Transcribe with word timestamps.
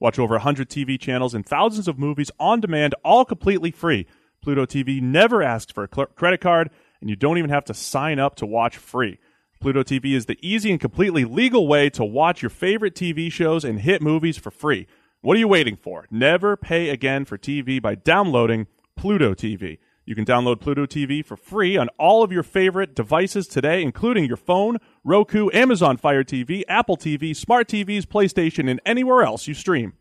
Watch 0.00 0.18
over 0.18 0.34
100 0.34 0.68
TV 0.68 0.98
channels 0.98 1.34
and 1.34 1.44
thousands 1.44 1.88
of 1.88 1.98
movies 1.98 2.30
on 2.38 2.60
demand, 2.60 2.94
all 3.04 3.24
completely 3.24 3.70
free. 3.70 4.06
Pluto 4.42 4.64
TV 4.64 5.02
never 5.02 5.42
asks 5.42 5.72
for 5.72 5.84
a 5.84 5.88
credit 5.88 6.40
card 6.40 6.70
and 7.00 7.10
you 7.10 7.16
don't 7.16 7.38
even 7.38 7.50
have 7.50 7.64
to 7.64 7.74
sign 7.74 8.18
up 8.18 8.36
to 8.36 8.46
watch 8.46 8.76
free. 8.76 9.18
Pluto 9.60 9.82
TV 9.82 10.14
is 10.14 10.26
the 10.26 10.38
easy 10.40 10.70
and 10.70 10.80
completely 10.80 11.24
legal 11.24 11.66
way 11.66 11.90
to 11.90 12.04
watch 12.04 12.42
your 12.42 12.50
favorite 12.50 12.94
TV 12.94 13.30
shows 13.30 13.64
and 13.64 13.80
hit 13.80 14.00
movies 14.00 14.36
for 14.36 14.52
free. 14.52 14.86
What 15.20 15.36
are 15.36 15.40
you 15.40 15.48
waiting 15.48 15.76
for? 15.76 16.06
Never 16.10 16.56
pay 16.56 16.90
again 16.90 17.24
for 17.24 17.36
TV 17.36 17.82
by 17.82 17.96
downloading 17.96 18.68
Pluto 18.96 19.34
TV. 19.34 19.78
You 20.08 20.14
can 20.14 20.24
download 20.24 20.60
Pluto 20.60 20.86
TV 20.86 21.22
for 21.22 21.36
free 21.36 21.76
on 21.76 21.90
all 21.98 22.22
of 22.22 22.32
your 22.32 22.42
favorite 22.42 22.94
devices 22.94 23.46
today, 23.46 23.82
including 23.82 24.24
your 24.24 24.38
phone, 24.38 24.78
Roku, 25.04 25.50
Amazon 25.52 25.98
Fire 25.98 26.24
TV, 26.24 26.62
Apple 26.66 26.96
TV, 26.96 27.36
smart 27.36 27.68
TVs, 27.68 28.06
PlayStation, 28.06 28.70
and 28.70 28.80
anywhere 28.86 29.22
else 29.22 29.46
you 29.46 29.52
stream. 29.52 29.92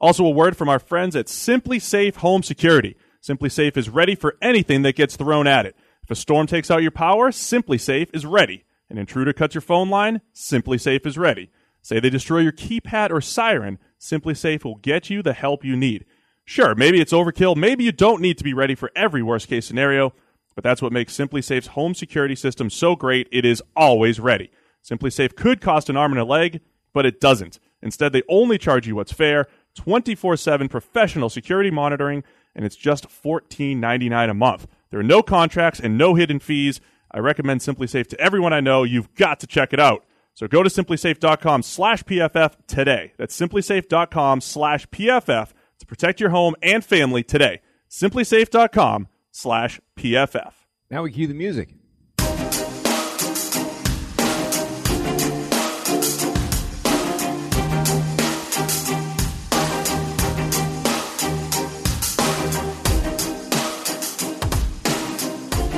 Also, 0.00 0.24
a 0.24 0.30
word 0.30 0.56
from 0.56 0.70
our 0.70 0.78
friends 0.78 1.14
at 1.14 1.26
SimpliSafe 1.26 2.16
Home 2.16 2.42
Security. 2.42 2.96
SimpliSafe 3.22 3.76
is 3.76 3.90
ready 3.90 4.14
for 4.14 4.38
anything 4.40 4.80
that 4.84 4.96
gets 4.96 5.16
thrown 5.16 5.46
at 5.46 5.66
it. 5.66 5.76
If 6.02 6.10
a 6.10 6.14
storm 6.14 6.46
takes 6.46 6.70
out 6.70 6.80
your 6.80 6.90
power, 6.90 7.30
SimpliSafe 7.30 8.08
is 8.14 8.24
ready. 8.24 8.64
An 8.88 8.96
intruder 8.96 9.34
cuts 9.34 9.54
your 9.54 9.60
phone 9.60 9.90
line, 9.90 10.22
SimpliSafe 10.34 11.04
is 11.04 11.18
ready. 11.18 11.50
Say 11.82 12.00
they 12.00 12.08
destroy 12.08 12.38
your 12.38 12.52
keypad 12.52 13.10
or 13.10 13.20
siren, 13.20 13.78
SimpliSafe 14.00 14.64
will 14.64 14.76
get 14.76 15.10
you 15.10 15.22
the 15.22 15.34
help 15.34 15.62
you 15.62 15.76
need. 15.76 16.06
Sure, 16.44 16.74
maybe 16.74 17.00
it's 17.00 17.12
overkill, 17.12 17.56
maybe 17.56 17.84
you 17.84 17.92
don't 17.92 18.20
need 18.20 18.38
to 18.38 18.44
be 18.44 18.52
ready 18.54 18.74
for 18.74 18.90
every 18.96 19.22
worst 19.22 19.48
case 19.48 19.64
scenario, 19.66 20.12
but 20.54 20.64
that's 20.64 20.82
what 20.82 20.92
makes 20.92 21.16
SimpliSafe's 21.16 21.68
home 21.68 21.94
security 21.94 22.34
system 22.34 22.68
so 22.68 22.96
great, 22.96 23.28
it 23.30 23.44
is 23.44 23.62
always 23.76 24.18
ready. 24.18 24.50
SimpliSafe 24.84 25.36
could 25.36 25.60
cost 25.60 25.88
an 25.88 25.96
arm 25.96 26.12
and 26.12 26.20
a 26.20 26.24
leg, 26.24 26.60
but 26.92 27.06
it 27.06 27.20
doesn't. 27.20 27.58
Instead, 27.80 28.12
they 28.12 28.22
only 28.28 28.58
charge 28.58 28.86
you 28.86 28.96
what's 28.96 29.12
fair, 29.12 29.46
24/7 29.76 30.68
professional 30.68 31.30
security 31.30 31.70
monitoring, 31.70 32.24
and 32.54 32.64
it's 32.64 32.76
just 32.76 33.08
$14.99 33.08 34.30
a 34.30 34.34
month. 34.34 34.66
There 34.90 35.00
are 35.00 35.04
no 35.04 35.22
contracts 35.22 35.80
and 35.80 35.96
no 35.96 36.14
hidden 36.14 36.38
fees. 36.38 36.80
I 37.10 37.20
recommend 37.20 37.60
SimpliSafe 37.60 38.08
to 38.08 38.20
everyone 38.20 38.52
I 38.52 38.60
know. 38.60 38.82
You've 38.82 39.14
got 39.14 39.40
to 39.40 39.46
check 39.46 39.72
it 39.72 39.80
out. 39.80 40.04
So 40.34 40.46
go 40.48 40.62
to 40.62 40.70
simplisafe.com 40.70 41.62
slash 41.62 42.02
PFF 42.04 42.56
today. 42.66 43.12
That's 43.18 43.38
simplisafe.com 43.38 44.40
slash 44.40 44.86
PFF 44.88 45.52
protect 45.92 46.20
your 46.20 46.30
home 46.30 46.54
and 46.62 46.82
family 46.82 47.22
today. 47.22 47.60
simplisafe.com 47.90 49.08
slash 49.30 49.78
PFF. 49.98 50.54
Now 50.90 51.02
we 51.02 51.12
cue 51.12 51.26
the 51.26 51.34
music. 51.34 51.68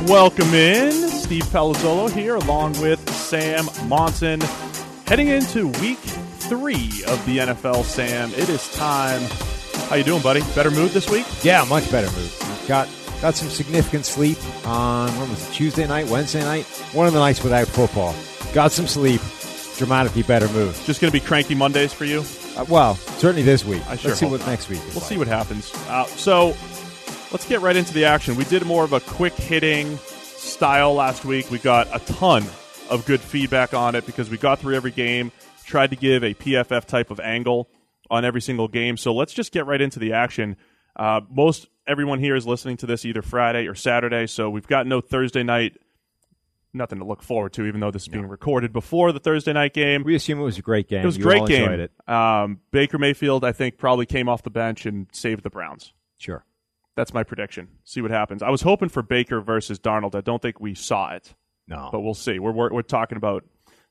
Welcome 0.06 0.54
in. 0.54 0.92
Steve 0.92 1.42
Palazzolo 1.46 2.08
here 2.08 2.36
along 2.36 2.80
with 2.80 3.08
Sam 3.10 3.64
Monson. 3.88 4.40
Heading 5.08 5.26
into 5.26 5.66
week 5.80 5.98
three 5.98 7.02
of 7.08 7.24
the 7.26 7.38
NFL, 7.38 7.82
Sam, 7.82 8.30
it 8.34 8.48
is 8.48 8.72
time. 8.76 9.22
How 9.88 9.96
you 9.96 10.04
doing, 10.04 10.22
buddy? 10.22 10.40
Better 10.54 10.70
mood 10.70 10.90
this 10.90 11.08
week? 11.10 11.26
Yeah, 11.42 11.64
much 11.68 11.90
better 11.90 12.10
mood. 12.18 12.30
Got 12.66 12.88
got 13.20 13.34
some 13.34 13.48
significant 13.48 14.04
sleep 14.04 14.38
on 14.66 15.08
when 15.18 15.30
was 15.30 15.48
it 15.48 15.52
Tuesday 15.52 15.86
night, 15.86 16.06
Wednesday 16.08 16.42
night, 16.42 16.64
one 16.92 17.06
of 17.06 17.12
the 17.12 17.18
nights 17.20 17.42
without 17.44 17.68
football. 17.68 18.14
Got 18.52 18.72
some 18.72 18.86
sleep. 18.86 19.20
Dramatically 19.76 20.22
better 20.22 20.48
mood. 20.50 20.72
Just 20.84 21.00
going 21.00 21.10
to 21.10 21.18
be 21.18 21.24
cranky 21.24 21.54
Mondays 21.56 21.92
for 21.92 22.04
you? 22.04 22.22
Uh, 22.56 22.64
well, 22.68 22.94
certainly 22.94 23.42
this 23.42 23.64
week. 23.64 23.82
I 23.88 23.96
sure 23.96 24.10
Let's 24.10 24.20
see 24.20 24.26
what 24.26 24.38
not. 24.40 24.48
next 24.48 24.68
week. 24.68 24.78
is 24.78 24.94
We'll 24.94 25.00
like. 25.00 25.04
see 25.08 25.18
what 25.18 25.26
happens. 25.26 25.72
Uh, 25.88 26.04
so 26.06 26.48
let's 27.32 27.44
get 27.48 27.60
right 27.60 27.74
into 27.74 27.92
the 27.92 28.04
action. 28.04 28.36
We 28.36 28.44
did 28.44 28.64
more 28.64 28.84
of 28.84 28.92
a 28.92 29.00
quick 29.00 29.32
hitting 29.34 29.96
style 29.98 30.94
last 30.94 31.24
week. 31.24 31.50
We 31.50 31.58
got 31.58 31.88
a 31.92 31.98
ton 32.12 32.44
of 32.88 33.04
good 33.04 33.20
feedback 33.20 33.74
on 33.74 33.96
it 33.96 34.06
because 34.06 34.30
we 34.30 34.38
got 34.38 34.60
through 34.60 34.76
every 34.76 34.92
game, 34.92 35.32
tried 35.66 35.90
to 35.90 35.96
give 35.96 36.22
a 36.22 36.34
PFF 36.34 36.84
type 36.84 37.10
of 37.10 37.18
angle 37.18 37.68
on 38.10 38.24
every 38.24 38.40
single 38.40 38.68
game. 38.68 38.96
So 38.96 39.14
let's 39.14 39.32
just 39.32 39.52
get 39.52 39.66
right 39.66 39.80
into 39.80 39.98
the 39.98 40.12
action. 40.12 40.56
Uh, 40.96 41.20
most 41.30 41.66
everyone 41.86 42.20
here 42.20 42.36
is 42.36 42.46
listening 42.46 42.76
to 42.78 42.86
this 42.86 43.04
either 43.04 43.22
Friday 43.22 43.66
or 43.66 43.74
Saturday, 43.74 44.26
so 44.26 44.48
we've 44.50 44.66
got 44.66 44.86
no 44.86 45.00
Thursday 45.00 45.42
night. 45.42 45.76
Nothing 46.76 46.98
to 46.98 47.04
look 47.04 47.22
forward 47.22 47.52
to, 47.52 47.66
even 47.66 47.80
though 47.80 47.92
this 47.92 48.02
is 48.02 48.08
being 48.08 48.26
recorded 48.26 48.72
before 48.72 49.12
the 49.12 49.20
Thursday 49.20 49.52
night 49.52 49.74
game. 49.74 50.02
We 50.02 50.16
assume 50.16 50.40
it 50.40 50.42
was 50.42 50.58
a 50.58 50.62
great 50.62 50.88
game. 50.88 51.02
It 51.02 51.06
was 51.06 51.16
a 51.18 51.20
great 51.20 51.46
game. 51.46 51.62
Enjoyed 51.70 51.78
it. 51.78 52.08
Um, 52.12 52.58
Baker 52.72 52.98
Mayfield, 52.98 53.44
I 53.44 53.52
think, 53.52 53.78
probably 53.78 54.06
came 54.06 54.28
off 54.28 54.42
the 54.42 54.50
bench 54.50 54.84
and 54.84 55.06
saved 55.12 55.44
the 55.44 55.50
Browns. 55.50 55.92
Sure. 56.18 56.44
That's 56.96 57.14
my 57.14 57.22
prediction. 57.22 57.68
See 57.84 58.00
what 58.00 58.10
happens. 58.10 58.42
I 58.42 58.50
was 58.50 58.62
hoping 58.62 58.88
for 58.88 59.02
Baker 59.02 59.40
versus 59.40 59.78
Darnold. 59.78 60.16
I 60.16 60.20
don't 60.20 60.42
think 60.42 60.58
we 60.60 60.74
saw 60.74 61.12
it, 61.14 61.34
No. 61.68 61.90
but 61.92 62.00
we'll 62.00 62.12
see. 62.14 62.40
We're, 62.40 62.50
we're, 62.52 62.72
we're 62.72 62.82
talking 62.82 63.16
about 63.18 63.44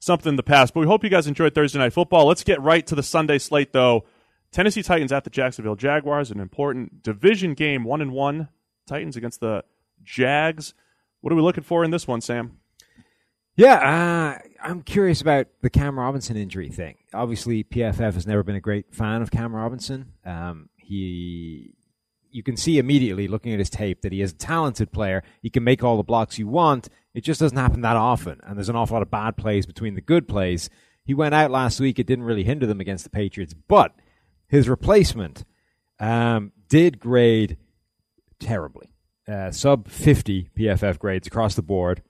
something 0.04 0.30
in 0.30 0.36
the 0.36 0.44
past. 0.44 0.74
But 0.74 0.82
we 0.82 0.88
hope 0.88 1.04
you 1.04 1.10
guys 1.10 1.28
enjoyed 1.28 1.56
Thursday 1.56 1.80
Night 1.80 1.94
Football. 1.94 2.28
Let's 2.28 2.44
get 2.44 2.62
right 2.62 2.86
to 2.88 2.96
the 2.96 3.04
Sunday 3.04 3.38
slate, 3.40 3.74
though. 3.74 4.06
Tennessee 4.52 4.84
Titans 4.84 5.12
at 5.12 5.24
the 5.24 5.30
Jacksonville 5.30 5.76
Jaguars, 5.76 6.30
an 6.30 6.40
important 6.40 7.02
division 7.02 7.56
game, 7.56 7.84
one 7.84 8.02
and 8.02 8.12
one. 8.12 8.50
Titans 8.86 9.16
against 9.16 9.40
the 9.40 9.64
Jags. 10.04 10.74
What 11.22 11.34
are 11.34 11.36
we 11.36 11.42
looking 11.42 11.64
for 11.64 11.84
in 11.84 11.92
this 11.92 12.08
one, 12.08 12.22
Sam? 12.22 12.60
Yeah, 13.56 13.76
uh, 13.76 14.48
I'm 14.64 14.82
curious 14.82 15.22
about 15.22 15.48
the 15.62 15.70
Cam 15.70 15.98
Robinson 15.98 16.36
injury 16.38 16.70
thing. 16.70 16.98
Obviously, 17.14 17.64
PFF 17.64 18.14
has 18.14 18.26
never 18.26 18.44
been 18.44 18.56
a 18.56 18.62
great 18.62 18.94
fan 18.94 19.22
of 19.22 19.32
Cam 19.32 19.56
Robinson. 19.56 20.14
Um, 20.26 20.70
he, 20.78 21.76
you 22.32 22.42
can 22.42 22.58
see 22.58 22.80
immediately 22.80 23.28
looking 23.28 23.54
at 23.54 23.60
his 23.60 23.70
tape 23.70 24.02
that 24.02 24.12
he 24.12 24.22
is 24.22 24.32
a 24.32 24.36
talented 24.36 24.92
player. 24.92 25.24
He 25.42 25.52
can 25.52 25.64
make 25.64 25.84
all 25.84 25.98
the 25.98 26.04
blocks 26.04 26.40
you 26.40 26.48
want. 26.48 26.90
It 27.14 27.24
just 27.24 27.40
doesn't 27.40 27.58
happen 27.58 27.82
that 27.82 27.96
often, 27.96 28.40
and 28.44 28.58
there's 28.58 28.70
an 28.70 28.76
awful 28.76 28.96
lot 28.96 29.02
of 29.04 29.12
bad 29.12 29.38
plays 29.38 29.66
between 29.66 29.96
the 29.96 30.02
good 30.02 30.28
plays. 30.28 30.70
He 31.06 31.14
went 31.14 31.36
out 31.36 31.52
last 31.52 31.80
week. 31.80 32.00
It 32.00 32.08
didn't 32.08 32.26
really 32.26 32.44
hinder 32.44 32.66
them 32.66 32.80
against 32.80 33.04
the 33.04 33.10
Patriots, 33.10 33.54
but 33.68 33.94
his 34.48 34.68
replacement 34.70 35.44
um, 36.00 36.52
did 36.70 37.00
grade 37.00 37.58
terribly. 38.40 38.90
Uh, 39.28 39.52
sub 39.52 39.88
50 39.88 40.50
PFF 40.58 41.00
grades 41.00 41.28
across 41.28 41.56
the 41.56 41.62
board 41.62 42.02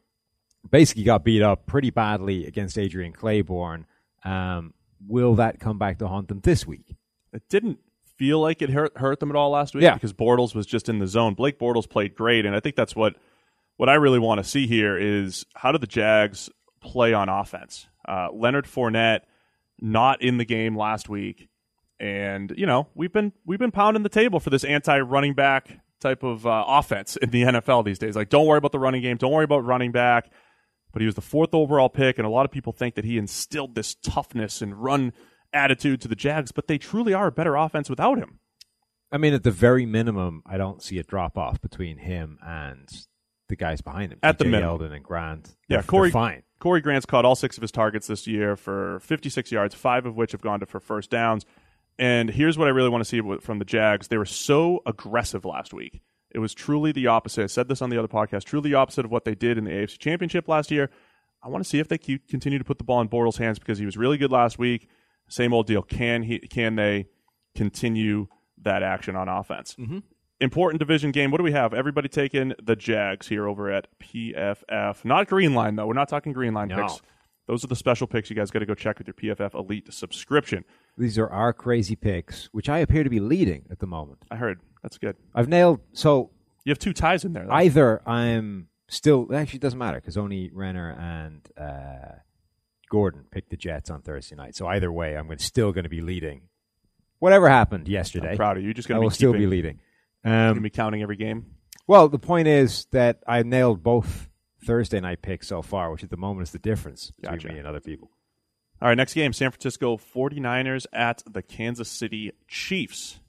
basically 0.71 1.03
got 1.03 1.23
beat 1.23 1.41
up 1.43 1.65
pretty 1.67 1.89
badly 1.89 2.45
against 2.47 2.77
Adrian 2.77 3.13
Clayborn. 3.13 3.83
Um, 4.23 4.73
will 5.05 5.35
that 5.35 5.59
come 5.59 5.77
back 5.77 5.99
to 5.99 6.07
haunt 6.07 6.29
them 6.29 6.39
this 6.41 6.65
week? 6.65 6.95
It 7.33 7.43
didn't 7.49 7.79
feel 8.17 8.39
like 8.39 8.61
it 8.61 8.69
hurt 8.69 8.97
hurt 8.97 9.19
them 9.19 9.29
at 9.29 9.35
all 9.35 9.49
last 9.51 9.75
week 9.75 9.83
Yeah. 9.83 9.93
because 9.95 10.13
Bortles 10.13 10.55
was 10.55 10.65
just 10.65 10.87
in 10.87 10.99
the 10.99 11.07
zone. 11.07 11.33
Blake 11.33 11.59
Bortles 11.59 11.89
played 11.89 12.15
great, 12.15 12.45
and 12.45 12.55
I 12.55 12.59
think 12.61 12.75
that's 12.75 12.95
what 12.95 13.15
what 13.77 13.89
I 13.89 13.95
really 13.95 14.19
want 14.19 14.39
to 14.39 14.43
see 14.43 14.67
here 14.67 14.97
is 14.97 15.45
how 15.55 15.71
do 15.71 15.77
the 15.77 15.87
Jags 15.87 16.49
play 16.81 17.13
on 17.13 17.29
offense? 17.29 17.87
Uh, 18.07 18.27
Leonard 18.33 18.65
Fournette 18.65 19.21
not 19.79 20.21
in 20.21 20.37
the 20.37 20.45
game 20.45 20.77
last 20.77 21.09
week, 21.09 21.49
and 21.99 22.53
you 22.55 22.65
know 22.65 22.87
we've 22.95 23.13
been 23.13 23.33
we've 23.45 23.59
been 23.59 23.71
pounding 23.71 24.03
the 24.03 24.09
table 24.09 24.39
for 24.39 24.49
this 24.49 24.63
anti 24.63 24.99
running 24.99 25.33
back 25.33 25.79
type 25.99 26.23
of 26.23 26.45
uh, 26.45 26.65
offense 26.67 27.15
in 27.17 27.31
the 27.31 27.41
NFL 27.43 27.85
these 27.85 27.99
days. 27.99 28.15
Like, 28.15 28.29
don't 28.29 28.45
worry 28.45 28.57
about 28.57 28.71
the 28.71 28.79
running 28.79 29.01
game, 29.01 29.17
don't 29.17 29.31
worry 29.31 29.45
about 29.45 29.65
running 29.65 29.91
back. 29.91 30.29
But 30.91 31.01
he 31.01 31.07
was 31.07 31.15
the 31.15 31.21
fourth 31.21 31.55
overall 31.55 31.89
pick, 31.89 32.19
and 32.19 32.27
a 32.27 32.29
lot 32.29 32.45
of 32.45 32.51
people 32.51 32.71
think 32.71 32.93
that 32.95 33.05
he 33.05 33.17
instilled 33.17 33.73
this 33.73 33.95
toughness 33.95 34.61
and 34.61 34.75
run 34.75 35.11
attitude 35.51 36.01
to 36.01 36.07
the 36.07 36.15
Jags, 36.15 36.51
but 36.51 36.67
they 36.67 36.77
truly 36.77 37.15
are 37.15 37.27
a 37.27 37.31
better 37.31 37.55
offense 37.55 37.89
without 37.89 38.19
him. 38.19 38.39
I 39.11 39.17
mean, 39.17 39.33
at 39.33 39.43
the 39.43 39.51
very 39.51 39.87
minimum, 39.87 40.43
I 40.45 40.57
don't 40.57 40.83
see 40.83 40.99
a 40.99 41.03
drop 41.03 41.35
off 41.35 41.61
between 41.61 41.97
him 41.97 42.37
and 42.43 42.87
the 43.49 43.55
guys 43.55 43.81
behind 43.81 44.11
him. 44.13 44.19
At 44.23 44.37
the 44.37 44.45
TJ 44.45 44.51
minimum. 44.51 44.79
Yeldon 44.79 44.93
and 44.95 45.03
Grant. 45.03 45.55
Yeah, 45.67 45.77
They're- 45.77 45.83
Corey- 45.83 46.11
fine. 46.11 46.43
Corey 46.59 46.79
Grant's 46.81 47.05
caught 47.05 47.25
all 47.25 47.35
six 47.35 47.57
of 47.57 47.61
his 47.61 47.71
targets 47.71 48.07
this 48.07 48.25
year 48.25 48.55
for 48.55 48.99
56 49.01 49.51
yards, 49.51 49.75
five 49.75 50.05
of 50.05 50.15
which 50.15 50.31
have 50.31 50.39
gone 50.41 50.61
to 50.61 50.65
for 50.65 50.79
first 50.79 51.09
downs. 51.09 51.45
And 51.99 52.29
here's 52.29 52.57
what 52.57 52.67
I 52.67 52.71
really 52.71 52.89
want 52.89 53.03
to 53.03 53.05
see 53.09 53.21
from 53.41 53.59
the 53.59 53.65
Jags. 53.65 54.07
They 54.07 54.17
were 54.17 54.25
so 54.25 54.81
aggressive 54.85 55.43
last 55.45 55.73
week. 55.73 56.01
It 56.31 56.39
was 56.39 56.53
truly 56.53 56.91
the 56.93 57.07
opposite. 57.07 57.43
I 57.43 57.47
said 57.47 57.67
this 57.67 57.81
on 57.81 57.89
the 57.89 57.97
other 57.99 58.07
podcast. 58.07 58.45
Truly 58.45 58.69
the 58.71 58.75
opposite 58.77 59.03
of 59.05 59.11
what 59.11 59.25
they 59.25 59.35
did 59.35 59.57
in 59.57 59.65
the 59.65 59.71
AFC 59.71 59.99
Championship 59.99 60.47
last 60.47 60.71
year. 60.71 60.89
I 61.43 61.49
want 61.49 61.63
to 61.63 61.69
see 61.69 61.79
if 61.79 61.89
they 61.89 61.97
keep, 61.97 62.27
continue 62.29 62.57
to 62.57 62.63
put 62.65 62.77
the 62.77 62.83
ball 62.85 63.01
in 63.01 63.09
Bortles' 63.09 63.37
hands 63.37 63.59
because 63.59 63.77
he 63.77 63.85
was 63.85 63.97
really 63.97 64.17
good 64.17 64.31
last 64.31 64.57
week. 64.57 64.87
Same 65.27 65.53
old 65.53 65.67
deal. 65.67 65.81
Can 65.83 66.23
he? 66.23 66.39
Can 66.39 66.75
they 66.75 67.07
continue 67.55 68.27
that 68.61 68.81
action 68.83 69.15
on 69.15 69.27
offense? 69.27 69.75
Mm-hmm. 69.77 69.99
Important 70.43 70.79
division 70.79 71.11
game. 71.11 71.31
What 71.31 71.37
do 71.37 71.43
we 71.43 71.53
have? 71.53 71.73
Everybody 71.73 72.09
taking 72.09 72.53
the 72.61 72.75
Jags 72.75 73.27
here 73.27 73.47
over 73.47 73.71
at 73.71 73.87
PFF. 73.99 75.05
Not 75.05 75.27
Green 75.27 75.53
Line 75.55 75.75
though. 75.77 75.87
We're 75.87 75.93
not 75.93 76.09
talking 76.09 76.33
Green 76.33 76.53
Line 76.53 76.67
No. 76.67 76.75
picks. 76.81 77.01
Those 77.47 77.63
are 77.63 77.67
the 77.67 77.75
special 77.75 78.07
picks. 78.07 78.29
You 78.29 78.35
guys 78.35 78.51
got 78.51 78.59
to 78.59 78.65
go 78.65 78.73
check 78.75 78.97
with 78.99 79.07
your 79.07 79.13
PFF 79.35 79.53
Elite 79.53 79.93
subscription. 79.93 80.65
These 80.97 81.17
are 81.17 81.29
our 81.29 81.53
crazy 81.53 81.95
picks, 81.95 82.47
which 82.51 82.67
I 82.69 82.79
appear 82.79 83.03
to 83.03 83.09
be 83.09 83.19
leading 83.19 83.65
at 83.71 83.79
the 83.79 83.87
moment. 83.87 84.19
I 84.31 84.35
heard 84.35 84.59
that's 84.81 84.97
good. 84.97 85.15
I've 85.33 85.47
nailed. 85.47 85.79
So 85.93 86.31
You 86.65 86.71
have 86.71 86.79
two 86.79 86.93
ties 86.93 87.23
in 87.25 87.33
there. 87.33 87.45
Though. 87.45 87.53
either 87.53 88.01
I'm 88.07 88.67
still. 88.89 89.27
Actually, 89.33 89.57
it 89.57 89.61
doesn't 89.61 89.79
matter 89.79 89.99
because 90.01 90.17
only 90.17 90.51
Renner 90.53 90.91
and 90.91 91.47
uh, 91.57 92.15
Gordon 92.89 93.25
picked 93.31 93.49
the 93.49 93.57
Jets 93.57 93.89
on 93.89 94.01
Thursday 94.01 94.35
night. 94.35 94.55
So 94.55 94.67
either 94.67 94.91
way, 94.91 95.15
I'm 95.15 95.37
still 95.39 95.71
going 95.71 95.83
to 95.85 95.89
be 95.89 96.01
leading. 96.01 96.43
Whatever 97.19 97.47
happened 97.47 97.87
yesterday, 97.87 98.31
I'm 98.31 98.35
proud 98.37 98.57
of 98.57 98.63
you. 98.63 98.67
You're 98.67 98.73
just 98.73 98.89
going 98.89 99.01
to 99.01 99.07
be 99.07 99.13
still 99.13 99.31
be 99.33 99.47
leading. 99.47 99.79
Um, 100.23 100.61
be 100.61 100.69
counting 100.69 101.01
every 101.01 101.17
game. 101.17 101.45
well, 101.87 102.07
the 102.07 102.19
point 102.19 102.47
is 102.47 102.85
that 102.91 103.21
I 103.27 103.43
nailed 103.43 103.83
both 103.83 104.29
Thursday 104.65 104.99
night 104.99 105.21
picks 105.21 105.47
so 105.47 105.61
far, 105.61 105.91
which 105.91 106.03
at 106.03 106.09
the 106.09 106.17
moment 106.17 106.47
is 106.47 106.51
the 106.51 106.59
difference 106.59 107.11
between 107.11 107.39
Gotcha. 107.39 107.53
me 107.53 107.59
and 107.59 107.67
other 107.67 107.81
people. 107.81 108.09
All 108.81 108.87
right, 108.87 108.95
next 108.97 109.13
game: 109.13 109.33
San 109.33 109.51
Francisco 109.51 109.97
49ers 109.97 110.85
at 110.93 111.23
the 111.29 111.41
Kansas 111.41 111.89
City 111.89 112.31
Chiefs. 112.47 113.19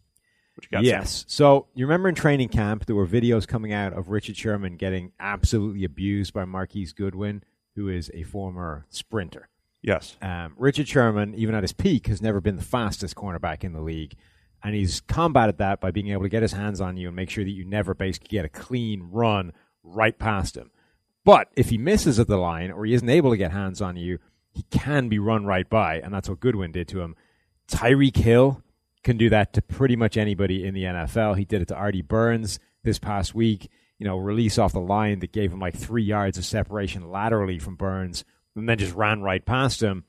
What 0.55 0.65
you 0.65 0.71
got? 0.71 0.79
Sam? 0.79 0.85
Yes. 0.85 1.25
So 1.27 1.67
you 1.75 1.85
remember 1.87 2.09
in 2.09 2.15
training 2.15 2.49
camp, 2.49 2.87
there 2.87 2.95
were 2.95 3.07
videos 3.07 3.47
coming 3.47 3.73
out 3.73 3.93
of 3.93 4.11
Richard 4.11 4.37
Sherman 4.37 4.77
getting 4.77 5.11
absolutely 5.19 5.85
abused 5.85 6.33
by 6.33 6.45
Marquise 6.45 6.93
Goodwin, 6.93 7.43
who 7.75 7.89
is 7.89 8.11
a 8.15 8.23
former 8.23 8.87
sprinter. 8.89 9.49
Yes. 9.83 10.17
Um, 10.23 10.55
Richard 10.57 10.89
Sherman, 10.89 11.35
even 11.35 11.55
at 11.57 11.63
his 11.63 11.73
peak, 11.73 12.07
has 12.07 12.23
never 12.23 12.41
been 12.41 12.57
the 12.57 12.63
fastest 12.63 13.17
cornerback 13.17 13.65
in 13.65 13.73
the 13.73 13.81
league. 13.83 14.15
And 14.65 14.75
he's 14.75 15.03
combated 15.03 15.59
that 15.59 15.81
by 15.81 15.91
being 15.91 16.09
able 16.09 16.23
to 16.23 16.29
get 16.31 16.43
his 16.43 16.53
hands 16.53 16.81
on 16.81 16.97
you 16.97 17.09
and 17.09 17.15
make 17.15 17.29
sure 17.29 17.45
that 17.45 17.51
you 17.51 17.67
never 17.67 17.95
basically 17.95 18.29
get 18.29 18.47
a 18.47 18.49
clean 18.49 19.11
run 19.13 19.53
right 19.83 20.19
past 20.19 20.57
him. 20.57 20.71
But 21.23 21.49
if 21.55 21.69
he 21.69 21.77
misses 21.77 22.19
at 22.19 22.29
the 22.29 22.39
line 22.39 22.71
or 22.71 22.87
he 22.87 22.95
isn't 22.95 23.09
able 23.09 23.31
to 23.31 23.37
get 23.37 23.53
hands 23.53 23.83
on 23.83 23.97
you, 23.97 24.19
he 24.51 24.63
can 24.71 25.09
be 25.09 25.19
run 25.19 25.45
right 25.45 25.69
by. 25.69 26.01
And 26.01 26.15
that's 26.15 26.31
what 26.31 26.41
Goodwin 26.41 26.73
did 26.73 26.89
to 26.89 27.03
him. 27.03 27.15
Tyreek 27.69 28.17
Hill 28.17 28.63
can 29.03 29.19
do 29.19 29.29
that 29.31 29.53
to 29.53 29.63
pretty 29.63 29.97
much 29.97 30.17
anybody 30.17 30.67
in 30.67 30.73
the 30.73 30.85
NFL. 30.85 31.37
He 31.37 31.45
did 31.45 31.61
it 31.61 31.69
to 31.69 31.75
Artie 31.75 32.03
Burns 32.03 32.59
this 32.85 32.99
past 32.99 33.35
week. 33.35 33.71
You 33.99 34.07
know, 34.07 34.17
release 34.17 34.59
off 34.59 34.73
the 34.73 34.81
line 34.81 35.21
that 35.21 35.33
gave 35.33 35.53
him 35.53 35.61
like 35.61 35.77
three 35.77 36.03
yards 36.03 36.39
of 36.39 36.45
separation 36.45 37.11
laterally 37.11 37.59
from 37.59 37.77
Burns 37.77 38.25
and 38.57 38.69
then 38.69 38.79
just 38.79 38.95
ran 38.95 39.23
right 39.23 39.45
past 39.45 39.83
him. 39.83 40.05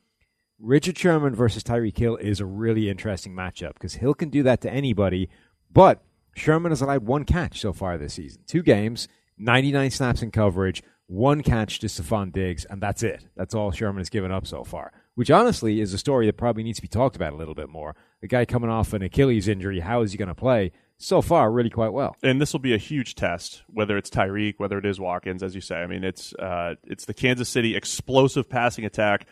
Richard 0.59 0.97
Sherman 0.97 1.35
versus 1.35 1.63
Tyreek 1.63 1.97
Hill 1.97 2.15
is 2.15 2.39
a 2.39 2.45
really 2.45 2.89
interesting 2.89 3.33
matchup 3.33 3.73
because 3.73 3.95
Hill 3.95 4.13
can 4.13 4.29
do 4.29 4.43
that 4.43 4.61
to 4.61 4.71
anybody, 4.71 5.29
but 5.71 6.01
Sherman 6.35 6.71
has 6.71 6.81
allowed 6.81 7.05
one 7.05 7.25
catch 7.25 7.59
so 7.59 7.73
far 7.73 7.97
this 7.97 8.13
season. 8.13 8.43
Two 8.47 8.63
games, 8.63 9.07
99 9.37 9.91
snaps 9.91 10.21
in 10.21 10.31
coverage, 10.31 10.81
one 11.07 11.43
catch 11.43 11.79
to 11.79 11.87
Stefon 11.87 12.31
Diggs, 12.31 12.65
and 12.65 12.81
that's 12.81 13.03
it. 13.03 13.27
That's 13.35 13.53
all 13.53 13.71
Sherman 13.71 13.99
has 13.99 14.09
given 14.09 14.31
up 14.31 14.47
so 14.47 14.63
far, 14.63 14.93
which 15.15 15.29
honestly 15.29 15.81
is 15.81 15.93
a 15.93 15.97
story 15.97 16.25
that 16.27 16.37
probably 16.37 16.63
needs 16.63 16.77
to 16.77 16.81
be 16.81 16.87
talked 16.87 17.17
about 17.17 17.33
a 17.33 17.37
little 17.37 17.53
bit 17.53 17.69
more. 17.69 17.95
The 18.21 18.27
guy 18.27 18.45
coming 18.45 18.69
off 18.69 18.93
an 18.93 19.01
Achilles 19.01 19.49
injury, 19.49 19.81
how 19.81 20.01
is 20.03 20.13
he 20.13 20.17
going 20.17 20.29
to 20.29 20.35
play? 20.35 20.71
So 20.97 21.21
far, 21.21 21.51
really 21.51 21.69
quite 21.69 21.91
well. 21.91 22.15
and 22.23 22.39
this 22.39 22.53
will 22.53 22.61
be 22.61 22.73
a 22.73 22.77
huge 22.77 23.15
test, 23.15 23.63
whether 23.67 23.97
it's 23.97 24.09
Tyreek, 24.09 24.53
whether 24.57 24.77
it 24.77 24.85
is 24.85 24.97
Watkins, 24.97 25.43
as 25.43 25.53
you 25.53 25.59
say. 25.59 25.75
I 25.75 25.87
mean, 25.87 26.05
it's 26.05 26.33
uh, 26.35 26.75
it's 26.85 27.03
the 27.03 27.13
Kansas 27.13 27.49
City 27.49 27.75
explosive 27.75 28.47
passing 28.49 28.85
attack. 28.85 29.27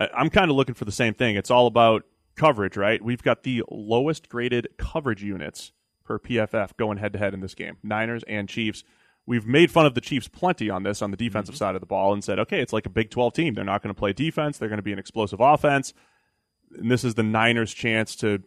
I, 0.00 0.08
I'm 0.16 0.30
kind 0.30 0.50
of 0.50 0.56
looking 0.56 0.74
for 0.74 0.84
the 0.84 0.92
same 0.92 1.14
thing. 1.14 1.36
It's 1.36 1.50
all 1.50 1.66
about 1.66 2.04
coverage, 2.36 2.76
right? 2.76 3.02
We've 3.02 3.22
got 3.22 3.42
the 3.42 3.62
lowest 3.70 4.28
graded 4.28 4.68
coverage 4.78 5.22
units 5.22 5.72
per 6.04 6.18
PFF 6.18 6.76
going 6.76 6.98
head 6.98 7.12
to 7.12 7.18
head 7.18 7.34
in 7.34 7.40
this 7.40 7.54
game, 7.54 7.76
Niners 7.82 8.24
and 8.26 8.48
Chiefs. 8.48 8.82
We've 9.26 9.46
made 9.46 9.70
fun 9.70 9.86
of 9.86 9.94
the 9.94 10.00
Chiefs 10.00 10.26
plenty 10.26 10.70
on 10.70 10.82
this 10.82 11.02
on 11.02 11.10
the 11.10 11.16
defensive 11.16 11.54
mm-hmm. 11.54 11.58
side 11.58 11.74
of 11.76 11.80
the 11.80 11.86
ball 11.86 12.12
and 12.12 12.24
said, 12.24 12.38
okay, 12.40 12.60
it's 12.60 12.72
like 12.72 12.86
a 12.86 12.90
Big 12.90 13.10
12 13.10 13.34
team. 13.34 13.54
They're 13.54 13.64
not 13.64 13.82
going 13.82 13.94
to 13.94 13.98
play 13.98 14.12
defense. 14.12 14.58
They're 14.58 14.68
going 14.68 14.78
to 14.78 14.82
be 14.82 14.92
an 14.92 14.98
explosive 14.98 15.40
offense. 15.40 15.92
And 16.76 16.90
this 16.90 17.04
is 17.04 17.14
the 17.14 17.22
Niners' 17.22 17.74
chance 17.74 18.16
to 18.16 18.42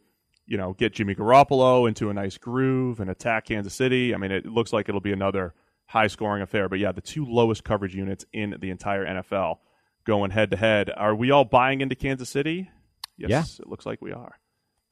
you 0.45 0.57
know, 0.57 0.73
get 0.73 0.93
Jimmy 0.93 1.15
Garoppolo 1.15 1.87
into 1.87 2.09
a 2.09 2.13
nice 2.13 2.37
groove 2.37 2.99
and 2.99 3.09
attack 3.09 3.45
Kansas 3.45 3.73
City. 3.73 4.13
I 4.13 4.17
mean, 4.17 4.31
it 4.31 4.45
looks 4.45 4.73
like 4.73 4.89
it'll 4.89 5.01
be 5.01 5.13
another 5.13 5.53
high 5.87 6.07
scoring 6.07 6.41
affair. 6.41 6.67
But 6.67 6.79
yeah, 6.79 6.91
the 6.91 7.01
two 7.01 7.25
lowest 7.25 7.63
coverage 7.63 7.95
units 7.95 8.25
in 8.33 8.57
the 8.59 8.69
entire 8.69 9.05
NFL 9.05 9.59
going 10.05 10.31
head 10.31 10.51
to 10.51 10.57
head. 10.57 10.91
Are 10.95 11.15
we 11.15 11.31
all 11.31 11.45
buying 11.45 11.81
into 11.81 11.95
Kansas 11.95 12.29
City? 12.29 12.69
Yes, 13.17 13.59
it 13.59 13.67
looks 13.67 13.85
like 13.85 14.01
we 14.01 14.11
are. 14.11 14.39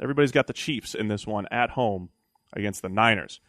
Everybody's 0.01 0.31
got 0.31 0.47
the 0.47 0.53
Chiefs 0.53 0.95
in 0.95 1.07
this 1.07 1.27
one 1.27 1.47
at 1.51 1.71
home 1.71 2.09
against 2.53 2.81
the 2.81 2.89
Niners. 2.89 3.39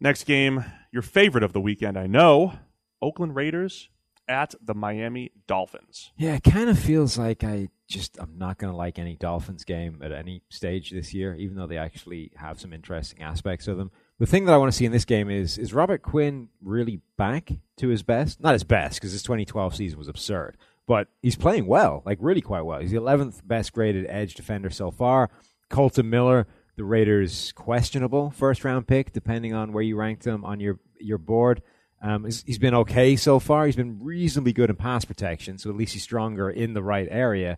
Next 0.00 0.24
game, 0.24 0.64
your 0.92 1.02
favorite 1.02 1.44
of 1.44 1.52
the 1.52 1.60
weekend, 1.60 1.98
I 1.98 2.06
know 2.06 2.54
Oakland 3.02 3.34
Raiders 3.34 3.90
at 4.30 4.54
the 4.62 4.74
Miami 4.74 5.32
Dolphins. 5.46 6.12
Yeah, 6.16 6.36
it 6.36 6.44
kind 6.44 6.70
of 6.70 6.78
feels 6.78 7.18
like 7.18 7.44
I 7.44 7.68
just 7.88 8.16
I'm 8.18 8.38
not 8.38 8.58
going 8.58 8.72
to 8.72 8.76
like 8.76 8.98
any 8.98 9.16
Dolphins 9.16 9.64
game 9.64 10.00
at 10.02 10.12
any 10.12 10.42
stage 10.48 10.90
this 10.90 11.12
year, 11.12 11.34
even 11.34 11.56
though 11.56 11.66
they 11.66 11.76
actually 11.76 12.30
have 12.36 12.60
some 12.60 12.72
interesting 12.72 13.22
aspects 13.22 13.66
of 13.66 13.76
them. 13.76 13.90
The 14.18 14.26
thing 14.26 14.44
that 14.44 14.52
I 14.52 14.56
want 14.56 14.70
to 14.70 14.76
see 14.76 14.84
in 14.86 14.92
this 14.92 15.04
game 15.04 15.28
is 15.28 15.58
is 15.58 15.74
Robert 15.74 16.02
Quinn 16.02 16.48
really 16.62 17.00
back 17.18 17.50
to 17.78 17.88
his 17.88 18.02
best? 18.02 18.40
Not 18.40 18.52
his 18.52 18.64
best 18.64 18.94
because 19.00 19.12
his 19.12 19.22
2012 19.22 19.74
season 19.74 19.98
was 19.98 20.08
absurd, 20.08 20.56
but 20.90 21.06
he's 21.22 21.36
playing 21.36 21.66
well, 21.66 22.02
like 22.04 22.18
really 22.20 22.40
quite 22.40 22.62
well. 22.62 22.80
He's 22.80 22.90
the 22.90 22.96
11th 22.96 23.46
best 23.46 23.72
graded 23.72 24.06
edge 24.08 24.34
defender 24.34 24.70
so 24.70 24.90
far. 24.90 25.30
Kolton 25.68 26.10
Miller, 26.10 26.48
the 26.74 26.82
Raiders' 26.82 27.52
questionable 27.52 28.32
first 28.32 28.64
round 28.64 28.88
pick, 28.88 29.12
depending 29.12 29.54
on 29.54 29.72
where 29.72 29.84
you 29.84 29.94
ranked 29.94 30.26
him 30.26 30.44
on 30.44 30.58
your 30.58 30.80
your 30.98 31.18
board. 31.18 31.62
Um, 32.02 32.24
he's, 32.24 32.42
he's 32.42 32.58
been 32.58 32.74
okay 32.74 33.14
so 33.14 33.38
far. 33.38 33.66
He's 33.66 33.76
been 33.76 34.02
reasonably 34.02 34.52
good 34.52 34.68
in 34.68 34.74
pass 34.74 35.04
protection, 35.04 35.58
so 35.58 35.70
at 35.70 35.76
least 35.76 35.92
he's 35.92 36.02
stronger 36.02 36.50
in 36.50 36.74
the 36.74 36.82
right 36.82 37.06
area. 37.08 37.56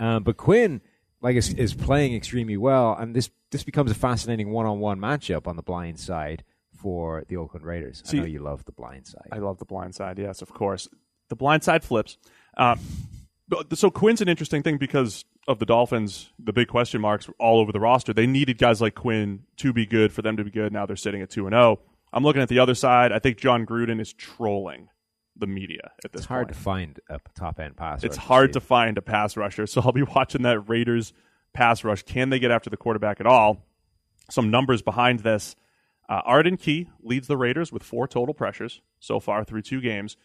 Um, 0.00 0.24
but 0.24 0.36
Quinn, 0.36 0.80
like, 1.20 1.36
is, 1.36 1.54
is 1.54 1.74
playing 1.74 2.16
extremely 2.16 2.56
well, 2.56 2.96
and 2.98 3.14
this 3.14 3.30
this 3.52 3.62
becomes 3.62 3.92
a 3.92 3.94
fascinating 3.94 4.50
one 4.50 4.66
on 4.66 4.80
one 4.80 4.98
matchup 4.98 5.46
on 5.46 5.54
the 5.54 5.62
blind 5.62 6.00
side 6.00 6.42
for 6.74 7.22
the 7.28 7.36
Oakland 7.36 7.64
Raiders. 7.64 8.02
I 8.12 8.16
know 8.16 8.24
you 8.24 8.40
love 8.40 8.64
the 8.64 8.72
blind 8.72 9.06
side. 9.06 9.28
I 9.30 9.38
love 9.38 9.58
the 9.58 9.66
blind 9.66 9.94
side. 9.94 10.18
Yes, 10.18 10.42
of 10.42 10.52
course. 10.52 10.88
The 11.28 11.36
blind 11.36 11.62
side 11.62 11.84
flips. 11.84 12.18
But- 12.56 12.78
so 13.76 13.90
Quinn's 13.90 14.20
an 14.20 14.28
interesting 14.28 14.62
thing 14.62 14.78
because 14.78 15.24
of 15.48 15.58
the 15.58 15.66
Dolphins, 15.66 16.30
the 16.38 16.52
big 16.52 16.68
question 16.68 17.00
marks 17.00 17.28
all 17.38 17.60
over 17.60 17.72
the 17.72 17.80
roster. 17.80 18.12
They 18.12 18.26
needed 18.26 18.58
guys 18.58 18.80
like 18.80 18.94
Quinn 18.94 19.42
to 19.58 19.72
be 19.72 19.84
good 19.86 20.12
for 20.12 20.22
them 20.22 20.36
to 20.36 20.44
be 20.44 20.50
good. 20.50 20.72
Now 20.72 20.86
they're 20.86 20.96
sitting 20.96 21.20
at 21.20 21.30
two 21.30 21.46
and 21.46 21.52
zero. 21.52 21.80
I'm 22.12 22.22
looking 22.22 22.42
at 22.42 22.48
the 22.48 22.58
other 22.58 22.74
side. 22.74 23.12
I 23.12 23.18
think 23.18 23.38
Jon 23.38 23.66
Gruden 23.66 24.00
is 24.00 24.12
trolling 24.12 24.88
the 25.36 25.46
media 25.46 25.90
at 26.04 26.12
this 26.12 26.20
it's 26.20 26.26
hard 26.26 26.48
point. 26.48 26.56
to 26.56 26.62
find 26.62 27.00
a 27.08 27.20
top 27.34 27.58
end 27.58 27.76
pass. 27.76 28.04
It's 28.04 28.16
rusher, 28.16 28.26
hard 28.28 28.52
to 28.52 28.60
find 28.60 28.98
a 28.98 29.02
pass 29.02 29.36
rusher. 29.36 29.66
So 29.66 29.80
I'll 29.80 29.92
be 29.92 30.02
watching 30.14 30.42
that 30.42 30.60
Raiders 30.60 31.12
pass 31.52 31.84
rush. 31.84 32.02
Can 32.02 32.30
they 32.30 32.38
get 32.38 32.50
after 32.50 32.70
the 32.70 32.76
quarterback 32.76 33.20
at 33.20 33.26
all? 33.26 33.66
Some 34.30 34.50
numbers 34.50 34.82
behind 34.82 35.20
this. 35.20 35.56
Uh, 36.08 36.20
Arden 36.24 36.56
Key 36.56 36.88
leads 37.02 37.28
the 37.28 37.36
Raiders 37.36 37.72
with 37.72 37.82
four 37.82 38.06
total 38.06 38.34
pressures 38.34 38.80
so 39.00 39.18
far 39.18 39.44
through 39.44 39.62
two 39.62 39.80
games, 39.80 40.16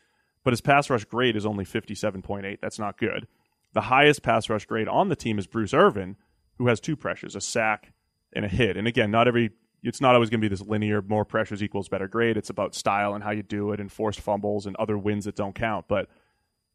but 0.44 0.54
his 0.54 0.62
pass 0.62 0.90
rush 0.90 1.06
grade 1.06 1.36
is 1.36 1.46
only 1.46 1.66
57.8. 1.66 2.60
That's 2.62 2.80
not 2.80 2.98
good. 2.98 3.28
The 3.74 3.82
highest 3.82 4.24
pass 4.24 4.50
rush 4.50 4.66
grade 4.66 4.88
on 4.88 5.10
the 5.10 5.16
team 5.16 5.38
is 5.40 5.48
Bruce 5.48 5.74
Irvin, 5.74 6.16
who 6.58 6.68
has 6.68 6.80
two 6.80 6.96
pressures, 6.96 7.36
a 7.36 7.42
sack 7.42 7.94
and 8.34 8.46
a 8.46 8.48
hit. 8.48 8.78
And 8.78 8.88
again, 8.88 9.12
not 9.12 9.28
every 9.28 9.52
it's 9.84 10.02
not 10.02 10.16
always 10.16 10.30
going 10.30 10.42
to 10.42 10.46
be 10.46 10.50
this 10.50 10.66
linear 10.66 11.02
more 11.02 11.24
pressures 11.24 11.62
equals 11.62 11.88
better 11.88 12.08
grade. 12.08 12.38
It's 12.38 12.50
about 12.50 12.76
style 12.76 13.14
and 13.14 13.24
how 13.24 13.32
you 13.32 13.44
do 13.44 13.72
it 13.72 13.80
and 13.80 13.92
forced 13.92 14.20
fumbles 14.20 14.66
and 14.66 14.76
other 14.78 14.98
wins 14.98 15.26
that 15.26 15.36
don't 15.36 15.56
count. 15.56 15.86
But 15.88 16.10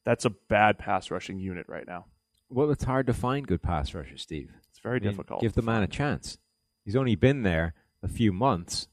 that's 0.04 0.25
a 0.25 0.31
bad 0.31 0.78
pass 0.78 1.11
rushing 1.11 1.38
unit 1.38 1.66
right 1.69 1.87
now. 1.87 2.07
Well, 2.49 2.71
it's 2.71 2.85
hard 2.85 3.07
to 3.07 3.14
find 3.14 3.47
good 3.47 3.62
pass 3.62 3.95
rushers, 3.95 4.23
Steve. 4.23 4.52
It's 4.71 4.78
very 4.78 4.97
I 4.97 5.00
mean, 5.00 5.11
difficult. 5.11 5.40
Give 5.40 5.52
the 5.52 5.62
man 5.62 5.83
a 5.83 5.87
chance. 5.87 6.38
He's 6.85 6.97
only 6.97 7.16
been 7.16 7.42
there 7.42 7.75
a 8.02 8.09
few 8.09 8.33
months. 8.33 8.88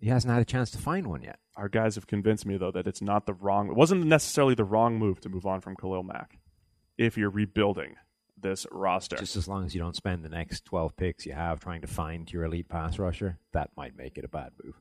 He 0.00 0.08
hasn't 0.08 0.32
had 0.32 0.42
a 0.42 0.46
chance 0.46 0.70
to 0.72 0.78
find 0.78 1.06
one 1.06 1.22
yet. 1.22 1.38
Our 1.56 1.68
guys 1.68 1.94
have 1.94 2.06
convinced 2.06 2.44
me 2.46 2.56
though 2.56 2.70
that 2.72 2.86
it's 2.86 3.00
not 3.02 3.26
the 3.26 3.34
wrong. 3.34 3.68
It 3.68 3.74
wasn't 3.76 4.04
necessarily 4.04 4.54
the 4.54 4.64
wrong 4.64 4.98
move 4.98 5.20
to 5.22 5.28
move 5.28 5.46
on 5.46 5.60
from 5.60 5.74
Khalil 5.76 6.02
Mack. 6.02 6.38
If 6.98 7.16
you're 7.16 7.30
rebuilding 7.30 7.96
this 8.38 8.66
roster, 8.70 9.16
Just 9.16 9.36
as 9.36 9.48
long 9.48 9.64
as 9.64 9.74
you 9.74 9.80
don't 9.80 9.96
spend 9.96 10.22
the 10.24 10.28
next 10.28 10.64
12 10.66 10.96
picks 10.96 11.24
you 11.26 11.32
have 11.32 11.58
trying 11.60 11.80
to 11.80 11.86
find 11.86 12.30
your 12.30 12.44
elite 12.44 12.68
pass 12.68 12.98
rusher, 12.98 13.38
that 13.52 13.70
might 13.76 13.96
make 13.96 14.18
it 14.18 14.24
a 14.24 14.28
bad 14.28 14.50
move. 14.62 14.74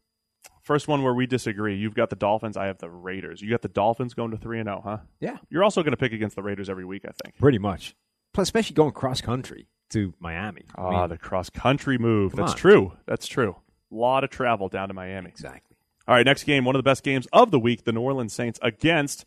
first 0.62 0.88
one 0.90 1.04
where 1.04 1.14
we 1.14 1.26
disagree. 1.26 1.76
You've 1.78 1.96
got 1.96 2.10
the 2.10 2.16
Dolphins. 2.18 2.58
I 2.58 2.66
have 2.66 2.80
the 2.80 2.90
Raiders. 2.90 3.42
You 3.42 3.50
got 3.50 3.62
the 3.62 3.68
Dolphins 3.70 4.14
going 4.14 4.32
to 4.32 4.38
three 4.38 4.60
and 4.60 4.68
zero, 4.68 4.82
huh? 4.84 4.98
Yeah. 5.22 5.38
You're 5.50 5.64
also 5.64 5.82
going 5.84 5.92
to 5.94 5.98
pick 5.98 6.12
against 6.12 6.36
the 6.36 6.44
Raiders 6.44 6.70
every 6.70 6.84
week, 6.86 7.04
I 7.08 7.12
think. 7.24 7.38
Pretty 7.38 7.58
much. 7.60 7.96
Plus, 8.34 8.48
especially 8.48 8.74
going 8.74 8.92
cross 8.92 9.22
country 9.22 9.68
to 9.92 10.14
Miami. 10.20 10.66
I 10.76 10.82
Ah, 10.82 10.90
mean, 11.02 11.10
the 11.10 11.18
cross 11.18 11.50
country 11.50 11.98
move. 11.98 12.36
That's 12.36 12.52
on. 12.52 12.58
true. 12.58 12.94
That's 13.08 13.28
true. 13.28 13.56
A 13.92 13.96
lot 13.96 14.24
of 14.26 14.30
travel 14.32 14.68
down 14.68 14.90
to 14.90 14.94
Miami. 14.94 15.30
exactly. 15.30 15.75
All 16.08 16.16
right, 16.16 16.26
next 16.26 16.44
game, 16.44 16.66
one 16.66 16.76
of 16.76 16.80
the 16.80 16.90
best 16.90 17.04
games 17.04 17.28
of 17.34 17.52
the 17.52 17.60
week, 17.60 17.84
the 17.84 17.92
New 17.92 18.02
Orleans 18.02 18.34
Saints 18.34 18.60
against 18.62 19.26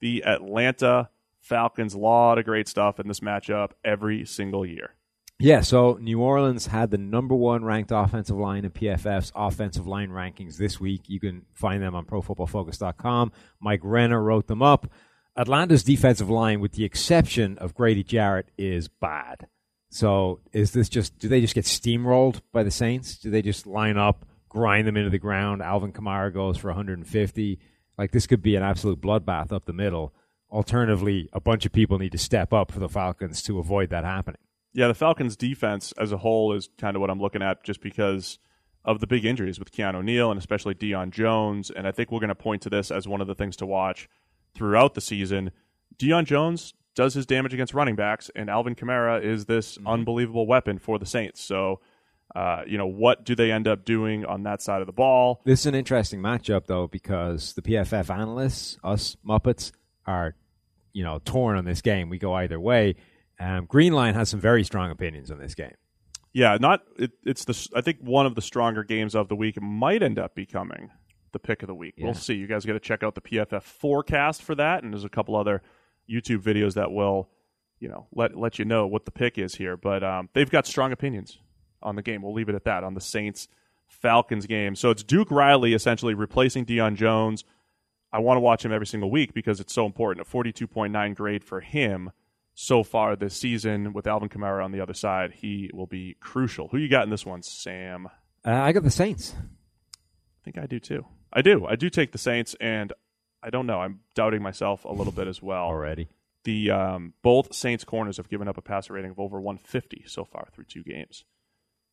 the 0.00 0.24
Atlanta 0.24 1.08
Falcons. 1.40 1.94
A 1.94 1.98
lot 1.98 2.38
of 2.38 2.44
great 2.44 2.68
stuff 2.68 3.00
in 3.00 3.08
this 3.08 3.20
matchup 3.20 3.70
every 3.84 4.24
single 4.26 4.66
year. 4.66 4.94
Yeah, 5.40 5.60
so 5.60 5.98
New 6.00 6.20
Orleans 6.20 6.66
had 6.66 6.90
the 6.90 6.98
number 6.98 7.34
one 7.34 7.64
ranked 7.64 7.92
offensive 7.92 8.36
line 8.36 8.64
in 8.64 8.72
PFF's 8.72 9.30
offensive 9.36 9.86
line 9.86 10.10
rankings 10.10 10.56
this 10.56 10.80
week. 10.80 11.02
You 11.06 11.20
can 11.20 11.46
find 11.54 11.80
them 11.80 11.94
on 11.94 12.06
ProFootballFocus.com. 12.06 13.32
Mike 13.60 13.80
Renner 13.84 14.20
wrote 14.20 14.48
them 14.48 14.62
up. 14.62 14.90
Atlanta's 15.36 15.84
defensive 15.84 16.28
line, 16.28 16.60
with 16.60 16.72
the 16.72 16.84
exception 16.84 17.56
of 17.58 17.72
Grady 17.72 18.02
Jarrett, 18.02 18.50
is 18.58 18.88
bad. 18.88 19.46
So 19.90 20.40
is 20.52 20.72
this 20.72 20.88
just, 20.88 21.16
do 21.20 21.28
they 21.28 21.40
just 21.40 21.54
get 21.54 21.64
steamrolled 21.64 22.40
by 22.52 22.64
the 22.64 22.72
Saints? 22.72 23.16
Do 23.16 23.30
they 23.30 23.40
just 23.40 23.64
line 23.64 23.96
up, 23.96 24.26
grind 24.48 24.86
them 24.86 24.96
into 24.96 25.10
the 25.10 25.18
ground? 25.18 25.62
Alvin 25.62 25.92
Kamara 25.92 26.32
goes 26.32 26.56
for 26.56 26.68
150. 26.68 27.58
Like 27.96 28.12
this 28.12 28.26
could 28.26 28.42
be 28.42 28.56
an 28.56 28.62
absolute 28.62 29.00
bloodbath 29.00 29.52
up 29.52 29.64
the 29.66 29.72
middle. 29.72 30.14
Alternatively, 30.50 31.28
a 31.32 31.40
bunch 31.40 31.66
of 31.66 31.72
people 31.72 31.98
need 31.98 32.12
to 32.12 32.18
step 32.18 32.52
up 32.52 32.72
for 32.72 32.78
the 32.78 32.88
Falcons 32.88 33.42
to 33.42 33.58
avoid 33.58 33.90
that 33.90 34.04
happening. 34.04 34.40
Yeah, 34.72 34.88
the 34.88 34.94
Falcons' 34.94 35.36
defense 35.36 35.92
as 35.98 36.12
a 36.12 36.18
whole 36.18 36.52
is 36.52 36.68
kind 36.78 36.96
of 36.96 37.00
what 37.00 37.10
I'm 37.10 37.20
looking 37.20 37.42
at 37.42 37.64
just 37.64 37.80
because 37.80 38.38
of 38.84 39.00
the 39.00 39.06
big 39.06 39.24
injuries 39.24 39.58
with 39.58 39.72
Keanu 39.72 40.02
Neal 40.02 40.30
and 40.30 40.38
especially 40.38 40.74
Deion 40.74 41.10
Jones. 41.10 41.70
And 41.70 41.86
I 41.86 41.92
think 41.92 42.10
we're 42.10 42.20
going 42.20 42.28
to 42.28 42.34
point 42.34 42.62
to 42.62 42.70
this 42.70 42.90
as 42.90 43.08
one 43.08 43.20
of 43.20 43.26
the 43.26 43.34
things 43.34 43.56
to 43.56 43.66
watch 43.66 44.08
throughout 44.54 44.94
the 44.94 45.00
season. 45.00 45.50
Deion 45.98 46.24
Jones 46.24 46.74
does 46.94 47.14
his 47.14 47.26
damage 47.26 47.54
against 47.54 47.74
running 47.74 47.96
backs, 47.96 48.30
and 48.34 48.50
Alvin 48.50 48.74
Kamara 48.74 49.22
is 49.22 49.46
this 49.46 49.76
mm-hmm. 49.76 49.86
unbelievable 49.86 50.46
weapon 50.46 50.78
for 50.78 50.98
the 50.98 51.06
Saints. 51.06 51.40
So, 51.42 51.80
uh, 52.34 52.62
you 52.66 52.76
know, 52.76 52.86
what 52.86 53.24
do 53.24 53.34
they 53.34 53.50
end 53.50 53.66
up 53.66 53.84
doing 53.84 54.24
on 54.24 54.42
that 54.42 54.60
side 54.60 54.80
of 54.80 54.86
the 54.86 54.92
ball? 54.92 55.40
This 55.44 55.60
is 55.60 55.66
an 55.66 55.74
interesting 55.74 56.20
matchup, 56.20 56.66
though, 56.66 56.86
because 56.86 57.54
the 57.54 57.62
PFF 57.62 58.14
analysts, 58.14 58.76
us 58.84 59.16
Muppets, 59.26 59.72
are 60.06 60.34
you 60.92 61.04
know 61.04 61.20
torn 61.24 61.56
on 61.56 61.64
this 61.64 61.80
game. 61.80 62.08
We 62.08 62.18
go 62.18 62.34
either 62.34 62.60
way. 62.60 62.96
Um, 63.40 63.66
Greenline 63.66 64.14
has 64.14 64.28
some 64.28 64.40
very 64.40 64.64
strong 64.64 64.90
opinions 64.90 65.30
on 65.30 65.38
this 65.38 65.54
game. 65.54 65.74
Yeah, 66.32 66.58
not 66.60 66.82
it, 66.98 67.12
it's 67.24 67.44
the 67.44 67.68
I 67.74 67.80
think 67.80 67.98
one 68.00 68.26
of 68.26 68.34
the 68.34 68.42
stronger 68.42 68.84
games 68.84 69.14
of 69.14 69.28
the 69.28 69.36
week 69.36 69.60
might 69.60 70.02
end 70.02 70.18
up 70.18 70.34
becoming 70.34 70.90
the 71.32 71.38
pick 71.38 71.62
of 71.62 71.66
the 71.66 71.74
week. 71.74 71.94
Yeah. 71.96 72.06
We'll 72.06 72.14
see. 72.14 72.34
You 72.34 72.46
guys 72.46 72.64
got 72.64 72.74
to 72.74 72.80
check 72.80 73.02
out 73.02 73.14
the 73.14 73.20
PFF 73.20 73.62
forecast 73.62 74.42
for 74.42 74.54
that, 74.54 74.82
and 74.82 74.92
there's 74.92 75.04
a 75.04 75.08
couple 75.08 75.36
other 75.36 75.62
YouTube 76.10 76.42
videos 76.42 76.74
that 76.74 76.90
will, 76.90 77.30
you 77.80 77.88
know, 77.88 78.06
let 78.12 78.36
let 78.36 78.58
you 78.58 78.64
know 78.64 78.86
what 78.86 79.04
the 79.06 79.10
pick 79.10 79.38
is 79.38 79.54
here. 79.54 79.76
But 79.76 80.02
um, 80.02 80.28
they've 80.34 80.50
got 80.50 80.66
strong 80.66 80.92
opinions 80.92 81.38
on 81.82 81.96
the 81.96 82.02
game. 82.02 82.22
We'll 82.22 82.34
leave 82.34 82.48
it 82.48 82.54
at 82.54 82.64
that 82.64 82.84
on 82.84 82.94
the 82.94 83.00
Saints 83.00 83.48
Falcons 83.86 84.46
game. 84.46 84.74
So 84.74 84.90
it's 84.90 85.02
Duke 85.02 85.30
Riley 85.30 85.74
essentially 85.74 86.14
replacing 86.14 86.66
Deion 86.66 86.94
Jones. 86.94 87.44
I 88.12 88.20
want 88.20 88.36
to 88.36 88.40
watch 88.40 88.64
him 88.64 88.72
every 88.72 88.86
single 88.86 89.10
week 89.10 89.34
because 89.34 89.60
it's 89.60 89.72
so 89.72 89.84
important. 89.86 90.26
A 90.26 90.30
42.9 90.30 91.14
grade 91.14 91.44
for 91.44 91.60
him 91.60 92.10
so 92.54 92.82
far 92.82 93.14
this 93.16 93.36
season 93.36 93.92
with 93.92 94.06
Alvin 94.06 94.28
Kamara 94.28 94.64
on 94.64 94.72
the 94.72 94.80
other 94.80 94.94
side. 94.94 95.32
He 95.32 95.70
will 95.72 95.86
be 95.86 96.16
crucial. 96.20 96.68
Who 96.68 96.78
you 96.78 96.88
got 96.88 97.04
in 97.04 97.10
this 97.10 97.26
one, 97.26 97.42
Sam? 97.42 98.08
Uh, 98.44 98.52
I 98.52 98.72
got 98.72 98.82
the 98.82 98.90
Saints. 98.90 99.34
I 99.38 100.44
think 100.44 100.58
I 100.58 100.66
do 100.66 100.80
too. 100.80 101.04
I 101.32 101.42
do. 101.42 101.66
I 101.66 101.76
do 101.76 101.90
take 101.90 102.12
the 102.12 102.18
Saints, 102.18 102.56
and 102.60 102.92
I 103.42 103.50
don't 103.50 103.66
know. 103.66 103.80
I'm 103.80 104.00
doubting 104.14 104.42
myself 104.42 104.84
a 104.84 104.92
little 104.92 105.12
bit 105.12 105.28
as 105.28 105.42
well. 105.42 105.64
already. 105.64 106.08
The 106.44 106.70
um, 106.70 107.12
both 107.22 107.54
Saints 107.54 107.84
corners 107.84 108.16
have 108.16 108.28
given 108.28 108.48
up 108.48 108.56
a 108.56 108.62
passer 108.62 108.94
rating 108.94 109.10
of 109.10 109.20
over 109.20 109.40
150 109.40 110.04
so 110.06 110.24
far 110.24 110.48
through 110.52 110.64
two 110.64 110.82
games. 110.82 111.24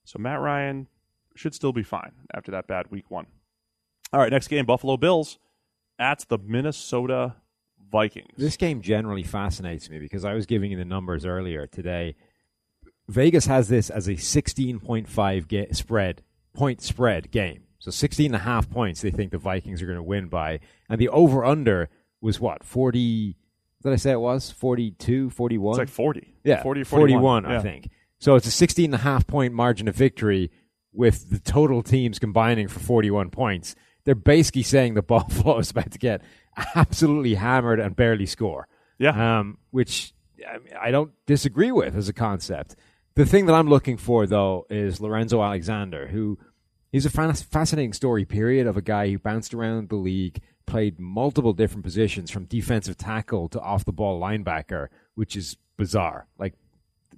So 0.05 0.17
Matt 0.19 0.39
Ryan 0.39 0.87
should 1.35 1.53
still 1.53 1.73
be 1.73 1.83
fine 1.83 2.11
after 2.33 2.51
that 2.51 2.67
bad 2.67 2.89
week 2.91 3.11
one. 3.11 3.25
All 4.13 4.19
right, 4.21 4.31
next 4.31 4.47
game: 4.47 4.65
Buffalo 4.65 4.95
Bills 4.97 5.37
at 5.99 6.25
the 6.29 6.37
Minnesota 6.37 7.35
Vikings. 7.91 8.33
This 8.37 8.55
game 8.57 8.81
generally 8.81 9.23
fascinates 9.23 9.89
me 9.89 9.99
because 9.99 10.23
I 10.25 10.33
was 10.33 10.45
giving 10.45 10.71
you 10.71 10.77
the 10.77 10.85
numbers 10.85 11.25
earlier 11.25 11.67
today. 11.67 12.15
Vegas 13.07 13.45
has 13.45 13.67
this 13.67 13.89
as 13.89 14.07
a 14.07 14.13
16.5 14.13 15.47
ga- 15.47 15.71
spread 15.73 16.21
point 16.53 16.81
spread 16.81 17.29
game. 17.31 17.63
So 17.79 17.91
16 17.91 18.27
and 18.27 18.35
a 18.35 18.39
half 18.39 18.69
points 18.69 19.01
they 19.01 19.11
think 19.11 19.31
the 19.31 19.37
Vikings 19.37 19.81
are 19.81 19.85
going 19.85 19.97
to 19.97 20.03
win 20.03 20.27
by. 20.27 20.59
And 20.89 20.99
the 20.99 21.09
over 21.09 21.45
under 21.45 21.89
was 22.21 22.39
what? 22.39 22.63
40 22.63 23.35
What 23.81 23.91
did 23.91 23.93
I 23.93 23.97
say 23.97 24.11
it 24.11 24.19
was? 24.19 24.49
42, 24.51 25.29
41? 25.29 25.71
it's 25.73 25.77
like 25.79 25.89
40. 25.89 26.33
Yeah, 26.43 26.63
40 26.63 26.81
or 26.81 26.85
41, 26.85 27.45
I 27.45 27.53
Yeah. 27.53 27.61
think. 27.61 27.89
So 28.25 28.33
it's 28.33 28.47
a 28.47 28.51
16 28.51 28.85
and 28.85 28.95
a 28.95 28.97
half 28.97 29.27
point 29.27 29.53
margin 29.53 29.87
of 29.87 29.95
victory 29.95 30.49
with 30.91 31.29
the 31.29 31.37
total 31.37 31.83
teams 31.83 32.17
combining 32.17 32.67
for 32.67 32.79
41 32.79 33.29
points. 33.29 33.75
They're 34.03 34.15
basically 34.15 34.63
saying 34.63 34.95
the 34.95 35.01
Buffalo 35.03 35.59
is 35.59 35.69
about 35.69 35.91
to 35.91 35.99
get 35.99 36.23
absolutely 36.73 37.35
hammered 37.35 37.79
and 37.79 37.95
barely 37.95 38.25
score. 38.25 38.67
Yeah. 38.97 39.11
Um, 39.37 39.59
which 39.69 40.15
I, 40.43 40.57
mean, 40.57 40.73
I 40.81 40.89
don't 40.89 41.11
disagree 41.27 41.71
with 41.71 41.95
as 41.95 42.09
a 42.09 42.13
concept. 42.13 42.75
The 43.13 43.27
thing 43.27 43.45
that 43.45 43.53
I'm 43.53 43.69
looking 43.69 43.95
for, 43.95 44.25
though, 44.25 44.65
is 44.71 44.99
Lorenzo 44.99 45.43
Alexander, 45.43 46.07
who 46.07 46.39
he's 46.91 47.05
a 47.05 47.11
fascinating 47.11 47.93
story, 47.93 48.25
period, 48.25 48.65
of 48.65 48.75
a 48.75 48.81
guy 48.81 49.07
who 49.07 49.19
bounced 49.19 49.53
around 49.53 49.89
the 49.89 49.97
league, 49.97 50.41
played 50.65 50.99
multiple 50.99 51.53
different 51.53 51.83
positions 51.83 52.31
from 52.31 52.45
defensive 52.45 52.97
tackle 52.97 53.49
to 53.49 53.61
off 53.61 53.85
the 53.85 53.93
ball 53.93 54.19
linebacker, 54.19 54.87
which 55.13 55.35
is 55.35 55.57
bizarre. 55.77 56.25
Like, 56.39 56.55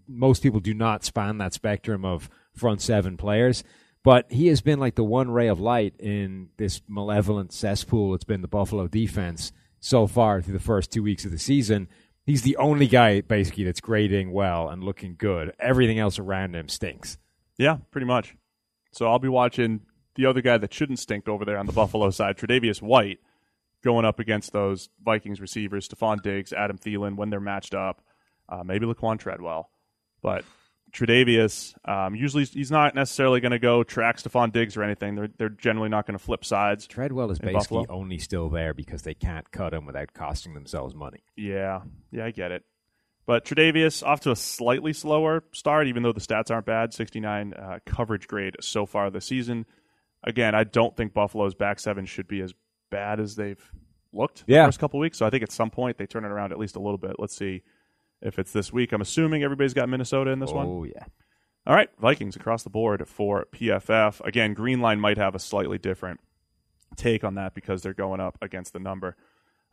most 0.07 0.43
people 0.43 0.59
do 0.59 0.73
not 0.73 1.03
span 1.03 1.37
that 1.39 1.53
spectrum 1.53 2.05
of 2.05 2.29
front 2.53 2.81
seven 2.81 3.17
players. 3.17 3.63
But 4.03 4.31
he 4.31 4.47
has 4.47 4.61
been 4.61 4.79
like 4.79 4.95
the 4.95 5.03
one 5.03 5.29
ray 5.29 5.47
of 5.47 5.59
light 5.59 5.95
in 5.99 6.49
this 6.57 6.81
malevolent 6.87 7.51
cesspool 7.51 8.11
that's 8.11 8.23
been 8.23 8.41
the 8.41 8.47
Buffalo 8.47 8.87
defense 8.87 9.51
so 9.79 10.07
far 10.07 10.41
through 10.41 10.53
the 10.53 10.59
first 10.59 10.91
two 10.91 11.03
weeks 11.03 11.25
of 11.25 11.31
the 11.31 11.39
season. 11.39 11.89
He's 12.25 12.43
the 12.43 12.57
only 12.57 12.87
guy 12.87 13.21
basically 13.21 13.63
that's 13.63 13.81
grading 13.81 14.31
well 14.31 14.69
and 14.69 14.83
looking 14.83 15.15
good. 15.17 15.53
Everything 15.59 15.99
else 15.99 16.19
around 16.19 16.55
him 16.55 16.69
stinks. 16.69 17.17
Yeah, 17.57 17.77
pretty 17.91 18.07
much. 18.07 18.35
So 18.91 19.07
I'll 19.07 19.19
be 19.19 19.27
watching 19.27 19.81
the 20.15 20.25
other 20.25 20.41
guy 20.41 20.57
that 20.57 20.73
shouldn't 20.73 20.99
stink 20.99 21.27
over 21.27 21.45
there 21.45 21.57
on 21.57 21.65
the 21.65 21.73
Buffalo 21.73 22.09
side, 22.09 22.37
Tre'Davious 22.37 22.81
White, 22.81 23.19
going 23.83 24.05
up 24.05 24.19
against 24.19 24.51
those 24.51 24.89
Vikings 25.03 25.39
receivers, 25.39 25.87
Stefon 25.87 26.21
Diggs, 26.21 26.51
Adam 26.53 26.77
Thielen, 26.77 27.15
when 27.15 27.29
they're 27.29 27.39
matched 27.39 27.75
up. 27.75 28.01
Uh, 28.49 28.63
maybe 28.63 28.85
Laquan 28.85 29.19
Treadwell, 29.19 29.69
but 30.27 30.45
Tre'Davious 30.93 31.73
um, 31.87 32.15
usually 32.15 32.45
he's 32.45 32.71
not 32.71 32.95
necessarily 32.95 33.39
going 33.39 33.51
to 33.51 33.59
go 33.59 33.83
track 33.83 34.17
Stefon 34.17 34.51
Diggs 34.51 34.77
or 34.77 34.83
anything. 34.83 35.15
They're 35.15 35.29
they're 35.37 35.49
generally 35.49 35.89
not 35.89 36.07
going 36.07 36.17
to 36.17 36.23
flip 36.23 36.43
sides. 36.45 36.87
Treadwell 36.87 37.29
is 37.31 37.39
basically 37.39 37.83
Buffalo? 37.83 37.85
only 37.89 38.17
still 38.17 38.49
there 38.49 38.73
because 38.73 39.01
they 39.03 39.13
can't 39.13 39.49
cut 39.51 39.73
him 39.73 39.85
without 39.85 40.13
costing 40.13 40.53
themselves 40.53 40.95
money. 40.95 41.19
Yeah, 41.35 41.81
yeah, 42.11 42.25
I 42.25 42.31
get 42.31 42.51
it. 42.51 42.63
But 43.25 43.43
Tre'Davious 43.43 44.03
off 44.05 44.21
to 44.21 44.31
a 44.31 44.35
slightly 44.37 44.93
slower 44.93 45.43
start, 45.51 45.87
even 45.87 46.01
though 46.01 46.13
the 46.13 46.21
stats 46.21 46.49
aren't 46.49 46.65
bad. 46.65 46.93
69 46.93 47.53
uh, 47.53 47.79
coverage 47.85 48.27
grade 48.27 48.55
so 48.61 48.85
far 48.85 49.09
this 49.09 49.25
season. 49.25 49.65
Again, 50.23 50.55
I 50.55 50.63
don't 50.63 50.95
think 50.95 51.13
Buffalo's 51.13 51.53
back 51.53 51.79
seven 51.79 52.05
should 52.05 52.27
be 52.27 52.39
as 52.41 52.53
bad 52.89 53.19
as 53.19 53.35
they've 53.35 53.61
looked 54.13 54.45
Yeah. 54.47 54.61
the 54.63 54.67
first 54.69 54.79
couple 54.79 54.99
weeks. 55.01 55.17
So 55.17 55.25
I 55.25 55.29
think 55.29 55.43
at 55.43 55.51
some 55.51 55.69
point 55.69 55.97
they 55.97 56.05
turn 56.05 56.23
it 56.23 56.29
around 56.29 56.53
at 56.53 56.57
least 56.57 56.77
a 56.77 56.79
little 56.79 56.97
bit. 56.97 57.17
Let's 57.19 57.35
see 57.35 57.63
if 58.21 58.39
it's 58.39 58.51
this 58.51 58.71
week. 58.73 58.91
I'm 58.91 59.01
assuming 59.01 59.43
everybody's 59.43 59.73
got 59.73 59.89
Minnesota 59.89 60.31
in 60.31 60.39
this 60.39 60.51
one. 60.51 60.67
oh, 60.67 60.83
yeah. 60.83 61.05
All 61.65 61.75
right, 61.75 61.89
Vikings 61.99 62.35
across 62.37 62.63
the 62.63 62.69
board 62.69 63.05
for 63.07 63.45
PFF. 63.53 64.21
Again, 64.25 64.53
Green 64.53 64.79
Line 64.79 64.99
might 65.01 65.17
have 65.17 65.35
a 65.35 65.39
slightly 65.39 65.77
different 65.77 66.19
take 66.95 67.23
on 67.25 67.35
that 67.35 67.53
because 67.53 67.81
they're 67.83 67.93
going 67.93 68.21
up 68.21 68.37
against 68.41 68.71
the 68.73 68.79
number. 68.79 69.17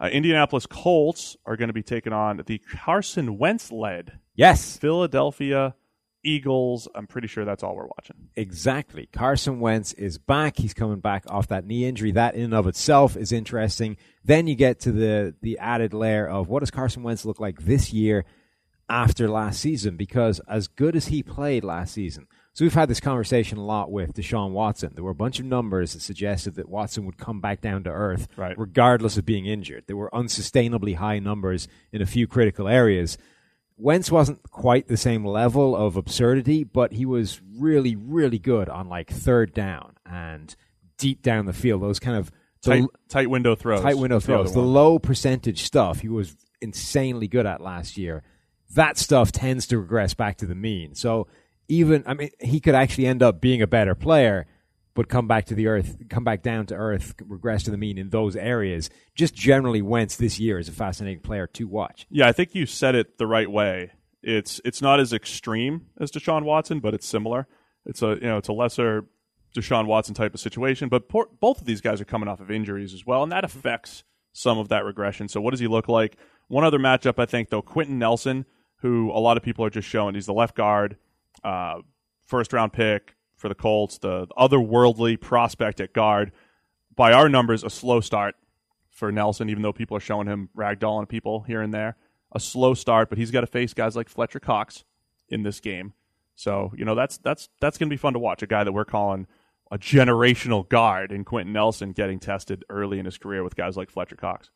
Uh, 0.00 0.06
Indianapolis 0.06 0.66
Colts 0.66 1.36
are 1.46 1.56
going 1.56 1.68
to 1.68 1.72
be 1.74 1.84
taking 1.84 2.12
on 2.12 2.42
the 2.46 2.58
Carson 2.58 3.38
Wentz 3.38 3.70
led 3.70 4.18
Yes. 4.34 4.76
Philadelphia 4.76 5.76
Eagles. 6.24 6.88
I'm 6.94 7.06
pretty 7.06 7.28
sure 7.28 7.44
that's 7.44 7.62
all 7.62 7.76
we're 7.76 7.86
watching. 7.86 8.16
Exactly. 8.34 9.08
Carson 9.12 9.60
Wentz 9.60 9.92
is 9.92 10.18
back. 10.18 10.56
He's 10.56 10.74
coming 10.74 11.00
back 11.00 11.24
off 11.28 11.48
that 11.48 11.66
knee 11.66 11.84
injury. 11.84 12.10
That 12.12 12.34
in 12.34 12.42
and 12.44 12.54
of 12.54 12.66
itself 12.66 13.16
is 13.16 13.30
interesting. 13.32 13.96
Then 14.24 14.46
you 14.46 14.54
get 14.54 14.80
to 14.80 14.92
the 14.92 15.34
the 15.42 15.58
added 15.58 15.92
layer 15.94 16.26
of 16.26 16.48
what 16.48 16.60
does 16.60 16.70
Carson 16.70 17.02
Wentz 17.02 17.24
look 17.24 17.38
like 17.40 17.60
this 17.60 17.92
year 17.92 18.24
after 18.88 19.28
last 19.28 19.60
season? 19.60 19.96
Because 19.96 20.40
as 20.48 20.66
good 20.68 20.96
as 20.96 21.06
he 21.08 21.22
played 21.22 21.64
last 21.64 21.94
season, 21.94 22.26
so 22.52 22.64
we've 22.64 22.74
had 22.74 22.88
this 22.88 23.00
conversation 23.00 23.58
a 23.58 23.64
lot 23.64 23.90
with 23.90 24.14
Deshaun 24.14 24.52
Watson. 24.52 24.92
There 24.94 25.02
were 25.02 25.10
a 25.10 25.14
bunch 25.14 25.40
of 25.40 25.44
numbers 25.46 25.92
that 25.92 26.00
suggested 26.00 26.54
that 26.54 26.68
Watson 26.68 27.04
would 27.04 27.18
come 27.18 27.40
back 27.40 27.60
down 27.60 27.82
to 27.84 27.90
earth, 27.90 28.28
Right. 28.36 28.56
regardless 28.56 29.16
of 29.16 29.26
being 29.26 29.46
injured. 29.46 29.84
There 29.88 29.96
were 29.96 30.10
unsustainably 30.12 30.94
high 30.94 31.18
numbers 31.18 31.66
in 31.92 32.00
a 32.00 32.06
few 32.06 32.28
critical 32.28 32.68
areas. 32.68 33.18
Wentz 33.76 34.10
wasn't 34.10 34.42
quite 34.50 34.88
the 34.88 34.96
same 34.96 35.24
level 35.24 35.74
of 35.74 35.96
absurdity, 35.96 36.64
but 36.64 36.92
he 36.92 37.04
was 37.04 37.40
really, 37.58 37.96
really 37.96 38.38
good 38.38 38.68
on 38.68 38.88
like 38.88 39.10
third 39.10 39.52
down 39.52 39.96
and 40.06 40.54
deep 40.98 41.22
down 41.22 41.46
the 41.46 41.52
field. 41.52 41.82
Those 41.82 41.98
kind 41.98 42.16
of 42.16 42.30
the 42.62 42.70
Tight, 42.70 42.84
tight 43.08 43.30
window 43.30 43.54
throws. 43.54 43.82
tight 43.82 43.98
window 43.98 44.16
is 44.16 44.22
the 44.24 44.26
throws, 44.26 44.54
the 44.54 44.60
low 44.60 44.98
percentage 44.98 45.62
stuff 45.62 46.00
he 46.00 46.08
was 46.08 46.36
insanely 46.60 47.28
good 47.28 47.46
at 47.46 47.60
last 47.60 47.98
year. 47.98 48.22
That 48.74 48.96
stuff 48.96 49.32
tends 49.32 49.66
to 49.68 49.78
regress 49.78 50.14
back 50.14 50.38
to 50.38 50.46
the 50.46 50.54
mean. 50.54 50.94
So 50.94 51.26
even 51.68 52.04
I 52.06 52.14
mean 52.14 52.30
he 52.40 52.60
could 52.60 52.74
actually 52.74 53.06
end 53.06 53.22
up 53.22 53.40
being 53.40 53.60
a 53.60 53.66
better 53.66 53.94
player, 53.94 54.46
but 54.94 55.08
come 55.08 55.26
back 55.26 55.46
to 55.46 55.54
the 55.54 55.66
earth, 55.66 55.96
come 56.08 56.24
back 56.24 56.42
down 56.42 56.66
to 56.66 56.74
earth, 56.74 57.14
regress 57.26 57.64
to 57.64 57.70
the 57.70 57.76
mean 57.76 57.98
in 57.98 58.10
those 58.10 58.36
areas. 58.36 58.90
Just 59.14 59.34
generally, 59.34 59.82
Wentz 59.82 60.16
this 60.16 60.38
year 60.38 60.58
is 60.58 60.68
a 60.68 60.72
fascinating 60.72 61.20
player 61.20 61.46
to 61.48 61.66
watch. 61.66 62.06
Yeah, 62.10 62.28
I 62.28 62.32
think 62.32 62.54
you 62.54 62.66
said 62.66 62.94
it 62.94 63.18
the 63.18 63.26
right 63.26 63.50
way. 63.50 63.92
It's 64.22 64.60
it's 64.64 64.80
not 64.80 65.00
as 65.00 65.12
extreme 65.12 65.86
as 66.00 66.10
Deshaun 66.10 66.44
Watson, 66.44 66.80
but 66.80 66.94
it's 66.94 67.06
similar. 67.06 67.46
It's 67.84 68.02
a 68.02 68.16
you 68.20 68.26
know 68.26 68.38
it's 68.38 68.48
a 68.48 68.52
lesser 68.52 69.06
Deshaun 69.54 69.86
Watson 69.86 70.14
type 70.14 70.34
of 70.34 70.40
situation. 70.40 70.88
But 70.88 71.08
por- 71.08 71.28
both 71.40 71.60
of 71.60 71.66
these 71.66 71.80
guys 71.80 72.00
are 72.00 72.06
coming 72.06 72.28
off 72.28 72.40
of 72.40 72.50
injuries 72.50 72.94
as 72.94 73.04
well, 73.04 73.22
and 73.22 73.32
that 73.32 73.44
affects 73.44 74.04
some 74.32 74.58
of 74.58 74.68
that 74.68 74.84
regression. 74.84 75.28
So 75.28 75.40
what 75.40 75.50
does 75.50 75.60
he 75.60 75.66
look 75.66 75.88
like? 75.88 76.16
One 76.48 76.64
other 76.64 76.78
matchup, 76.78 77.18
I 77.18 77.26
think, 77.26 77.50
though, 77.50 77.62
Quenton 77.62 77.98
Nelson, 77.98 78.46
who 78.78 79.10
a 79.10 79.18
lot 79.20 79.36
of 79.36 79.42
people 79.42 79.64
are 79.64 79.70
just 79.70 79.88
showing, 79.88 80.14
he's 80.14 80.26
the 80.26 80.34
left 80.34 80.56
guard, 80.56 80.98
uh, 81.42 81.76
first 82.26 82.52
round 82.52 82.72
pick 82.72 83.14
for 83.44 83.50
the 83.50 83.54
Colts, 83.54 83.98
the 83.98 84.26
otherworldly 84.38 85.20
prospect 85.20 85.78
at 85.78 85.92
guard. 85.92 86.32
By 86.96 87.12
our 87.12 87.28
numbers, 87.28 87.62
a 87.62 87.68
slow 87.68 88.00
start 88.00 88.36
for 88.88 89.12
Nelson, 89.12 89.50
even 89.50 89.62
though 89.62 89.72
people 89.74 89.98
are 89.98 90.00
showing 90.00 90.26
him 90.26 90.48
ragdolling 90.56 91.10
people 91.10 91.42
here 91.42 91.60
and 91.60 91.74
there. 91.74 91.98
A 92.32 92.40
slow 92.40 92.72
start, 92.72 93.10
but 93.10 93.18
he's 93.18 93.30
got 93.30 93.42
to 93.42 93.46
face 93.46 93.74
guys 93.74 93.96
like 93.96 94.08
Fletcher 94.08 94.40
Cox 94.40 94.84
in 95.28 95.42
this 95.42 95.60
game. 95.60 95.92
So 96.36 96.72
you 96.74 96.86
know 96.86 96.94
that's 96.94 97.18
that's 97.18 97.50
that's 97.60 97.76
going 97.76 97.90
to 97.90 97.92
be 97.92 97.98
fun 97.98 98.14
to 98.14 98.18
watch. 98.18 98.42
A 98.42 98.46
guy 98.46 98.64
that 98.64 98.72
we're 98.72 98.86
calling 98.86 99.26
a 99.70 99.76
generational 99.76 100.66
guard 100.66 101.12
in 101.12 101.24
Quenton 101.24 101.52
Nelson 101.52 101.92
getting 101.92 102.20
tested 102.20 102.64
early 102.70 102.98
in 102.98 103.04
his 103.04 103.18
career 103.18 103.44
with 103.44 103.56
guys 103.56 103.76
like 103.76 103.90
Fletcher 103.90 104.16
Cox. 104.16 104.48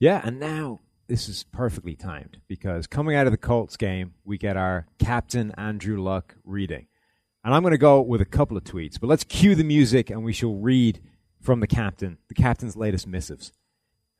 Yeah, 0.00 0.20
and 0.24 0.40
now 0.40 0.80
this 1.06 1.28
is 1.28 1.44
perfectly 1.44 1.94
timed 1.94 2.40
because 2.48 2.88
coming 2.88 3.14
out 3.14 3.26
of 3.26 3.32
the 3.32 3.38
Colts 3.38 3.76
game, 3.76 4.14
we 4.24 4.36
get 4.36 4.56
our 4.56 4.88
captain 4.98 5.52
Andrew 5.52 6.02
Luck 6.02 6.34
reading. 6.42 6.88
And 7.44 7.54
I'm 7.54 7.62
going 7.62 7.72
to 7.72 7.78
go 7.78 8.00
with 8.00 8.22
a 8.22 8.26
couple 8.26 8.56
of 8.56 8.64
tweets, 8.64 8.98
but 8.98 9.08
let's 9.08 9.24
cue 9.24 9.54
the 9.54 9.64
music 9.64 10.08
and 10.08 10.24
we 10.24 10.32
shall 10.32 10.54
read 10.54 11.00
from 11.40 11.60
the 11.60 11.66
captain, 11.66 12.16
the 12.28 12.34
captain's 12.34 12.74
latest 12.74 13.06
missives. 13.06 13.52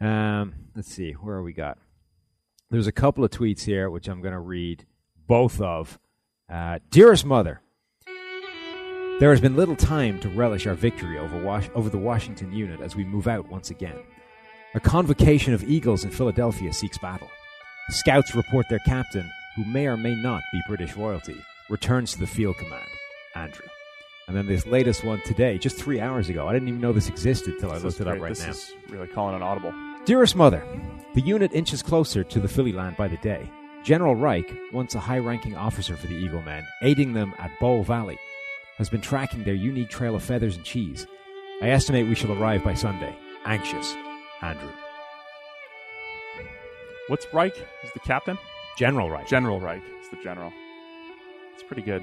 Um, 0.00 0.54
let's 0.76 0.92
see, 0.92 1.12
where 1.12 1.36
are 1.36 1.42
we 1.42 1.54
got? 1.54 1.78
There's 2.70 2.86
a 2.86 2.92
couple 2.92 3.24
of 3.24 3.30
tweets 3.30 3.62
here 3.64 3.88
which 3.88 4.08
I'm 4.08 4.20
going 4.20 4.34
to 4.34 4.40
read 4.40 4.84
both 5.26 5.60
of. 5.60 5.98
Uh, 6.52 6.80
Dearest 6.90 7.24
mother, 7.24 7.62
there 9.20 9.30
has 9.30 9.40
been 9.40 9.56
little 9.56 9.76
time 9.76 10.20
to 10.20 10.28
relish 10.28 10.66
our 10.66 10.74
victory 10.74 11.18
over, 11.18 11.42
Was- 11.42 11.70
over 11.74 11.88
the 11.88 11.96
Washington 11.96 12.52
unit 12.52 12.80
as 12.80 12.94
we 12.94 13.04
move 13.04 13.26
out 13.26 13.48
once 13.48 13.70
again. 13.70 13.96
A 14.74 14.80
convocation 14.80 15.54
of 15.54 15.64
Eagles 15.64 16.04
in 16.04 16.10
Philadelphia 16.10 16.72
seeks 16.74 16.98
battle. 16.98 17.30
Scouts 17.88 18.34
report 18.34 18.66
their 18.68 18.80
captain, 18.80 19.30
who 19.56 19.64
may 19.64 19.86
or 19.86 19.96
may 19.96 20.14
not 20.14 20.42
be 20.52 20.60
British 20.68 20.94
royalty, 20.96 21.36
returns 21.70 22.12
to 22.12 22.20
the 22.20 22.26
field 22.26 22.58
command. 22.58 22.88
Andrew. 23.34 23.66
And 24.26 24.36
then 24.36 24.46
this 24.46 24.66
latest 24.66 25.04
one 25.04 25.20
today, 25.22 25.58
just 25.58 25.76
three 25.76 26.00
hours 26.00 26.28
ago. 26.28 26.48
I 26.48 26.54
didn't 26.54 26.68
even 26.68 26.80
know 26.80 26.92
this 26.92 27.08
existed 27.08 27.58
till 27.60 27.70
I 27.70 27.76
looked 27.76 28.00
it 28.00 28.08
up 28.08 28.18
right 28.18 28.30
this 28.30 28.42
now. 28.42 28.50
is 28.50 28.72
really 28.88 29.08
calling 29.08 29.34
an 29.34 29.42
audible. 29.42 29.72
Dearest 30.06 30.34
Mother, 30.34 30.66
the 31.14 31.20
unit 31.20 31.52
inches 31.52 31.82
closer 31.82 32.24
to 32.24 32.40
the 32.40 32.48
Philly 32.48 32.72
land 32.72 32.96
by 32.96 33.08
the 33.08 33.18
day. 33.18 33.50
General 33.82 34.14
Reich, 34.16 34.50
once 34.72 34.94
a 34.94 35.00
high 35.00 35.18
ranking 35.18 35.54
officer 35.56 35.94
for 35.94 36.06
the 36.06 36.14
Eagle 36.14 36.40
Men, 36.40 36.66
aiding 36.82 37.12
them 37.12 37.34
at 37.38 37.50
Bow 37.60 37.82
Valley, 37.82 38.18
has 38.78 38.88
been 38.88 39.02
tracking 39.02 39.44
their 39.44 39.54
unique 39.54 39.90
trail 39.90 40.14
of 40.16 40.22
feathers 40.22 40.56
and 40.56 40.64
cheese. 40.64 41.06
I 41.60 41.68
estimate 41.68 42.08
we 42.08 42.14
shall 42.14 42.32
arrive 42.32 42.64
by 42.64 42.74
Sunday. 42.74 43.14
Anxious. 43.44 43.94
Andrew. 44.40 44.70
What's 47.08 47.26
Reich? 47.34 47.56
Is 47.84 47.92
the 47.92 48.00
captain? 48.00 48.38
General 48.78 49.10
Reich. 49.10 49.28
General 49.28 49.60
Reich 49.60 49.82
is 50.02 50.08
the 50.08 50.16
general. 50.24 50.50
It's 51.52 51.62
pretty 51.62 51.82
good. 51.82 52.02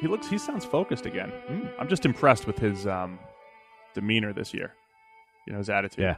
He 0.00 0.08
looks. 0.08 0.28
He 0.28 0.38
sounds 0.38 0.64
focused 0.64 1.06
again. 1.06 1.30
Hmm. 1.48 1.66
I'm 1.78 1.88
just 1.88 2.04
impressed 2.04 2.46
with 2.46 2.58
his 2.58 2.86
um, 2.86 3.18
demeanor 3.94 4.32
this 4.32 4.52
year. 4.54 4.74
You 5.46 5.52
know 5.52 5.58
his 5.58 5.70
attitude. 5.70 6.02
Yeah. 6.02 6.16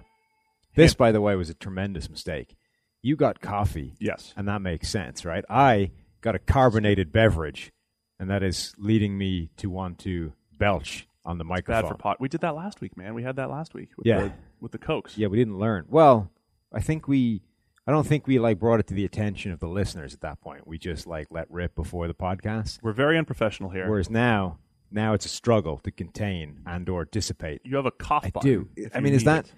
This, 0.74 0.94
by 0.94 1.12
the 1.12 1.20
way, 1.20 1.34
was 1.36 1.50
a 1.50 1.54
tremendous 1.54 2.08
mistake. 2.10 2.56
You 3.02 3.16
got 3.16 3.40
coffee, 3.40 3.94
Yes. 4.00 4.32
and 4.36 4.48
that 4.48 4.60
makes 4.60 4.88
sense, 4.88 5.24
right? 5.24 5.44
I 5.48 5.92
got 6.20 6.34
a 6.34 6.38
carbonated 6.38 7.12
beverage, 7.12 7.72
and 8.18 8.28
that 8.30 8.42
is 8.42 8.74
leading 8.78 9.16
me 9.16 9.50
to 9.58 9.70
want 9.70 9.98
to 10.00 10.32
belch 10.58 11.06
on 11.24 11.38
the 11.38 11.44
microphone. 11.44 11.82
Bad 11.82 11.88
for 11.88 11.96
pot. 11.96 12.20
We 12.20 12.28
did 12.28 12.40
that 12.40 12.54
last 12.56 12.80
week, 12.80 12.96
man. 12.96 13.14
We 13.14 13.22
had 13.22 13.36
that 13.36 13.50
last 13.50 13.74
week. 13.74 13.90
With 13.96 14.06
Yeah. 14.06 14.20
The, 14.20 14.32
with 14.60 14.72
the 14.72 14.78
cokes. 14.78 15.16
Yeah, 15.16 15.28
we 15.28 15.36
didn't 15.38 15.58
learn. 15.58 15.86
Well, 15.88 16.30
I 16.72 16.80
think 16.80 17.06
we. 17.06 17.42
I 17.88 17.90
don't 17.90 18.06
think 18.06 18.26
we 18.26 18.38
like 18.38 18.58
brought 18.58 18.80
it 18.80 18.86
to 18.88 18.94
the 18.94 19.06
attention 19.06 19.50
of 19.50 19.60
the 19.60 19.66
listeners 19.66 20.12
at 20.12 20.20
that 20.20 20.40
point. 20.42 20.66
We 20.66 20.76
just 20.76 21.06
like 21.06 21.28
let 21.30 21.50
rip 21.50 21.74
before 21.74 22.06
the 22.06 22.12
podcast. 22.14 22.78
We're 22.82 22.92
very 22.92 23.16
unprofessional 23.16 23.70
here. 23.70 23.88
Whereas 23.88 24.10
now, 24.10 24.58
now 24.90 25.14
it's 25.14 25.24
a 25.24 25.30
struggle 25.30 25.78
to 25.78 25.90
contain 25.90 26.60
and 26.66 26.86
or 26.90 27.06
dissipate. 27.06 27.62
you 27.64 27.76
have 27.76 27.86
a 27.86 27.90
cough 27.90 28.30
button. 28.32 28.68
I 28.76 28.82
do. 28.82 28.90
I 28.94 29.00
mean, 29.00 29.14
is 29.14 29.24
that 29.24 29.50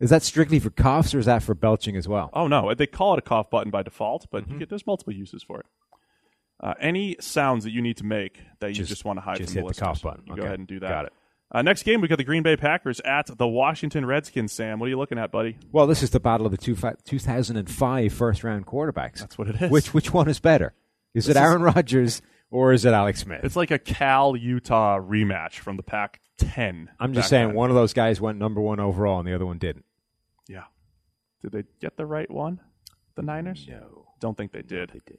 is 0.00 0.10
that 0.10 0.24
strictly 0.24 0.58
for 0.58 0.70
coughs 0.70 1.14
or 1.14 1.20
is 1.20 1.26
that 1.26 1.44
for 1.44 1.54
belching 1.54 1.96
as 1.96 2.08
well? 2.08 2.30
Oh 2.32 2.48
no, 2.48 2.74
they 2.74 2.88
call 2.88 3.12
it 3.14 3.18
a 3.20 3.22
cough 3.22 3.48
button 3.48 3.70
by 3.70 3.84
default, 3.84 4.26
but 4.32 4.42
Mm-hmm. 4.42 4.52
you 4.54 4.58
get, 4.58 4.68
there's 4.68 4.84
multiple 4.86 5.12
uses 5.14 5.44
for 5.44 5.60
it. 5.60 5.66
Uh, 6.58 6.74
any 6.80 7.16
sounds 7.20 7.62
that 7.64 7.70
you 7.70 7.80
need 7.80 7.96
to 7.98 8.04
make 8.04 8.40
that 8.60 8.70
you 8.70 8.74
Just- 8.74 8.88
just, 8.88 9.04
want 9.04 9.16
to 9.18 9.20
hide 9.20 9.36
just 9.38 9.50
from 9.52 9.54
hit 9.54 9.60
the 9.62 9.66
listeners, 9.68 9.86
cough 9.86 10.02
button. 10.02 10.24
you 10.26 10.32
Okay. 10.32 10.40
go 10.42 10.46
ahead 10.46 10.58
and 10.58 10.66
do 10.68 10.80
that. 10.80 10.88
Got 10.88 11.04
it. 11.06 11.12
Uh, 11.54 11.60
next 11.62 11.82
game, 11.82 12.00
we 12.00 12.08
got 12.08 12.16
the 12.16 12.24
Green 12.24 12.42
Bay 12.42 12.56
Packers 12.56 12.98
at 13.00 13.26
the 13.36 13.46
Washington 13.46 14.06
Redskins. 14.06 14.52
Sam, 14.52 14.78
what 14.78 14.86
are 14.86 14.88
you 14.88 14.96
looking 14.98 15.18
at, 15.18 15.30
buddy? 15.30 15.58
Well, 15.70 15.86
this 15.86 16.02
is 16.02 16.10
the 16.10 16.18
battle 16.20 16.46
of 16.46 16.52
the 16.52 16.56
two 16.58 16.74
fa- 16.74 16.96
2005 17.04 18.12
first 18.12 18.42
round 18.42 18.66
quarterbacks. 18.66 19.18
That's 19.20 19.36
what 19.36 19.48
it 19.48 19.60
is. 19.60 19.70
Which 19.70 19.92
which 19.92 20.12
one 20.14 20.28
is 20.28 20.40
better? 20.40 20.72
Is 21.14 21.26
it 21.26 21.34
This 21.34 21.36
is- 21.36 21.42
Aaron 21.42 21.62
Rodgers 21.62 22.22
or 22.50 22.72
is 22.72 22.84
it 22.86 22.92
Alex 22.94 23.20
Smith? 23.20 23.40
It's 23.44 23.56
like 23.56 23.70
a 23.70 23.78
Cal 23.78 24.34
Utah 24.34 24.98
rematch 24.98 25.54
from 25.58 25.76
the 25.76 25.82
Pac-10. 25.82 26.88
I'm 26.98 27.12
just 27.12 27.28
saying 27.28 27.48
then. 27.48 27.56
one 27.56 27.68
of 27.70 27.76
those 27.76 27.92
guys 27.92 28.20
went 28.20 28.38
number 28.38 28.60
one 28.60 28.80
overall 28.80 29.18
and 29.18 29.28
the 29.28 29.34
other 29.34 29.46
one 29.46 29.58
didn't. 29.58 29.84
Yeah. 30.48 30.64
Did 31.42 31.52
they 31.52 31.64
get 31.80 31.96
the 31.98 32.06
right 32.06 32.30
one? 32.30 32.60
The 33.14 33.22
Niners? 33.22 33.66
No, 33.68 34.06
Don't 34.20 34.36
think 34.38 34.52
they 34.52 34.62
did. 34.62 34.90
they 34.90 35.00
did. 35.04 35.18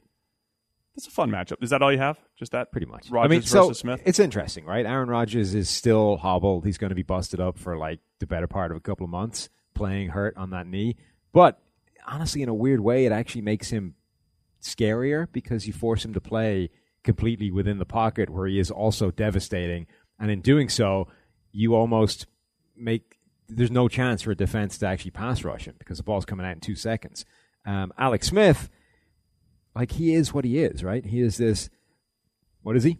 It's 0.96 1.08
a 1.08 1.10
fun 1.10 1.30
matchup. 1.30 1.62
Is 1.62 1.70
that 1.70 1.82
all 1.82 1.90
you 1.90 1.98
have? 1.98 2.18
Just 2.36 2.52
that? 2.52 2.70
Pretty 2.70 2.86
much. 2.86 3.10
Rodgers 3.10 3.26
I 3.26 3.28
mean, 3.28 3.40
versus 3.42 3.78
Smith? 3.78 4.02
it's 4.04 4.20
interesting, 4.20 4.64
right? 4.64 4.86
Aaron 4.86 5.08
Rodgers 5.08 5.54
is 5.54 5.68
still 5.68 6.18
hobbled. 6.18 6.64
He's 6.64 6.78
going 6.78 6.90
to 6.90 6.94
be 6.94 7.02
busted 7.02 7.40
up 7.40 7.58
for 7.58 7.76
like 7.76 7.98
the 8.20 8.26
better 8.26 8.46
part 8.46 8.70
of 8.70 8.76
a 8.76 8.80
couple 8.80 9.04
of 9.04 9.10
months, 9.10 9.48
playing 9.74 10.10
hurt 10.10 10.36
on 10.36 10.50
that 10.50 10.68
knee. 10.68 10.96
But 11.32 11.60
honestly, 12.06 12.42
in 12.42 12.48
a 12.48 12.54
weird 12.54 12.80
way, 12.80 13.06
it 13.06 13.12
actually 13.12 13.42
makes 13.42 13.70
him 13.70 13.94
scarier 14.62 15.26
because 15.32 15.66
you 15.66 15.72
force 15.72 16.04
him 16.04 16.14
to 16.14 16.20
play 16.20 16.70
completely 17.02 17.50
within 17.50 17.78
the 17.78 17.84
pocket 17.84 18.30
where 18.30 18.46
he 18.46 18.58
is 18.58 18.70
also 18.70 19.10
devastating. 19.10 19.86
And 20.18 20.30
in 20.30 20.40
doing 20.40 20.68
so, 20.68 21.08
you 21.50 21.74
almost 21.74 22.26
make 22.76 23.18
there's 23.48 23.70
no 23.70 23.88
chance 23.88 24.22
for 24.22 24.30
a 24.30 24.36
defense 24.36 24.78
to 24.78 24.86
actually 24.86 25.10
pass 25.10 25.44
rush 25.44 25.66
him 25.66 25.74
because 25.78 25.98
the 25.98 26.02
ball's 26.02 26.24
coming 26.24 26.46
out 26.46 26.52
in 26.52 26.60
two 26.60 26.74
seconds. 26.74 27.24
Um, 27.66 27.92
Alex 27.98 28.28
Smith, 28.28 28.70
like 29.74 29.92
he 29.92 30.14
is 30.14 30.32
what 30.32 30.44
he 30.44 30.58
is, 30.58 30.84
right? 30.84 31.04
He 31.04 31.20
is 31.20 31.36
this. 31.36 31.70
What 32.62 32.76
is 32.76 32.84
he? 32.84 32.98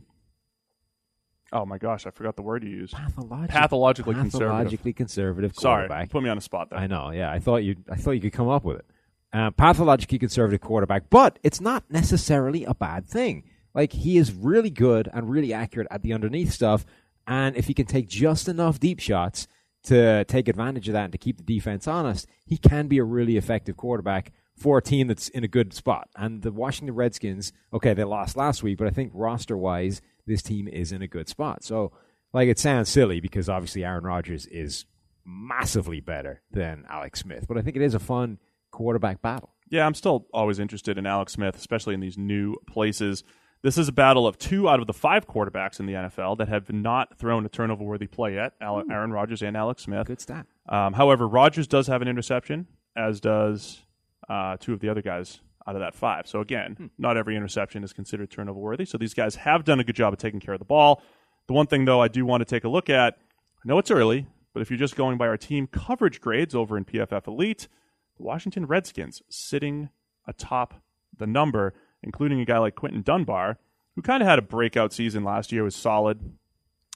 Oh 1.52 1.64
my 1.64 1.78
gosh, 1.78 2.04
I 2.06 2.10
forgot 2.10 2.34
the 2.36 2.42
word 2.42 2.64
you 2.64 2.70
used. 2.70 2.94
Pathologically, 2.94 3.48
Pathologically 3.48 4.14
conservative. 4.14 4.48
pathologically 4.50 4.92
conservative 4.92 5.54
Sorry, 5.54 5.88
put 6.08 6.22
me 6.22 6.28
on 6.28 6.36
a 6.36 6.40
spot 6.40 6.70
there. 6.70 6.78
I 6.80 6.88
know. 6.88 7.10
Yeah, 7.10 7.30
I 7.30 7.38
thought 7.38 7.58
you. 7.58 7.76
I 7.90 7.96
thought 7.96 8.12
you 8.12 8.20
could 8.20 8.32
come 8.32 8.48
up 8.48 8.64
with 8.64 8.78
it. 8.78 8.86
Uh, 9.32 9.50
pathologically 9.50 10.18
conservative 10.18 10.60
quarterback, 10.60 11.10
but 11.10 11.38
it's 11.42 11.60
not 11.60 11.84
necessarily 11.90 12.64
a 12.64 12.74
bad 12.74 13.08
thing. 13.08 13.44
Like 13.74 13.92
he 13.92 14.16
is 14.16 14.32
really 14.32 14.70
good 14.70 15.08
and 15.12 15.30
really 15.30 15.52
accurate 15.52 15.88
at 15.90 16.02
the 16.02 16.12
underneath 16.12 16.52
stuff, 16.52 16.84
and 17.26 17.56
if 17.56 17.66
he 17.66 17.74
can 17.74 17.86
take 17.86 18.08
just 18.08 18.48
enough 18.48 18.80
deep 18.80 19.00
shots 19.00 19.46
to 19.84 20.24
take 20.24 20.48
advantage 20.48 20.88
of 20.88 20.94
that 20.94 21.04
and 21.04 21.12
to 21.12 21.18
keep 21.18 21.36
the 21.36 21.42
defense 21.42 21.86
honest, 21.86 22.26
he 22.46 22.56
can 22.56 22.88
be 22.88 22.98
a 22.98 23.04
really 23.04 23.36
effective 23.36 23.76
quarterback 23.76 24.32
for 24.56 24.78
a 24.78 24.82
team 24.82 25.08
that's 25.08 25.28
in 25.28 25.44
a 25.44 25.48
good 25.48 25.72
spot. 25.72 26.08
And 26.16 26.42
the 26.42 26.52
Washington 26.52 26.94
Redskins, 26.94 27.52
okay, 27.72 27.94
they 27.94 28.04
lost 28.04 28.36
last 28.36 28.62
week, 28.62 28.78
but 28.78 28.86
I 28.86 28.90
think 28.90 29.12
roster 29.14 29.56
wise, 29.56 30.00
this 30.26 30.42
team 30.42 30.68
is 30.68 30.92
in 30.92 31.02
a 31.02 31.08
good 31.08 31.28
spot. 31.28 31.64
So, 31.64 31.92
like, 32.32 32.48
it 32.48 32.58
sounds 32.58 32.88
silly 32.88 33.20
because 33.20 33.48
obviously 33.48 33.84
Aaron 33.84 34.04
Rodgers 34.04 34.46
is 34.46 34.86
massively 35.24 36.00
better 36.00 36.42
than 36.50 36.84
Alex 36.88 37.20
Smith, 37.20 37.46
but 37.48 37.56
I 37.56 37.62
think 37.62 37.76
it 37.76 37.82
is 37.82 37.94
a 37.94 37.98
fun 37.98 38.38
quarterback 38.70 39.22
battle. 39.22 39.54
Yeah, 39.70 39.86
I'm 39.86 39.94
still 39.94 40.26
always 40.32 40.58
interested 40.58 40.98
in 40.98 41.06
Alex 41.06 41.32
Smith, 41.32 41.56
especially 41.56 41.94
in 41.94 42.00
these 42.00 42.18
new 42.18 42.56
places. 42.66 43.24
This 43.62 43.78
is 43.78 43.88
a 43.88 43.92
battle 43.92 44.26
of 44.26 44.36
two 44.36 44.68
out 44.68 44.80
of 44.80 44.86
the 44.86 44.92
five 44.92 45.26
quarterbacks 45.26 45.80
in 45.80 45.86
the 45.86 45.94
NFL 45.94 46.36
that 46.38 46.48
have 46.48 46.70
not 46.70 47.16
thrown 47.16 47.46
a 47.46 47.48
turnover 47.48 47.82
worthy 47.82 48.06
play 48.06 48.34
yet 48.34 48.52
Aaron 48.60 49.10
Rodgers 49.10 49.40
and 49.40 49.56
Alex 49.56 49.84
Smith. 49.84 50.06
Good 50.06 50.20
stat. 50.20 50.46
Um, 50.68 50.92
however, 50.92 51.26
Rodgers 51.26 51.66
does 51.66 51.86
have 51.86 52.02
an 52.02 52.08
interception, 52.08 52.66
as 52.94 53.20
does 53.20 53.83
uh, 54.28 54.56
two 54.58 54.72
of 54.72 54.80
the 54.80 54.88
other 54.88 55.02
guys 55.02 55.40
out 55.66 55.76
of 55.76 55.80
that 55.80 55.94
five. 55.94 56.26
So, 56.26 56.40
again, 56.40 56.74
hmm. 56.74 56.86
not 56.98 57.16
every 57.16 57.36
interception 57.36 57.84
is 57.84 57.92
considered 57.92 58.30
turnover 58.30 58.58
worthy. 58.58 58.84
So, 58.84 58.98
these 58.98 59.14
guys 59.14 59.36
have 59.36 59.64
done 59.64 59.80
a 59.80 59.84
good 59.84 59.96
job 59.96 60.12
of 60.12 60.18
taking 60.18 60.40
care 60.40 60.54
of 60.54 60.60
the 60.60 60.64
ball. 60.64 61.02
The 61.46 61.52
one 61.52 61.66
thing, 61.66 61.84
though, 61.84 62.00
I 62.00 62.08
do 62.08 62.24
want 62.24 62.40
to 62.40 62.44
take 62.44 62.64
a 62.64 62.68
look 62.68 62.88
at 62.88 63.18
I 63.64 63.68
know 63.68 63.78
it's 63.78 63.90
early, 63.90 64.26
but 64.52 64.60
if 64.60 64.70
you're 64.70 64.78
just 64.78 64.96
going 64.96 65.18
by 65.18 65.26
our 65.26 65.36
team 65.36 65.66
coverage 65.66 66.20
grades 66.20 66.54
over 66.54 66.76
in 66.76 66.84
PFF 66.84 67.26
Elite, 67.26 67.68
the 68.16 68.22
Washington 68.22 68.66
Redskins 68.66 69.22
sitting 69.28 69.88
atop 70.26 70.82
the 71.16 71.26
number 71.26 71.74
including 72.04 72.40
a 72.40 72.44
guy 72.44 72.58
like 72.58 72.74
Quinton 72.74 73.02
Dunbar, 73.02 73.58
who 73.96 74.02
kind 74.02 74.22
of 74.22 74.28
had 74.28 74.38
a 74.38 74.42
breakout 74.42 74.92
season 74.92 75.24
last 75.24 75.50
year, 75.50 75.64
was 75.64 75.74
solid, 75.74 76.20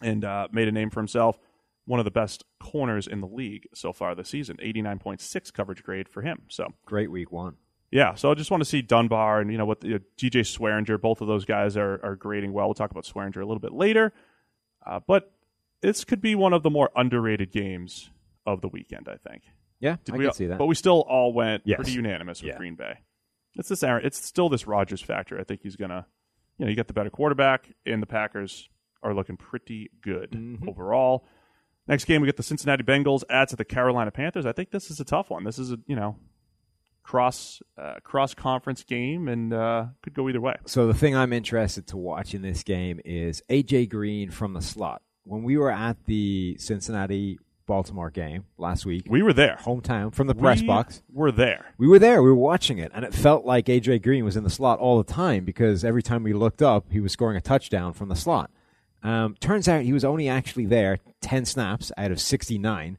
and 0.03 0.25
uh, 0.25 0.49
made 0.53 0.69
a 0.69 0.73
name 0.73 0.91
for 0.91 1.01
himself. 1.01 1.39
One 1.89 1.99
of 1.99 2.05
the 2.05 2.11
best 2.11 2.45
corners 2.61 3.07
in 3.07 3.21
the 3.21 3.27
league 3.27 3.67
so 3.75 3.93
far 3.93 4.15
this 4.15 4.29
season, 4.29 4.59
89.6 4.63 5.53
coverage 5.53 5.83
grade 5.83 6.09
for 6.09 6.23
him. 6.23 6.43
So 6.49 6.69
great 6.85 7.11
week 7.11 7.33
one. 7.33 7.55
Yeah, 7.91 8.15
so 8.15 8.31
I 8.31 8.35
just 8.35 8.51
want 8.51 8.61
to 8.61 8.69
see 8.69 8.83
Dunbar 8.83 9.41
and 9.41 9.51
you 9.51 9.57
know 9.57 9.65
what 9.65 9.81
the, 9.81 9.95
uh, 9.95 9.99
DJ 10.19 10.43
Swearinger, 10.43 11.01
both 11.01 11.23
of 11.23 11.27
those 11.27 11.45
guys 11.47 11.77
are 11.77 11.99
are 12.05 12.17
grading 12.17 12.53
well. 12.53 12.67
We'll 12.67 12.75
talk 12.75 12.91
about 12.91 13.05
Swearinger 13.05 13.37
a 13.37 13.47
little 13.47 13.61
bit 13.61 13.73
later, 13.73 14.13
uh, 14.87 15.01
but 15.07 15.33
this 15.81 16.05
could 16.05 16.21
be 16.21 16.35
one 16.35 16.53
of 16.53 16.63
the 16.63 16.71
more 16.71 16.91
underrated 16.95 17.51
games 17.51 18.11
of 18.45 18.61
the 18.61 18.69
weekend. 18.69 19.09
I 19.09 19.17
think. 19.29 19.45
Yeah, 19.81 19.97
Did 20.05 20.17
I 20.17 20.19
we, 20.19 20.25
can 20.25 20.35
see 20.35 20.47
that. 20.47 20.59
But 20.59 20.67
we 20.67 20.75
still 20.75 21.05
all 21.09 21.33
went 21.33 21.63
yes. 21.65 21.77
pretty 21.77 21.93
unanimous 21.93 22.43
with 22.43 22.53
yeah. 22.53 22.59
Green 22.59 22.75
Bay 22.75 22.99
it's 23.59 23.69
this 23.69 23.83
Aaron, 23.83 24.07
it's 24.07 24.25
still 24.25 24.49
this 24.49 24.67
Rodgers 24.67 25.03
factor. 25.03 25.39
I 25.39 25.45
think 25.45 25.61
he's 25.63 25.77
gonna, 25.77 26.07
you 26.57 26.65
know, 26.65 26.71
you 26.71 26.77
got 26.77 26.87
the 26.87 26.95
better 26.95 27.11
quarterback, 27.11 27.69
and 27.85 28.01
the 28.01 28.07
Packers 28.07 28.69
are 29.03 29.13
looking 29.13 29.37
pretty 29.37 29.91
good 30.01 30.31
mm-hmm. 30.31 30.69
overall. 30.69 31.27
Next 31.89 32.05
game, 32.05 32.21
we 32.21 32.27
get 32.27 32.37
the 32.37 32.43
Cincinnati 32.43 32.85
Bengals 32.85 33.25
at 33.31 33.49
to 33.49 33.57
the 33.57 33.65
Carolina 33.65 34.11
Panthers. 34.11 34.47
I 34.47 34.53
think 34.53 34.71
this 34.71 34.91
is 34.91 35.01
a 35.01 35.05
tough 35.05 35.31
one. 35.31 35.45
This 35.45 35.59
is 35.59 35.73
a 35.73 35.79
you 35.87 35.97
know 35.97 36.17
cross 37.03 37.63
uh, 37.79 37.95
cross 38.03 38.35
conference 38.35 38.85
game 38.85 39.29
and 39.29 39.55
uh, 39.55 39.87
could 40.03 40.15
go 40.15 40.29
either 40.29 40.41
way. 40.41 40.57
So 40.67 40.87
the 40.87 40.95
thing 40.95 41.17
I'm 41.17 41.33
interested 41.33 41.87
to 41.89 41.97
watch 41.97 42.35
in 42.35 42.43
this 42.43 42.63
game 42.63 43.01
is 43.05 43.43
AJ 43.49 43.89
Green 43.89 44.31
from 44.31 44.53
the 44.53 44.61
slot. 44.61 45.03
When 45.25 45.43
we 45.43 45.57
were 45.57 45.71
at 45.71 45.97
the 46.05 46.57
Cincinnati 46.59 47.39
Baltimore 47.69 48.11
game 48.11 48.47
last 48.57 48.85
week. 48.85 49.05
We 49.09 49.23
were 49.23 49.35
there. 49.35 49.59
Hometown 49.63 50.13
from 50.13 50.27
the 50.27 50.35
press 50.35 50.63
we 50.63 50.67
box. 50.67 51.03
We're 51.13 51.31
there. 51.31 51.67
We 51.77 51.87
were 51.87 52.01
there. 52.01 52.23
We 52.23 52.31
were 52.31 52.35
watching 52.35 52.79
it, 52.79 52.91
and 52.95 53.05
it 53.05 53.15
felt 53.15 53.45
like 53.45 53.67
AJ 53.67 54.03
Green 54.03 54.25
was 54.25 54.37
in 54.37 54.43
the 54.43 54.51
slot 54.51 54.81
all 54.81 54.99
the 54.99 55.13
time 55.13 55.45
because 55.45 55.85
every 55.85 56.03
time 56.03 56.25
we 56.25 56.33
looked 56.33 56.63
up, 56.63 56.87
he 56.91 56.99
was 56.99 57.13
scoring 57.13 57.37
a 57.37 57.41
touchdown 57.41 57.93
from 57.93 58.09
the 58.09 58.17
slot. 58.17 58.51
Um, 59.03 59.37
turns 59.41 59.69
out 59.69 59.83
he 59.83 59.93
was 59.93 60.05
only 60.05 60.29
actually 60.29 60.67
there 60.67 60.99
10 61.21 61.45
snaps 61.45 61.93
out 61.97 62.11
of 62.11 62.21
69, 62.21 62.99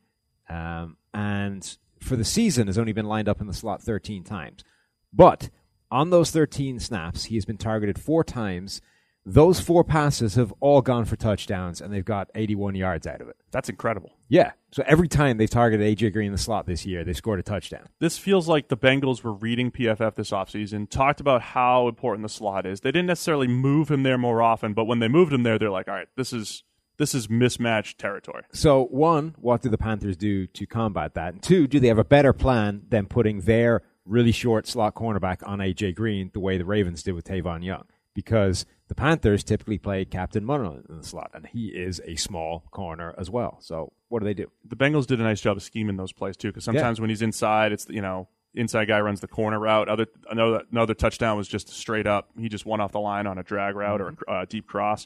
um, 0.49 0.97
and 1.13 1.77
for 1.99 2.15
the 2.15 2.25
season 2.25 2.67
has 2.67 2.77
only 2.77 2.93
been 2.93 3.05
lined 3.05 3.27
up 3.27 3.41
in 3.41 3.47
the 3.47 3.53
slot 3.53 3.81
13 3.81 4.23
times. 4.23 4.63
But 5.11 5.49
on 5.91 6.09
those 6.09 6.31
13 6.31 6.79
snaps, 6.79 7.25
he 7.25 7.35
has 7.35 7.45
been 7.45 7.57
targeted 7.57 7.99
four 7.99 8.23
times 8.23 8.81
those 9.25 9.59
four 9.59 9.83
passes 9.83 10.35
have 10.35 10.53
all 10.59 10.81
gone 10.81 11.05
for 11.05 11.15
touchdowns, 11.15 11.81
and 11.81 11.93
they've 11.93 12.05
got 12.05 12.29
81 12.35 12.75
yards 12.75 13.05
out 13.05 13.21
of 13.21 13.27
it. 13.27 13.35
That's 13.51 13.69
incredible. 13.69 14.13
Yeah. 14.27 14.51
So 14.71 14.83
every 14.85 15.07
time 15.07 15.37
they've 15.37 15.49
targeted 15.49 15.97
AJ 15.97 16.13
Green 16.13 16.27
in 16.27 16.31
the 16.31 16.37
slot 16.37 16.65
this 16.65 16.85
year, 16.85 17.03
they 17.03 17.13
scored 17.13 17.39
a 17.39 17.43
touchdown. 17.43 17.87
This 17.99 18.17
feels 18.17 18.47
like 18.47 18.69
the 18.69 18.77
Bengals 18.77 19.23
were 19.23 19.33
reading 19.33 19.71
PFF 19.71 20.15
this 20.15 20.31
offseason, 20.31 20.89
talked 20.89 21.19
about 21.19 21.41
how 21.41 21.87
important 21.87 22.23
the 22.23 22.29
slot 22.29 22.65
is. 22.65 22.81
They 22.81 22.91
didn't 22.91 23.07
necessarily 23.07 23.47
move 23.47 23.89
him 23.89 24.03
there 24.03 24.17
more 24.17 24.41
often, 24.41 24.73
but 24.73 24.85
when 24.85 24.99
they 24.99 25.07
moved 25.07 25.33
him 25.33 25.43
there, 25.43 25.59
they're 25.59 25.69
like, 25.69 25.87
all 25.87 25.95
right, 25.95 26.07
this 26.15 26.31
is 26.31 26.63
this 26.99 27.15
is 27.15 27.29
mismatched 27.29 27.97
territory. 27.97 28.43
So, 28.51 28.83
one, 28.85 29.33
what 29.39 29.61
do 29.61 29.69
the 29.69 29.77
Panthers 29.77 30.17
do 30.17 30.45
to 30.47 30.67
combat 30.67 31.13
that? 31.15 31.33
And 31.33 31.41
two, 31.41 31.65
do 31.65 31.79
they 31.79 31.87
have 31.87 31.97
a 31.97 32.03
better 32.03 32.33
plan 32.33 32.83
than 32.89 33.07
putting 33.07 33.41
their 33.41 33.83
really 34.05 34.33
short 34.33 34.67
slot 34.67 34.95
cornerback 34.95 35.37
on 35.47 35.59
AJ 35.59 35.95
Green 35.95 36.29
the 36.33 36.41
way 36.41 36.57
the 36.57 36.65
Ravens 36.65 37.01
did 37.01 37.13
with 37.13 37.25
Tavon 37.25 37.63
Young? 37.63 37.85
Because 38.13 38.65
the 38.89 38.95
Panthers 38.95 39.43
typically 39.43 39.77
play 39.77 40.03
Captain 40.03 40.43
Munner 40.43 40.81
in 40.89 40.97
the 40.97 41.03
slot, 41.03 41.29
and 41.35 41.45
he 41.45 41.67
is 41.67 42.01
a 42.05 42.15
small 42.15 42.65
corner 42.71 43.13
as 43.19 43.29
well. 43.29 43.59
So 43.61 43.93
what 44.09 44.19
do 44.19 44.25
they 44.25 44.33
do? 44.33 44.51
The 44.65 44.75
Bengals 44.75 45.05
did 45.05 45.21
a 45.21 45.23
nice 45.23 45.39
job 45.39 45.57
of 45.57 45.63
scheming 45.63 45.95
those 45.95 46.11
plays 46.11 46.35
too, 46.35 46.49
because 46.49 46.63
sometimes 46.63 46.97
yeah. 46.97 47.03
when 47.03 47.09
he's 47.11 47.21
inside, 47.21 47.71
it's 47.71 47.87
you 47.87 48.01
know 48.01 48.27
inside 48.55 48.87
guy 48.87 48.99
runs 48.99 49.21
the 49.21 49.27
corner 49.27 49.59
route. 49.59 49.89
Other 49.89 50.07
another 50.29 50.63
another 50.71 50.95
touchdown 50.95 51.37
was 51.37 51.47
just 51.47 51.69
straight 51.69 52.07
up. 52.07 52.31
He 52.37 52.49
just 52.49 52.65
went 52.65 52.81
off 52.81 52.91
the 52.91 52.99
line 52.99 53.27
on 53.27 53.37
a 53.37 53.43
drag 53.43 53.75
route 53.75 54.01
mm-hmm. 54.01 54.23
or 54.27 54.35
a 54.35 54.41
uh, 54.41 54.45
deep 54.45 54.65
cross. 54.65 55.05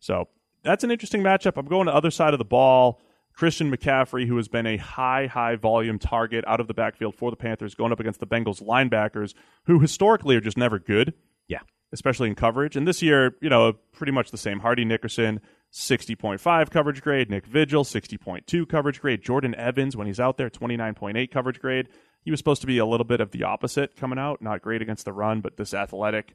So 0.00 0.28
that's 0.62 0.82
an 0.82 0.90
interesting 0.90 1.22
matchup. 1.22 1.58
I'm 1.58 1.66
going 1.66 1.86
to 1.86 1.94
other 1.94 2.10
side 2.10 2.32
of 2.32 2.38
the 2.38 2.46
ball. 2.46 2.98
Christian 3.34 3.70
McCaffrey, 3.70 4.26
who 4.26 4.36
has 4.36 4.48
been 4.48 4.66
a 4.66 4.78
high, 4.78 5.26
high 5.26 5.54
volume 5.54 6.00
target 6.00 6.44
out 6.48 6.58
of 6.58 6.66
the 6.66 6.74
backfield 6.74 7.14
for 7.14 7.30
the 7.30 7.36
Panthers, 7.36 7.76
going 7.76 7.92
up 7.92 8.00
against 8.00 8.18
the 8.18 8.26
Bengals 8.26 8.60
linebackers, 8.60 9.32
who 9.66 9.78
historically 9.78 10.34
are 10.34 10.40
just 10.40 10.56
never 10.56 10.80
good. 10.80 11.14
Yeah 11.46 11.60
especially 11.92 12.28
in 12.28 12.34
coverage. 12.34 12.76
And 12.76 12.86
this 12.86 13.02
year, 13.02 13.36
you 13.40 13.48
know, 13.48 13.74
pretty 13.92 14.12
much 14.12 14.30
the 14.30 14.38
same. 14.38 14.60
Hardy 14.60 14.84
Nickerson, 14.84 15.40
60.5 15.72 16.70
coverage 16.70 17.02
grade. 17.02 17.30
Nick 17.30 17.46
Vigil, 17.46 17.84
60.2 17.84 18.68
coverage 18.68 19.00
grade. 19.00 19.22
Jordan 19.22 19.54
Evans, 19.54 19.96
when 19.96 20.06
he's 20.06 20.20
out 20.20 20.36
there, 20.36 20.50
29.8 20.50 21.30
coverage 21.30 21.60
grade. 21.60 21.88
He 22.22 22.30
was 22.30 22.40
supposed 22.40 22.60
to 22.60 22.66
be 22.66 22.78
a 22.78 22.86
little 22.86 23.06
bit 23.06 23.20
of 23.20 23.30
the 23.30 23.44
opposite 23.44 23.96
coming 23.96 24.18
out. 24.18 24.42
Not 24.42 24.62
great 24.62 24.82
against 24.82 25.04
the 25.04 25.12
run, 25.12 25.40
but 25.40 25.56
this 25.56 25.72
athletic 25.72 26.34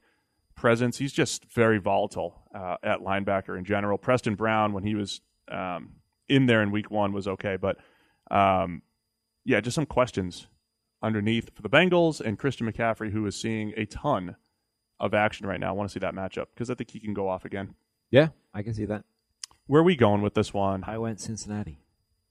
presence. 0.55 0.97
He's 0.97 1.13
just 1.13 1.45
very 1.53 1.77
volatile 1.77 2.43
uh, 2.53 2.77
at 2.83 2.99
linebacker 2.99 3.57
in 3.57 3.65
general. 3.65 3.97
Preston 3.97 4.35
Brown, 4.35 4.73
when 4.73 4.83
he 4.83 4.95
was 4.95 5.21
um, 5.51 5.97
in 6.27 6.47
there 6.47 6.63
in 6.63 6.71
week 6.71 6.89
one, 6.89 7.13
was 7.13 7.27
okay. 7.27 7.57
But 7.57 7.77
um, 8.31 8.81
yeah, 9.45 9.59
just 9.61 9.75
some 9.75 9.85
questions 9.85 10.47
underneath 11.01 11.53
for 11.53 11.61
the 11.61 11.69
Bengals 11.69 12.21
and 12.21 12.39
Christian 12.39 12.71
McCaffrey, 12.71 13.11
who 13.11 13.25
is 13.25 13.39
seeing 13.39 13.73
a 13.75 13.85
ton 13.85 14.35
of 14.99 15.13
action 15.13 15.45
right 15.47 15.59
now. 15.59 15.69
I 15.69 15.71
want 15.71 15.89
to 15.89 15.93
see 15.93 15.99
that 15.99 16.13
matchup 16.13 16.47
because 16.53 16.69
I 16.69 16.75
think 16.75 16.91
he 16.91 16.99
can 16.99 17.13
go 17.13 17.27
off 17.27 17.45
again. 17.45 17.75
Yeah, 18.11 18.29
I 18.53 18.61
can 18.63 18.73
see 18.73 18.85
that. 18.85 19.03
Where 19.67 19.81
are 19.81 19.85
we 19.85 19.95
going 19.95 20.21
with 20.21 20.33
this 20.33 20.53
one? 20.53 20.83
I 20.85 20.97
went 20.97 21.19
Cincinnati. 21.19 21.79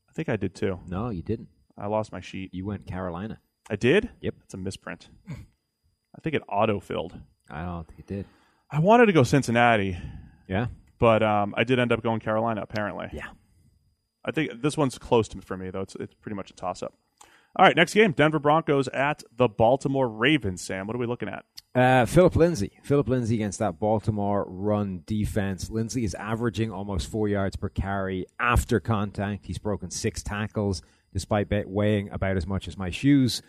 I 0.09 0.13
think 0.13 0.29
I 0.29 0.37
did 0.37 0.55
too. 0.55 0.81
No, 0.87 1.09
you 1.09 1.23
didn't. 1.23 1.49
I 1.79 1.87
lost 1.87 2.13
my 2.13 2.21
sheet. 2.21 2.53
You 2.53 2.67
went 2.67 2.87
Carolina. 2.87 3.41
I 3.71 3.77
did? 3.77 4.11
Yep. 4.21 4.35
It's 4.45 4.55
a 4.55 4.59
misprint. 4.59 5.09
I 5.29 6.21
think 6.23 6.35
it 6.35 6.43
auto 6.49 6.81
filled. 6.81 7.19
I 7.51 7.65
don't 7.65 7.87
think 7.87 8.01
it 8.01 8.07
did. 8.07 8.27
I 8.71 8.79
wanted 8.81 9.07
to 9.07 9.13
go 9.13 9.23
Cincinnati. 9.23 9.97
Yeah. 10.47 10.67
But 10.99 11.23
um, 11.23 11.55
I 11.57 11.65
did 11.65 11.79
end 11.79 11.93
up 11.93 12.03
going 12.03 12.21
Carolina, 12.21 12.63
apparently. 12.63 13.09
Yeah. 13.13 13.29
I 14.25 14.31
think 14.31 14.63
this 14.63 14.77
one's 14.77 14.99
close 14.99 15.27
to 15.29 15.41
for 15.41 15.57
me, 15.57 15.71
though. 15.71 15.81
It's, 15.81 15.97
it's 15.97 16.15
pretty 16.15 16.37
much 16.37 16.51
a 16.51 16.55
toss 16.55 16.83
up. 16.83 16.95
All 17.55 17.67
right, 17.67 17.77
next 17.77 17.93
game 17.93 18.13
Denver 18.13 18.39
Broncos 18.39 18.89
at 18.89 19.23
the 19.37 19.47
Baltimore 19.47 20.09
Ravens. 20.09 20.63
Sam, 20.63 20.87
what 20.87 20.97
are 20.97 20.99
we 20.99 21.07
looking 21.07 21.29
at? 21.29 21.45
Uh, 21.75 22.07
Phillip 22.07 22.35
Lindsay. 22.35 22.79
Phillip 22.83 23.09
Lindsay 23.09 23.35
against 23.35 23.59
that 23.59 23.79
Baltimore 23.79 24.47
run 24.49 25.03
defense. 25.07 25.69
Lindsay 25.69 26.05
is 26.05 26.15
averaging 26.15 26.71
almost 26.71 27.11
four 27.11 27.29
yards 27.29 27.57
per 27.57 27.69
carry 27.69 28.25
after 28.41 28.81
contact. 28.81 29.45
He's 29.47 29.59
broken 29.59 29.91
six 29.91 30.23
tackles 30.23 30.81
despite 31.13 31.49
weighing 31.69 32.09
about 32.11 32.39
as 32.39 32.47
much 32.47 32.69
as 32.69 32.79
my 32.79 32.89
shoes. 32.89 33.43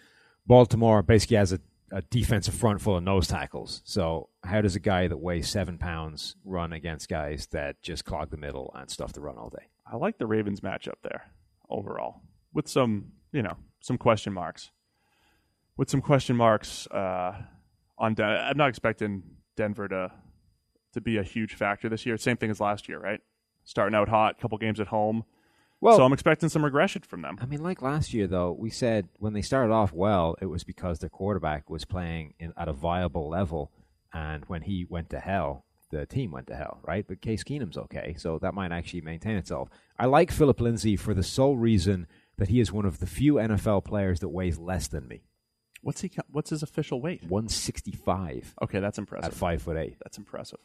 Baltimore 0.45 1.01
basically 1.01 1.37
has 1.37 1.53
a, 1.53 1.59
a 1.91 2.01
defensive 2.01 2.53
front 2.53 2.81
full 2.81 2.97
of 2.97 3.03
nose 3.03 3.27
tackles. 3.27 3.81
So, 3.85 4.27
how 4.43 4.59
does 4.59 4.75
a 4.75 4.81
guy 4.81 5.07
that 5.07 5.17
weighs 5.17 5.47
seven 5.47 5.77
pounds 5.77 6.35
run 6.43 6.73
against 6.73 7.07
guys 7.07 7.47
that 7.51 7.81
just 7.81 8.03
clog 8.03 8.31
the 8.31 8.37
middle 8.37 8.73
and 8.75 8.89
stuff 8.91 9.13
the 9.13 9.21
run 9.21 9.37
all 9.37 9.49
day? 9.49 9.67
I 9.89 9.95
like 9.95 10.17
the 10.17 10.27
Ravens 10.27 10.59
matchup 10.59 11.01
there 11.03 11.31
overall 11.69 12.21
with 12.53 12.67
some, 12.67 13.13
you 13.31 13.41
know, 13.41 13.55
some 13.83 13.97
question 13.97 14.31
marks. 14.31 14.71
With 15.75 15.89
some 15.89 16.01
question 16.01 16.35
marks 16.37 16.87
uh, 16.87 17.33
on, 17.97 18.13
Den- 18.13 18.29
I'm 18.29 18.57
not 18.57 18.69
expecting 18.69 19.23
Denver 19.55 19.87
to 19.89 20.11
to 20.93 21.01
be 21.01 21.17
a 21.17 21.23
huge 21.23 21.55
factor 21.55 21.89
this 21.89 22.05
year. 22.05 22.15
Same 22.17 22.37
thing 22.37 22.51
as 22.51 22.59
last 22.59 22.87
year, 22.87 22.99
right? 22.99 23.19
Starting 23.63 23.95
out 23.95 24.09
hot, 24.09 24.39
couple 24.39 24.57
games 24.59 24.79
at 24.79 24.87
home. 24.87 25.23
Well, 25.81 25.97
so 25.97 26.03
I'm 26.05 26.13
expecting 26.13 26.49
some 26.49 26.63
regression 26.63 27.01
from 27.01 27.23
them. 27.23 27.37
I 27.41 27.45
mean, 27.45 27.63
like 27.63 27.81
last 27.81 28.13
year, 28.13 28.27
though, 28.27 28.55
we 28.57 28.69
said 28.69 29.09
when 29.17 29.33
they 29.33 29.41
started 29.41 29.73
off 29.73 29.91
well, 29.91 30.35
it 30.39 30.45
was 30.45 30.63
because 30.63 30.99
their 30.99 31.09
quarterback 31.09 31.69
was 31.69 31.83
playing 31.83 32.35
in, 32.39 32.53
at 32.55 32.69
a 32.69 32.73
viable 32.73 33.27
level, 33.27 33.71
and 34.13 34.45
when 34.45 34.61
he 34.61 34.85
went 34.87 35.09
to 35.09 35.19
hell, 35.19 35.65
the 35.89 36.05
team 36.05 36.31
went 36.31 36.47
to 36.47 36.55
hell, 36.55 36.79
right? 36.83 37.05
But 37.07 37.21
Case 37.21 37.43
Keenum's 37.43 37.77
okay, 37.77 38.15
so 38.17 38.37
that 38.39 38.53
might 38.53 38.71
actually 38.71 39.01
maintain 39.01 39.35
itself. 39.35 39.69
I 39.97 40.05
like 40.05 40.31
Phillip 40.31 40.61
Lindsay 40.61 40.95
for 40.95 41.13
the 41.13 41.23
sole 41.23 41.57
reason 41.57 42.07
that 42.43 42.49
he 42.49 42.59
is 42.59 42.73
one 42.73 42.83
of 42.83 42.99
the 42.99 43.05
few 43.05 43.35
NFL 43.35 43.85
players 43.85 44.19
that 44.19 44.27
weighs 44.27 44.57
less 44.59 44.89
than 44.89 45.07
me. 45.07 45.21
What's 45.81 46.01
he? 46.01 46.11
What's 46.29 46.49
his 46.49 46.61
official 46.61 46.99
weight? 46.99 47.23
165 47.29 48.55
Okay, 48.61 48.81
that's 48.81 48.97
impressive. 48.97 49.31
at 49.31 49.33
five 49.33 49.61
foot 49.61 49.77
eight. 49.77 49.95
That's 50.03 50.17
impressive. 50.17 50.59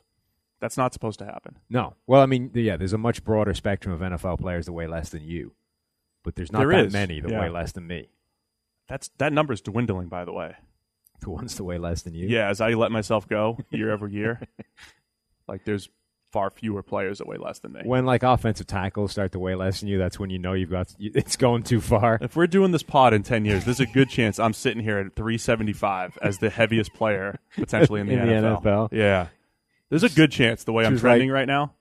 That's 0.58 0.76
not 0.76 0.92
supposed 0.92 1.20
to 1.20 1.24
happen. 1.24 1.56
No. 1.70 1.94
Well, 2.08 2.20
I 2.20 2.26
mean, 2.26 2.50
yeah, 2.52 2.76
there's 2.76 2.94
a 2.94 2.98
much 2.98 3.22
broader 3.22 3.54
spectrum 3.54 3.94
of 3.94 4.00
NFL 4.00 4.40
players 4.40 4.66
that 4.66 4.72
weigh 4.72 4.88
less 4.88 5.10
than 5.10 5.22
you, 5.22 5.52
but 6.24 6.34
there's 6.34 6.50
not 6.50 6.58
There 6.58 6.70
that 6.70 6.86
is, 6.86 6.92
many 6.92 7.20
that 7.20 7.30
yeah. 7.30 7.42
weigh 7.42 7.48
less 7.48 7.70
than 7.70 7.86
me. 7.86 8.08
That's 8.88 9.08
that 9.18 9.32
number's 9.32 9.60
dwindling, 9.60 10.08
by 10.08 10.24
the 10.24 10.32
way. 10.32 10.56
The 11.20 11.30
ones 11.30 11.54
that 11.54 11.64
weigh 11.64 11.78
less 11.78 12.02
than 12.02 12.14
you. 12.14 12.26
Yeah, 12.26 12.48
as 12.48 12.60
I 12.60 12.70
let 12.70 12.90
myself 12.90 13.28
go 13.28 13.56
year 13.70 13.92
over 13.92 14.08
year, 14.08 14.40
like 15.46 15.64
there's 15.64 15.88
far 16.30 16.50
fewer 16.50 16.82
players 16.82 17.18
that 17.18 17.26
weigh 17.26 17.38
less 17.38 17.58
than 17.58 17.72
me. 17.72 17.80
When 17.84 18.04
like 18.04 18.22
offensive 18.22 18.66
tackles 18.66 19.12
start 19.12 19.32
to 19.32 19.38
weigh 19.38 19.54
less 19.54 19.80
than 19.80 19.88
you, 19.88 19.98
that's 19.98 20.18
when 20.18 20.30
you 20.30 20.38
know 20.38 20.52
you've 20.52 20.70
got 20.70 20.94
it's 20.98 21.36
going 21.36 21.62
too 21.62 21.80
far. 21.80 22.18
If 22.20 22.36
we're 22.36 22.46
doing 22.46 22.72
this 22.72 22.82
pod 22.82 23.14
in 23.14 23.22
10 23.22 23.44
years, 23.44 23.64
there's 23.64 23.80
a 23.80 23.86
good 23.86 24.08
chance 24.10 24.38
I'm 24.38 24.52
sitting 24.52 24.82
here 24.82 24.98
at 24.98 25.16
375 25.16 26.18
as 26.22 26.38
the 26.38 26.50
heaviest 26.50 26.92
player 26.94 27.38
potentially 27.54 28.00
in 28.00 28.06
the, 28.08 28.12
In 28.18 28.26
the 28.26 28.32
NFL. 28.34 28.62
NFL. 28.62 28.88
Yeah. 28.92 29.28
There's 29.90 30.04
a 30.04 30.10
good 30.10 30.30
chance 30.30 30.64
the 30.64 30.72
way 30.72 30.84
I'm 30.84 30.94
She's 30.94 31.00
trending 31.00 31.30
right 31.30 31.46
now. 31.46 31.74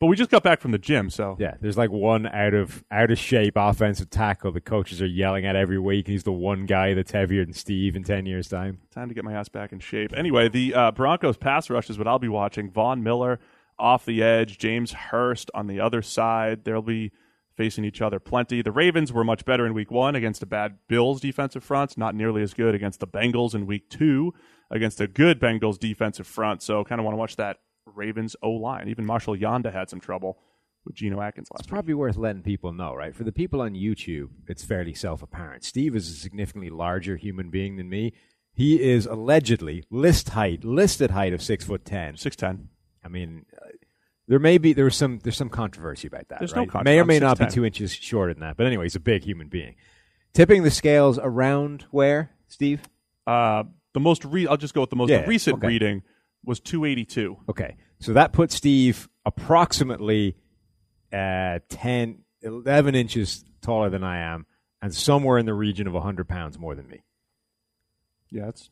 But 0.00 0.06
we 0.06 0.14
just 0.14 0.30
got 0.30 0.44
back 0.44 0.60
from 0.60 0.70
the 0.70 0.78
gym, 0.78 1.10
so 1.10 1.36
Yeah, 1.40 1.54
there's 1.60 1.76
like 1.76 1.90
one 1.90 2.24
out 2.26 2.54
of 2.54 2.84
out 2.88 3.10
of 3.10 3.18
shape 3.18 3.54
offensive 3.56 4.10
tackle 4.10 4.52
the 4.52 4.60
coaches 4.60 5.02
are 5.02 5.06
yelling 5.06 5.44
at 5.44 5.56
every 5.56 5.78
week. 5.78 6.06
He's 6.06 6.22
the 6.22 6.30
one 6.30 6.66
guy 6.66 6.94
that's 6.94 7.10
heavier 7.10 7.44
than 7.44 7.52
Steve 7.52 7.96
in 7.96 8.04
ten 8.04 8.24
years' 8.24 8.46
time. 8.46 8.78
time 8.92 9.08
to 9.08 9.14
get 9.14 9.24
my 9.24 9.32
ass 9.32 9.48
back 9.48 9.72
in 9.72 9.80
shape. 9.80 10.12
Anyway, 10.16 10.48
the 10.48 10.72
uh, 10.72 10.90
Broncos 10.92 11.36
pass 11.36 11.68
rush 11.68 11.90
is 11.90 11.98
what 11.98 12.06
I'll 12.06 12.20
be 12.20 12.28
watching. 12.28 12.70
Von 12.70 13.02
Miller 13.02 13.40
off 13.78 14.04
the 14.04 14.22
edge, 14.22 14.58
James 14.58 14.92
Hurst 14.92 15.50
on 15.54 15.66
the 15.66 15.80
other 15.80 16.02
side. 16.02 16.64
They'll 16.64 16.82
be 16.82 17.12
facing 17.56 17.84
each 17.84 18.00
other 18.00 18.20
plenty. 18.20 18.62
The 18.62 18.72
Ravens 18.72 19.12
were 19.12 19.24
much 19.24 19.44
better 19.44 19.66
in 19.66 19.74
week 19.74 19.90
one 19.90 20.14
against 20.14 20.42
a 20.42 20.46
bad 20.46 20.78
Bills 20.88 21.20
defensive 21.20 21.64
front, 21.64 21.98
not 21.98 22.14
nearly 22.14 22.42
as 22.42 22.54
good 22.54 22.74
against 22.74 23.00
the 23.00 23.06
Bengals 23.06 23.54
in 23.54 23.66
week 23.66 23.88
two 23.90 24.32
against 24.70 25.00
a 25.00 25.08
good 25.08 25.40
Bengals 25.40 25.78
defensive 25.78 26.26
front. 26.26 26.62
So 26.62 26.84
kind 26.84 27.00
of 27.00 27.04
want 27.04 27.14
to 27.14 27.18
watch 27.18 27.36
that 27.36 27.58
Ravens 27.86 28.36
O 28.42 28.50
line. 28.50 28.88
Even 28.88 29.04
Marshal 29.04 29.36
Yanda 29.36 29.72
had 29.72 29.90
some 29.90 29.98
trouble 30.00 30.38
with 30.84 30.94
Geno 30.94 31.20
Atkins 31.20 31.48
last 31.50 31.60
It's 31.60 31.66
week. 31.66 31.72
probably 31.72 31.94
worth 31.94 32.16
letting 32.16 32.42
people 32.42 32.72
know, 32.72 32.94
right? 32.94 33.14
For 33.14 33.24
the 33.24 33.32
people 33.32 33.60
on 33.60 33.72
YouTube, 33.74 34.28
it's 34.46 34.64
fairly 34.64 34.94
self 34.94 35.22
apparent. 35.22 35.64
Steve 35.64 35.96
is 35.96 36.08
a 36.08 36.14
significantly 36.14 36.70
larger 36.70 37.16
human 37.16 37.50
being 37.50 37.76
than 37.76 37.88
me. 37.88 38.12
He 38.54 38.80
is 38.82 39.06
allegedly 39.06 39.84
list 39.90 40.30
height, 40.30 40.64
listed 40.64 41.10
height 41.12 41.32
of 41.32 41.42
six 41.42 41.64
foot 41.64 41.84
ten. 41.84 42.14
6'10. 42.14 42.66
I 43.08 43.10
mean, 43.10 43.46
uh, 43.56 43.66
there 44.26 44.38
may 44.38 44.58
be 44.58 44.74
there's 44.74 44.94
some 44.94 45.18
there's 45.22 45.36
some 45.36 45.48
controversy 45.48 46.06
about 46.06 46.28
that. 46.28 46.40
There's 46.40 46.54
no 46.54 46.66
controversy. 46.66 46.84
May 46.84 47.00
or 47.00 47.04
may 47.06 47.18
not 47.18 47.38
be 47.38 47.46
two 47.46 47.64
inches 47.64 47.92
shorter 47.94 48.34
than 48.34 48.42
that. 48.42 48.58
But 48.58 48.66
anyway, 48.66 48.84
he's 48.84 48.96
a 48.96 49.00
big 49.00 49.24
human 49.24 49.48
being. 49.48 49.76
Tipping 50.34 50.62
the 50.62 50.70
scales 50.70 51.18
around 51.18 51.86
where, 51.90 52.32
Steve? 52.48 52.82
Uh, 53.26 53.64
the 53.94 54.00
most 54.00 54.24
re- 54.26 54.46
I'll 54.46 54.58
just 54.58 54.74
go 54.74 54.82
with 54.82 54.90
the 54.90 54.96
most 54.96 55.08
Yeah, 55.08 55.24
recent 55.26 55.56
okay. 55.56 55.68
reading 55.68 56.02
was 56.44 56.60
282. 56.60 57.38
Okay, 57.48 57.76
so 58.00 58.12
that 58.12 58.32
puts 58.32 58.54
Steve 58.54 59.08
approximately 59.24 60.36
uh, 61.12 61.60
10, 61.70 62.18
11 62.42 62.94
inches 62.94 63.44
taller 63.62 63.88
than 63.88 64.04
I 64.04 64.18
am, 64.18 64.44
and 64.82 64.94
somewhere 64.94 65.38
in 65.38 65.46
the 65.46 65.54
region 65.54 65.86
of 65.86 65.94
100 65.94 66.28
pounds 66.28 66.58
more 66.58 66.74
than 66.74 66.86
me. 66.86 67.02
Yeah, 68.30 68.48
it's 68.48 68.68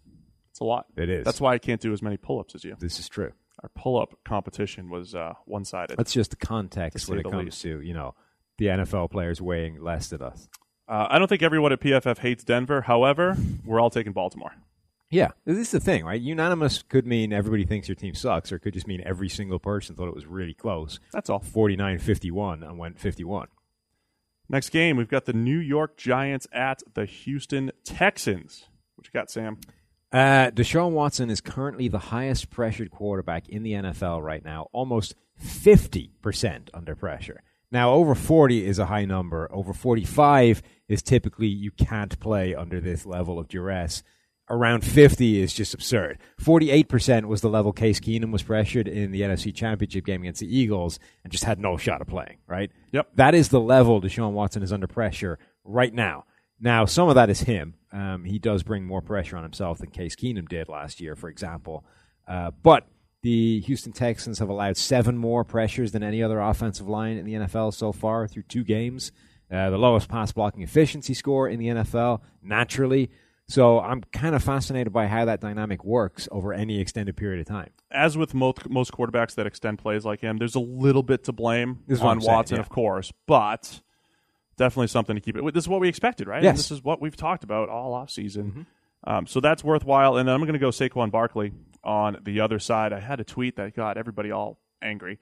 it's 0.50 0.60
a 0.60 0.64
lot. 0.64 0.86
It 0.96 1.08
is. 1.08 1.24
That's 1.24 1.40
why 1.40 1.54
I 1.54 1.58
can't 1.58 1.80
do 1.80 1.92
as 1.92 2.02
many 2.02 2.16
pull-ups 2.18 2.54
as 2.54 2.62
you. 2.64 2.76
This 2.78 2.98
is 3.00 3.08
true. 3.08 3.32
Our 3.62 3.70
pull-up 3.74 4.14
competition 4.24 4.90
was 4.90 5.14
uh, 5.14 5.34
one-sided. 5.46 5.96
That's 5.96 6.12
just 6.12 6.30
the 6.30 6.36
context 6.36 7.06
To 7.06 7.10
when 7.12 7.20
it 7.20 7.24
comes 7.24 7.44
least. 7.46 7.62
to 7.62 7.80
you 7.80 7.94
know 7.94 8.14
the 8.58 8.66
NFL 8.66 9.10
players 9.10 9.40
weighing 9.40 9.82
less 9.82 10.08
than 10.08 10.22
us. 10.22 10.48
Uh, 10.88 11.06
I 11.10 11.18
don't 11.18 11.26
think 11.28 11.42
everyone 11.42 11.72
at 11.72 11.80
PFF 11.80 12.18
hates 12.18 12.44
Denver. 12.44 12.82
However, 12.82 13.36
we're 13.64 13.80
all 13.80 13.90
taking 13.90 14.12
Baltimore. 14.12 14.52
Yeah, 15.10 15.28
this 15.44 15.56
is 15.58 15.70
the 15.70 15.80
thing, 15.80 16.04
right? 16.04 16.20
Unanimous 16.20 16.82
could 16.82 17.06
mean 17.06 17.32
everybody 17.32 17.64
thinks 17.64 17.86
your 17.88 17.94
team 17.94 18.14
sucks, 18.14 18.50
or 18.52 18.56
it 18.56 18.60
could 18.60 18.74
just 18.74 18.86
mean 18.88 19.02
every 19.06 19.28
single 19.28 19.58
person 19.60 19.94
thought 19.94 20.08
it 20.08 20.14
was 20.14 20.26
really 20.26 20.54
close. 20.54 20.98
That's 21.12 21.30
all. 21.30 21.40
49-51 21.40 22.62
and 22.68 22.78
went 22.78 22.98
51. 22.98 23.48
Next 24.48 24.70
game, 24.70 24.96
we've 24.96 25.08
got 25.08 25.24
the 25.24 25.32
New 25.32 25.58
York 25.58 25.96
Giants 25.96 26.46
at 26.52 26.82
the 26.94 27.04
Houston 27.04 27.72
Texans. 27.84 28.66
What 28.96 29.06
you 29.06 29.12
got, 29.12 29.30
Sam? 29.30 29.58
Uh, 30.12 30.50
Deshaun 30.50 30.92
Watson 30.92 31.30
is 31.30 31.40
currently 31.40 31.88
the 31.88 31.98
highest 31.98 32.50
pressured 32.50 32.90
quarterback 32.90 33.48
in 33.48 33.62
the 33.62 33.72
NFL 33.72 34.22
right 34.22 34.44
now, 34.44 34.68
almost 34.72 35.14
50% 35.42 36.68
under 36.72 36.94
pressure. 36.94 37.42
Now, 37.72 37.92
over 37.92 38.14
40 38.14 38.64
is 38.64 38.78
a 38.78 38.86
high 38.86 39.04
number. 39.04 39.48
Over 39.52 39.72
45 39.72 40.62
is 40.88 41.02
typically 41.02 41.48
you 41.48 41.72
can't 41.72 42.18
play 42.20 42.54
under 42.54 42.80
this 42.80 43.04
level 43.04 43.38
of 43.38 43.48
duress. 43.48 44.02
Around 44.48 44.84
50 44.84 45.42
is 45.42 45.52
just 45.52 45.74
absurd. 45.74 46.18
48% 46.40 47.24
was 47.24 47.40
the 47.40 47.48
level 47.48 47.72
Case 47.72 47.98
Keenum 47.98 48.30
was 48.30 48.44
pressured 48.44 48.86
in 48.86 49.10
the 49.10 49.22
NFC 49.22 49.52
Championship 49.52 50.06
game 50.06 50.22
against 50.22 50.38
the 50.40 50.56
Eagles 50.56 51.00
and 51.24 51.32
just 51.32 51.42
had 51.42 51.58
no 51.58 51.76
shot 51.76 52.00
of 52.00 52.06
playing, 52.06 52.36
right? 52.46 52.70
Yep. 52.92 53.08
That 53.16 53.34
is 53.34 53.48
the 53.48 53.60
level 53.60 54.00
Deshaun 54.00 54.32
Watson 54.32 54.62
is 54.62 54.72
under 54.72 54.86
pressure 54.86 55.40
right 55.64 55.92
now. 55.92 56.24
Now, 56.58 56.84
some 56.84 57.08
of 57.08 57.14
that 57.16 57.30
is 57.30 57.40
him. 57.40 57.74
Um, 57.92 58.24
he 58.24 58.38
does 58.38 58.62
bring 58.62 58.84
more 58.84 59.02
pressure 59.02 59.36
on 59.36 59.42
himself 59.42 59.78
than 59.78 59.90
Case 59.90 60.16
Keenum 60.16 60.48
did 60.48 60.68
last 60.68 61.00
year, 61.00 61.14
for 61.14 61.28
example. 61.28 61.84
Uh, 62.26 62.50
but 62.62 62.86
the 63.22 63.60
Houston 63.60 63.92
Texans 63.92 64.38
have 64.38 64.48
allowed 64.48 64.76
seven 64.76 65.18
more 65.18 65.44
pressures 65.44 65.92
than 65.92 66.02
any 66.02 66.22
other 66.22 66.40
offensive 66.40 66.88
line 66.88 67.16
in 67.16 67.24
the 67.24 67.34
NFL 67.34 67.74
so 67.74 67.92
far 67.92 68.26
through 68.26 68.44
two 68.44 68.64
games. 68.64 69.12
Uh, 69.50 69.70
the 69.70 69.78
lowest 69.78 70.08
pass 70.08 70.32
blocking 70.32 70.62
efficiency 70.62 71.14
score 71.14 71.48
in 71.48 71.58
the 71.58 71.66
NFL, 71.66 72.20
naturally. 72.42 73.10
So 73.48 73.78
I'm 73.78 74.02
kind 74.12 74.34
of 74.34 74.42
fascinated 74.42 74.92
by 74.92 75.06
how 75.06 75.24
that 75.26 75.40
dynamic 75.40 75.84
works 75.84 76.28
over 76.32 76.52
any 76.52 76.80
extended 76.80 77.16
period 77.16 77.40
of 77.40 77.46
time. 77.46 77.70
As 77.92 78.16
with 78.16 78.34
most, 78.34 78.68
most 78.68 78.92
quarterbacks 78.92 79.36
that 79.36 79.46
extend 79.46 79.78
plays 79.78 80.04
like 80.04 80.20
him, 80.20 80.38
there's 80.38 80.56
a 80.56 80.60
little 80.60 81.04
bit 81.04 81.24
to 81.24 81.32
blame 81.32 81.78
on 81.88 82.20
saying, 82.20 82.20
Watson, 82.22 82.56
yeah. 82.56 82.60
of 82.60 82.68
course, 82.68 83.12
but 83.26 83.82
definitely 84.56 84.88
something 84.88 85.14
to 85.16 85.20
keep 85.20 85.36
it. 85.36 85.54
This 85.54 85.64
is 85.64 85.68
what 85.68 85.80
we 85.80 85.88
expected, 85.88 86.26
right? 86.28 86.42
Yes. 86.42 86.52
Mm-hmm. 86.52 86.56
this 86.56 86.70
is 86.70 86.84
what 86.84 87.00
we've 87.00 87.16
talked 87.16 87.44
about 87.44 87.68
all 87.68 87.92
offseason. 87.92 88.66
Um, 89.04 89.26
so 89.26 89.40
that's 89.40 89.62
worthwhile. 89.62 90.16
And 90.16 90.28
then 90.28 90.34
I'm 90.34 90.40
going 90.40 90.54
to 90.54 90.58
go 90.58 90.70
Saquon 90.70 91.10
Barkley 91.10 91.52
on 91.84 92.18
the 92.24 92.40
other 92.40 92.58
side. 92.58 92.92
I 92.92 93.00
had 93.00 93.20
a 93.20 93.24
tweet 93.24 93.56
that 93.56 93.74
got 93.74 93.96
everybody 93.96 94.30
all 94.30 94.58
angry. 94.82 95.18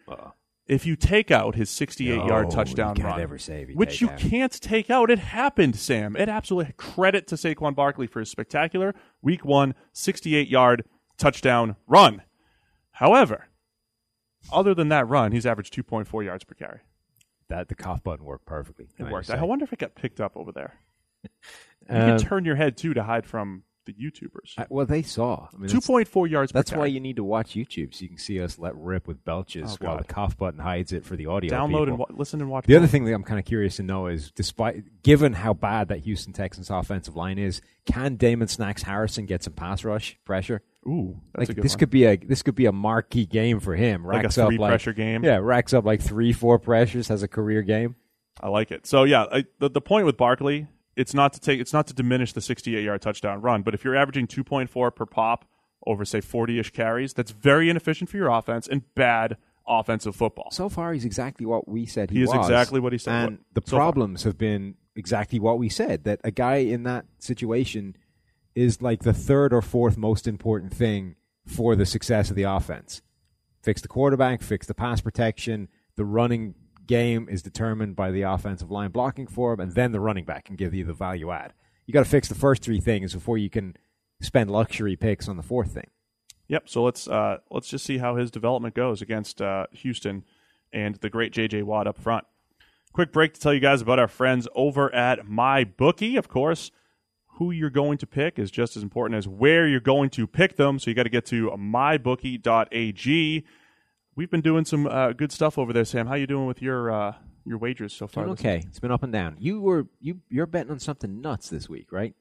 If 0.67 0.87
you 0.87 0.97
take 0.97 1.31
out 1.31 1.57
his 1.57 1.69
68 1.69 2.25
yard 2.25 2.51
touchdown 2.51 2.97
you 2.97 3.03
can't 3.03 3.13
run, 3.13 3.21
ever 3.21 3.37
say 3.37 3.63
if 3.63 3.69
you 3.69 3.75
which 3.75 4.01
you 4.01 4.09
out. 4.09 4.19
can't 4.19 4.53
take 4.63 4.89
out, 4.89 5.11
it 5.11 5.19
happened, 5.19 5.77
Sam. 5.77 6.17
It 6.17 6.31
absolutely 6.31 6.73
credit 6.79 7.27
to 7.27 7.35
Saquon 7.35 7.75
Barkley 7.75 8.07
for 8.07 8.21
his 8.21 8.31
spectacular 8.31 8.95
week 9.21 9.45
one 9.45 9.75
68 9.93 10.49
yard 10.49 10.85
touchdown 11.19 11.77
run. 11.87 12.23
However, 12.93 13.49
other 14.51 14.75
than 14.75 14.89
that 14.89 15.07
run, 15.07 15.33
he's 15.33 15.45
averaged 15.45 15.75
2.4 15.75 16.25
yards 16.25 16.45
per 16.45 16.55
carry. 16.55 16.81
That 17.49 17.69
the 17.69 17.75
cough 17.75 18.03
button 18.03 18.25
worked 18.25 18.47
perfectly. 18.47 18.87
It 18.99 19.11
worked. 19.11 19.31
I 19.31 19.43
wonder 19.45 19.65
if 19.65 19.73
it 19.73 19.79
got 19.79 19.95
picked 19.95 20.21
up 20.21 20.37
over 20.37 20.51
there. 20.53 20.75
You 21.23 21.31
Um, 21.89 22.17
can 22.17 22.19
turn 22.19 22.45
your 22.45 22.57
head 22.57 22.77
too 22.77 22.95
to 22.95 23.03
hide 23.03 23.27
from 23.27 23.65
the 23.85 23.93
YouTubers. 23.93 24.55
I- 24.57 24.67
well, 24.71 24.87
they 24.87 25.03
saw. 25.03 25.49
I 25.53 25.57
mean, 25.59 25.69
Two 25.69 25.75
that's- 25.75 25.87
point 25.87 26.09
four 26.09 26.27
yards. 26.27 26.51
That's 26.53 26.71
per 26.71 26.79
why 26.79 26.87
you 26.87 27.01
need 27.01 27.17
to 27.17 27.25
watch 27.25 27.51
YouTube 27.51 27.93
so 27.95 28.03
you 28.03 28.09
can 28.09 28.17
see 28.17 28.41
us 28.41 28.59
let 28.59 28.75
rip 28.75 29.07
with 29.07 29.23
belches 29.27 29.75
Oh, 29.75 29.85
while 29.85 29.97
God. 29.97 30.05
the 30.05 30.13
cough 30.15 30.39
button 30.39 30.61
hides 30.61 30.93
it 30.95 31.05
for 31.05 31.17
the 31.17 31.27
audio. 31.27 31.51
download 31.55 31.69
people. 31.69 31.83
and 31.89 31.99
wa- 31.99 32.07
listen 32.11 32.41
and 32.41 32.49
watch. 32.49 32.65
The 32.65 32.77
other 32.77 32.87
thing 32.87 33.05
that 33.05 33.13
I'm 33.13 33.23
kind 33.25 33.39
of 33.39 33.45
curious 33.45 33.77
to 33.77 33.83
know 33.83 34.07
is, 34.07 34.31
despite 34.31 35.03
given 35.03 35.35
how 35.35 35.53
bad 35.53 35.89
that 35.89 35.99
Houston 35.99 36.33
Texans 36.33 36.71
offensive 36.71 37.15
line 37.15 37.37
is, 37.39 37.61
can 37.85 38.17
Damon 38.17 38.49
Snacks 38.49 38.85
Harrison 38.85 39.27
get 39.27 39.43
some 39.43 39.53
pass 39.53 39.85
rush 39.85 40.19
pressure? 40.25 40.63
Ooh, 40.87 41.21
that's 41.35 41.49
like 41.49 41.51
a 41.51 41.55
good 41.55 41.65
this 41.65 41.73
one. 41.73 41.79
could 41.81 41.91
be 41.91 42.05
a 42.05 42.17
this 42.17 42.43
could 42.43 42.55
be 42.55 42.67
a 42.67 42.73
marquee 42.73 43.27
game 43.27 43.61
for 43.61 43.75
him. 43.75 44.05
Like 44.05 44.17
a 44.17 44.23
Racks 44.25 44.39
up 44.39 44.49
three 44.49 44.59
pressure 44.59 44.93
game? 44.93 45.25
Yeah, 45.25 45.39
racks 45.39 45.73
up 45.73 45.85
like 45.85 46.01
three, 46.03 46.33
four 46.33 46.59
pressures, 46.59 47.09
has 47.09 47.23
a 47.23 47.29
career 47.29 47.63
game. 47.63 47.97
I 48.41 48.49
like 48.49 48.71
it. 48.71 48.87
So 48.87 49.05
yeah, 49.05 49.25
I, 49.33 49.45
the 49.61 49.71
the 49.71 49.81
point 49.81 50.05
with 50.07 50.17
Barkley, 50.17 50.67
it's 50.97 51.15
not 51.15 51.33
to 51.35 51.41
take, 51.41 51.61
it's 51.61 51.73
not 51.73 51.87
to 51.87 51.95
diminish 51.95 52.33
the 52.33 52.41
68 52.41 52.83
yard 52.85 53.01
touchdown 53.03 53.41
run, 53.41 53.63
but 53.63 53.75
if 53.75 53.85
you're 53.85 53.97
averaging 53.97 54.27
2.4 54.27 54.95
per 54.95 55.07
pop 55.07 55.45
over 55.87 56.05
say 56.05 56.21
40 56.21 56.59
ish 56.59 56.71
carries, 56.71 57.13
that's 57.15 57.31
very 57.31 57.69
inefficient 57.71 58.11
for 58.11 58.17
your 58.17 58.29
offense 58.29 58.67
and 58.69 58.83
bad 58.95 59.37
offensive 59.67 60.15
football. 60.15 60.51
So 60.51 60.69
far, 60.69 60.93
he's 60.93 61.05
exactly 61.07 61.47
what 61.47 61.67
we 61.69 61.87
said 61.87 62.11
he, 62.11 62.19
He 62.19 62.23
is 62.25 62.29
was. 62.31 62.39
exactly 62.47 62.81
what 62.81 62.93
he 62.93 62.99
said. 62.99 63.15
And 63.15 63.39
What- 63.39 63.65
the 63.65 63.71
so 63.71 63.71
far. 63.77 63.81
problems 63.81 64.25
have 64.25 64.37
been 64.37 64.75
exactly 64.97 65.39
what 65.41 65.59
we 65.59 65.69
said. 65.69 66.05
That 66.05 66.21
a 66.25 66.31
guy 66.31 66.57
in 66.57 66.83
that 66.85 67.07
situation 67.19 67.97
is 68.55 68.81
like 68.81 69.03
the 69.03 69.13
third 69.13 69.53
or 69.53 69.63
fourth 69.63 69.97
most 69.97 70.27
important 70.27 70.73
thing 70.73 71.17
for 71.47 71.77
the 71.77 71.87
success 71.87 72.31
of 72.31 72.37
the 72.37 72.45
offense. 72.45 73.03
Fix 73.63 73.81
the 73.81 73.89
quarterback, 73.89 74.43
fix 74.43 74.67
the 74.67 74.75
pass 74.75 75.01
protection. 75.01 75.69
The 75.97 76.05
running 76.05 76.55
game 76.87 77.29
is 77.31 77.43
determined 77.43 77.97
by 77.97 78.11
the 78.11 78.23
offensive 78.23 78.71
line 78.71 78.91
blocking 78.91 79.27
for 79.27 79.53
him, 79.53 79.61
and 79.61 79.73
then 79.73 79.93
the 79.93 80.01
running 80.01 80.25
back 80.25 80.45
can 80.45 80.57
give 80.57 80.75
you 80.75 80.85
the 80.85 80.93
value 80.93 81.31
add. 81.31 81.53
You 81.87 81.93
got 81.93 82.05
to 82.05 82.11
fix 82.11 82.29
the 82.29 82.35
first 82.35 82.63
three 82.63 82.81
things 82.81 83.15
before 83.15 83.39
you 83.39 83.51
can 83.51 83.77
spend 84.21 84.51
luxury 84.51 84.97
picks 84.97 85.29
on 85.29 85.37
the 85.37 85.43
fourth 85.43 85.73
thing. 85.73 85.89
Yep. 86.49 86.69
So 86.69 86.83
let's 86.83 87.09
uh, 87.09 87.39
let's 87.51 87.69
just 87.69 87.85
see 87.85 87.99
how 87.99 88.17
his 88.17 88.31
development 88.31 88.75
goes 88.75 89.01
against 89.01 89.41
uh, 89.41 89.67
Houston 89.73 90.25
and 90.73 90.97
the 90.97 91.09
great 91.09 91.33
J.J. 91.33 91.63
Watt 91.63 91.87
up 91.87 91.99
front. 91.99 92.25
Quick 92.93 93.13
break 93.13 93.35
to 93.35 93.41
tell 93.41 93.55
you 93.55 93.61
guys 93.61 93.81
about 93.81 93.99
our 93.99 94.09
friends 94.09 94.47
over 94.55 94.95
at 94.95 95.27
my 95.27 95.65
bookie, 95.65 96.17
Of 96.17 96.29
course, 96.29 96.71
who 97.39 97.51
you're 97.51 97.71
going 97.71 97.99
to 97.99 98.07
pick 98.07 98.39
is 98.39 98.51
just 98.51 98.77
as 98.77 98.83
important 98.83 99.19
as 99.19 99.27
where 99.27 99.67
you're 99.67 99.81
going 99.81 100.11
to 100.11 100.27
pick 100.27 100.57
them. 100.57 100.79
So 100.79 100.91
you 100.91 100.95
got 100.95 101.03
to 101.05 101.09
get 101.09 101.27
to 101.27 101.51
mybookie.ag. 101.51 103.45
We've 104.17 104.31
been 104.31 104.41
doing 104.41 104.65
some 104.65 104.87
uh, 104.87 105.13
good 105.13 105.33
stuff 105.33 105.59
over 105.59 105.73
there, 105.73 105.85
Sam. 105.85 106.07
How 106.07 106.15
you 106.15 106.27
doing 106.27 106.47
with 106.47 106.63
your 106.63 106.93
uh, 106.93 107.15
your 107.45 107.59
wagers 107.59 107.93
so 107.93 108.07
far? 108.07 108.29
Okay. 108.29 108.63
It's 108.69 108.79
been 108.79 108.93
up 108.93 109.03
and 109.03 109.13
down. 109.13 109.37
You 109.41 109.61
were 109.61 109.87
you 110.01 110.21
you're 110.29 110.47
betting 110.47 110.71
on 110.71 110.79
something 110.79 111.21
nuts 111.21 111.49
this 111.49 111.69
week, 111.69 111.91
right? 111.91 112.15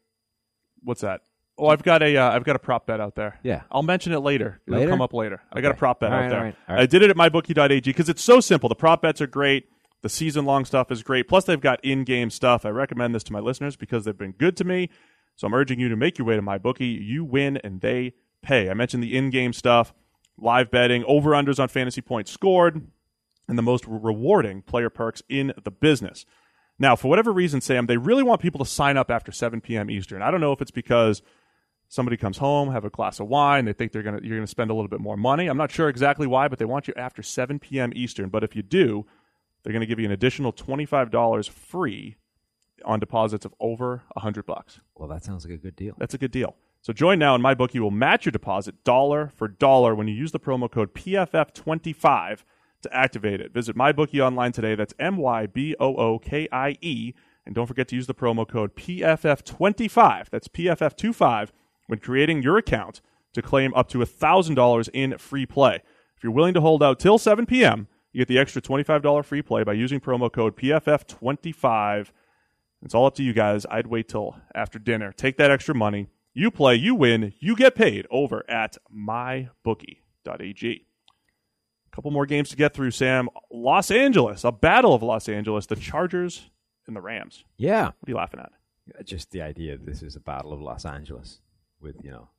What's 0.83 1.01
that? 1.01 1.21
Oh, 1.55 1.67
I've 1.67 1.83
got 1.83 2.01
a 2.01 2.17
uh, 2.17 2.31
I've 2.31 2.43
got 2.43 2.55
a 2.55 2.59
prop 2.59 2.87
bet 2.87 2.99
out 2.99 3.13
there. 3.13 3.39
Yeah. 3.43 3.61
I'll 3.71 3.83
mention 3.83 4.11
it 4.13 4.19
later. 4.19 4.59
It'll 4.67 4.87
come 4.87 5.01
up 5.01 5.13
later. 5.13 5.43
I 5.51 5.61
got 5.61 5.71
a 5.71 5.75
prop 5.75 5.99
bet 5.99 6.11
out 6.11 6.29
there. 6.29 6.39
all 6.39 6.45
right, 6.45 6.55
all 6.67 6.75
right. 6.75 6.81
I 6.81 6.85
did 6.87 7.03
it 7.03 7.11
at 7.11 7.15
mybookie.ag 7.15 7.81
because 7.81 8.09
it's 8.09 8.23
so 8.23 8.39
simple. 8.39 8.69
The 8.69 8.75
prop 8.75 9.03
bets 9.03 9.21
are 9.21 9.27
great. 9.27 9.67
The 10.03 10.09
season 10.09 10.45
long 10.45 10.65
stuff 10.65 10.91
is 10.91 11.01
great. 11.01 11.27
Plus, 11.29 11.45
they've 11.45 11.59
got 11.59 11.83
in 11.83 12.03
game 12.03 12.29
stuff. 12.29 12.65
I 12.65 12.69
recommend 12.69 13.15
this 13.15 13.23
to 13.23 13.33
my 13.33 13.39
listeners 13.39 13.77
because 13.77 14.03
they've 14.03 14.17
been 14.17 14.33
good 14.33 14.55
to 14.57 14.65
me. 14.65 14.89
So 15.35 15.47
I'm 15.47 15.53
urging 15.53 15.79
you 15.79 15.89
to 15.89 15.95
make 15.95 16.17
your 16.17 16.27
way 16.27 16.35
to 16.35 16.41
my 16.41 16.57
bookie. 16.57 16.85
You 16.85 17.23
win 17.23 17.57
and 17.63 17.81
they 17.81 18.13
pay. 18.41 18.69
I 18.69 18.73
mentioned 18.73 19.01
the 19.01 19.15
in 19.15 19.29
game 19.29 19.53
stuff, 19.53 19.93
live 20.37 20.69
betting, 20.69 21.05
over 21.05 21.31
unders 21.31 21.57
on 21.57 21.69
fantasy 21.69 22.01
points 22.01 22.31
scored, 22.31 22.85
and 23.47 23.57
the 23.57 23.63
most 23.63 23.85
rewarding 23.87 24.61
player 24.61 24.89
perks 24.89 25.23
in 25.29 25.53
the 25.63 25.71
business. 25.71 26.25
Now, 26.77 26.95
for 26.97 27.07
whatever 27.07 27.31
reason, 27.31 27.61
Sam, 27.61 27.85
they 27.85 27.97
really 27.97 28.23
want 28.23 28.41
people 28.41 28.63
to 28.63 28.69
sign 28.69 28.97
up 28.97 29.09
after 29.09 29.31
7 29.31 29.61
p.m. 29.61 29.89
Eastern. 29.89 30.21
I 30.21 30.31
don't 30.31 30.41
know 30.41 30.51
if 30.51 30.61
it's 30.61 30.71
because 30.71 31.21
somebody 31.87 32.17
comes 32.17 32.39
home, 32.39 32.71
have 32.71 32.83
a 32.83 32.89
glass 32.89 33.19
of 33.19 33.27
wine, 33.27 33.65
they 33.65 33.73
think 33.73 33.91
they're 33.91 34.03
gonna 34.03 34.19
you're 34.21 34.37
gonna 34.37 34.47
spend 34.47 34.69
a 34.69 34.73
little 34.73 34.89
bit 34.89 34.99
more 34.99 35.15
money. 35.15 35.47
I'm 35.47 35.57
not 35.57 35.71
sure 35.71 35.87
exactly 35.87 36.27
why, 36.27 36.47
but 36.47 36.59
they 36.59 36.65
want 36.65 36.87
you 36.87 36.93
after 36.97 37.21
7 37.21 37.59
p.m. 37.59 37.93
Eastern. 37.95 38.29
But 38.29 38.43
if 38.43 38.55
you 38.55 38.63
do, 38.63 39.05
they're 39.63 39.73
gonna 39.73 39.85
give 39.85 39.99
you 39.99 40.05
an 40.05 40.11
additional 40.11 40.51
$25 40.53 41.49
free 41.49 42.15
on 42.85 42.99
deposits 42.99 43.45
of 43.45 43.53
over 43.59 44.03
100 44.13 44.45
bucks. 44.45 44.79
Well, 44.95 45.07
that 45.09 45.23
sounds 45.23 45.45
like 45.45 45.53
a 45.53 45.57
good 45.57 45.75
deal. 45.75 45.95
That's 45.97 46.13
a 46.13 46.17
good 46.17 46.31
deal. 46.31 46.55
So 46.81 46.91
join 46.91 47.17
now, 47.17 47.33
and 47.33 47.43
MyBookie 47.43 47.79
will 47.79 47.91
match 47.91 48.25
your 48.25 48.31
deposit 48.31 48.83
dollar 48.83 49.31
for 49.35 49.47
dollar 49.47 49.95
when 49.95 50.09
you 50.09 50.13
use 50.13 50.33
the 50.33 50.39
promo 50.39 50.69
code 50.69 50.93
PFF25 50.93 52.43
to 52.81 52.93
activate 52.93 53.39
it. 53.39 53.53
Visit 53.53 53.77
MyBookie 53.77 54.19
online 54.19 54.51
today. 54.51 54.75
That's 54.75 54.93
M 54.99 55.15
Y 55.15 55.45
B 55.47 55.75
O 55.79 55.95
O 55.95 56.19
K 56.19 56.49
I 56.51 56.77
E. 56.81 57.13
And 57.45 57.55
don't 57.55 57.67
forget 57.67 57.87
to 57.89 57.95
use 57.95 58.07
the 58.07 58.13
promo 58.13 58.47
code 58.47 58.75
PFF25. 58.75 60.29
That's 60.29 60.47
PFF25 60.49 61.49
when 61.87 61.99
creating 61.99 62.41
your 62.41 62.57
account 62.57 63.01
to 63.33 63.41
claim 63.41 63.73
up 63.73 63.89
to 63.89 63.99
$1,000 63.99 64.89
in 64.93 65.17
free 65.17 65.45
play. 65.45 65.81
If 66.15 66.23
you're 66.23 66.31
willing 66.31 66.53
to 66.53 66.61
hold 66.61 66.83
out 66.83 66.99
till 66.99 67.17
7 67.17 67.45
p.m., 67.45 67.87
you 68.13 68.19
get 68.19 68.27
the 68.27 68.37
extra 68.37 68.61
$25 68.61 69.25
free 69.25 69.41
play 69.41 69.63
by 69.63 69.73
using 69.73 69.99
promo 69.99 70.31
code 70.31 70.55
PFF25. 70.55 72.11
It's 72.83 72.93
all 72.93 73.05
up 73.05 73.15
to 73.15 73.23
you 73.23 73.33
guys. 73.33 73.65
I'd 73.69 73.87
wait 73.87 74.07
till 74.07 74.35
after 74.53 74.77
dinner. 74.77 75.11
Take 75.11 75.37
that 75.37 75.51
extra 75.51 75.73
money. 75.73 76.07
You 76.33 76.51
play, 76.51 76.75
you 76.75 76.95
win, 76.95 77.33
you 77.39 77.55
get 77.55 77.75
paid 77.75 78.07
over 78.09 78.43
at 78.49 78.77
mybookie.ag. 78.95 80.85
A 81.91 81.95
couple 81.95 82.11
more 82.11 82.25
games 82.25 82.49
to 82.49 82.55
get 82.55 82.73
through, 82.73 82.91
Sam. 82.91 83.29
Los 83.51 83.91
Angeles, 83.91 84.43
a 84.43 84.51
battle 84.51 84.93
of 84.93 85.03
Los 85.03 85.29
Angeles, 85.29 85.67
the 85.67 85.75
Chargers 85.75 86.49
and 86.87 86.95
the 86.95 87.01
Rams. 87.01 87.45
Yeah. 87.57 87.85
What 87.85 88.07
are 88.07 88.11
you 88.11 88.15
laughing 88.15 88.39
at? 88.39 89.05
Just 89.05 89.31
the 89.31 89.41
idea 89.41 89.77
that 89.77 89.85
this 89.85 90.01
is 90.01 90.15
a 90.15 90.19
battle 90.19 90.53
of 90.53 90.61
Los 90.61 90.85
Angeles 90.85 91.39
with, 91.79 91.95
you 92.03 92.11
know, 92.11 92.29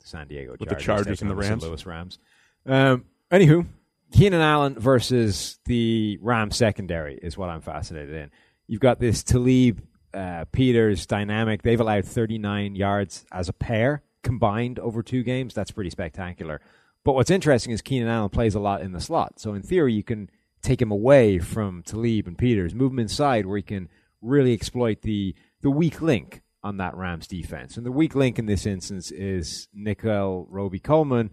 the 0.00 0.06
San 0.06 0.28
Diego 0.28 0.56
With 0.58 0.68
the 0.68 0.74
Chargers 0.74 0.84
Chargers 0.84 1.22
and 1.22 1.30
the 1.30 1.36
Rams. 1.36 1.62
St. 1.62 1.70
Louis 1.70 1.86
Rams. 1.86 2.18
Um, 2.66 3.04
anywho, 3.30 3.66
Keenan 4.12 4.40
Allen 4.40 4.78
versus 4.78 5.58
the 5.64 6.18
Rams 6.20 6.56
secondary 6.56 7.18
is 7.22 7.36
what 7.36 7.48
I'm 7.48 7.60
fascinated 7.60 8.14
in. 8.14 8.30
You've 8.66 8.80
got 8.80 9.00
this 9.00 9.22
Talib 9.22 9.82
uh, 10.14 10.44
Peters 10.52 11.06
dynamic. 11.06 11.62
They've 11.62 11.80
allowed 11.80 12.04
39 12.04 12.74
yards 12.74 13.24
as 13.32 13.48
a 13.48 13.52
pair 13.52 14.02
combined 14.22 14.78
over 14.78 15.02
two 15.02 15.22
games. 15.22 15.54
That's 15.54 15.70
pretty 15.70 15.90
spectacular. 15.90 16.60
But 17.04 17.14
what's 17.14 17.30
interesting 17.30 17.72
is 17.72 17.82
Keenan 17.82 18.08
Allen 18.08 18.28
plays 18.28 18.54
a 18.54 18.60
lot 18.60 18.82
in 18.82 18.92
the 18.92 19.00
slot. 19.00 19.40
So 19.40 19.54
in 19.54 19.62
theory, 19.62 19.92
you 19.92 20.04
can 20.04 20.30
take 20.62 20.80
him 20.80 20.92
away 20.92 21.38
from 21.38 21.82
Talib 21.82 22.26
and 22.26 22.38
Peters, 22.38 22.74
move 22.74 22.92
him 22.92 23.00
inside 23.00 23.46
where 23.46 23.56
he 23.56 23.62
can 23.62 23.88
really 24.20 24.52
exploit 24.52 25.02
the 25.02 25.34
the 25.62 25.70
weak 25.70 26.00
link 26.00 26.42
on 26.62 26.76
that 26.76 26.96
Rams 26.96 27.26
defense. 27.26 27.76
And 27.76 27.84
the 27.84 27.92
weak 27.92 28.14
link 28.14 28.38
in 28.38 28.46
this 28.46 28.66
instance 28.66 29.10
is 29.10 29.68
Nickell 29.72 30.46
Robey 30.48 30.78
Coleman, 30.78 31.30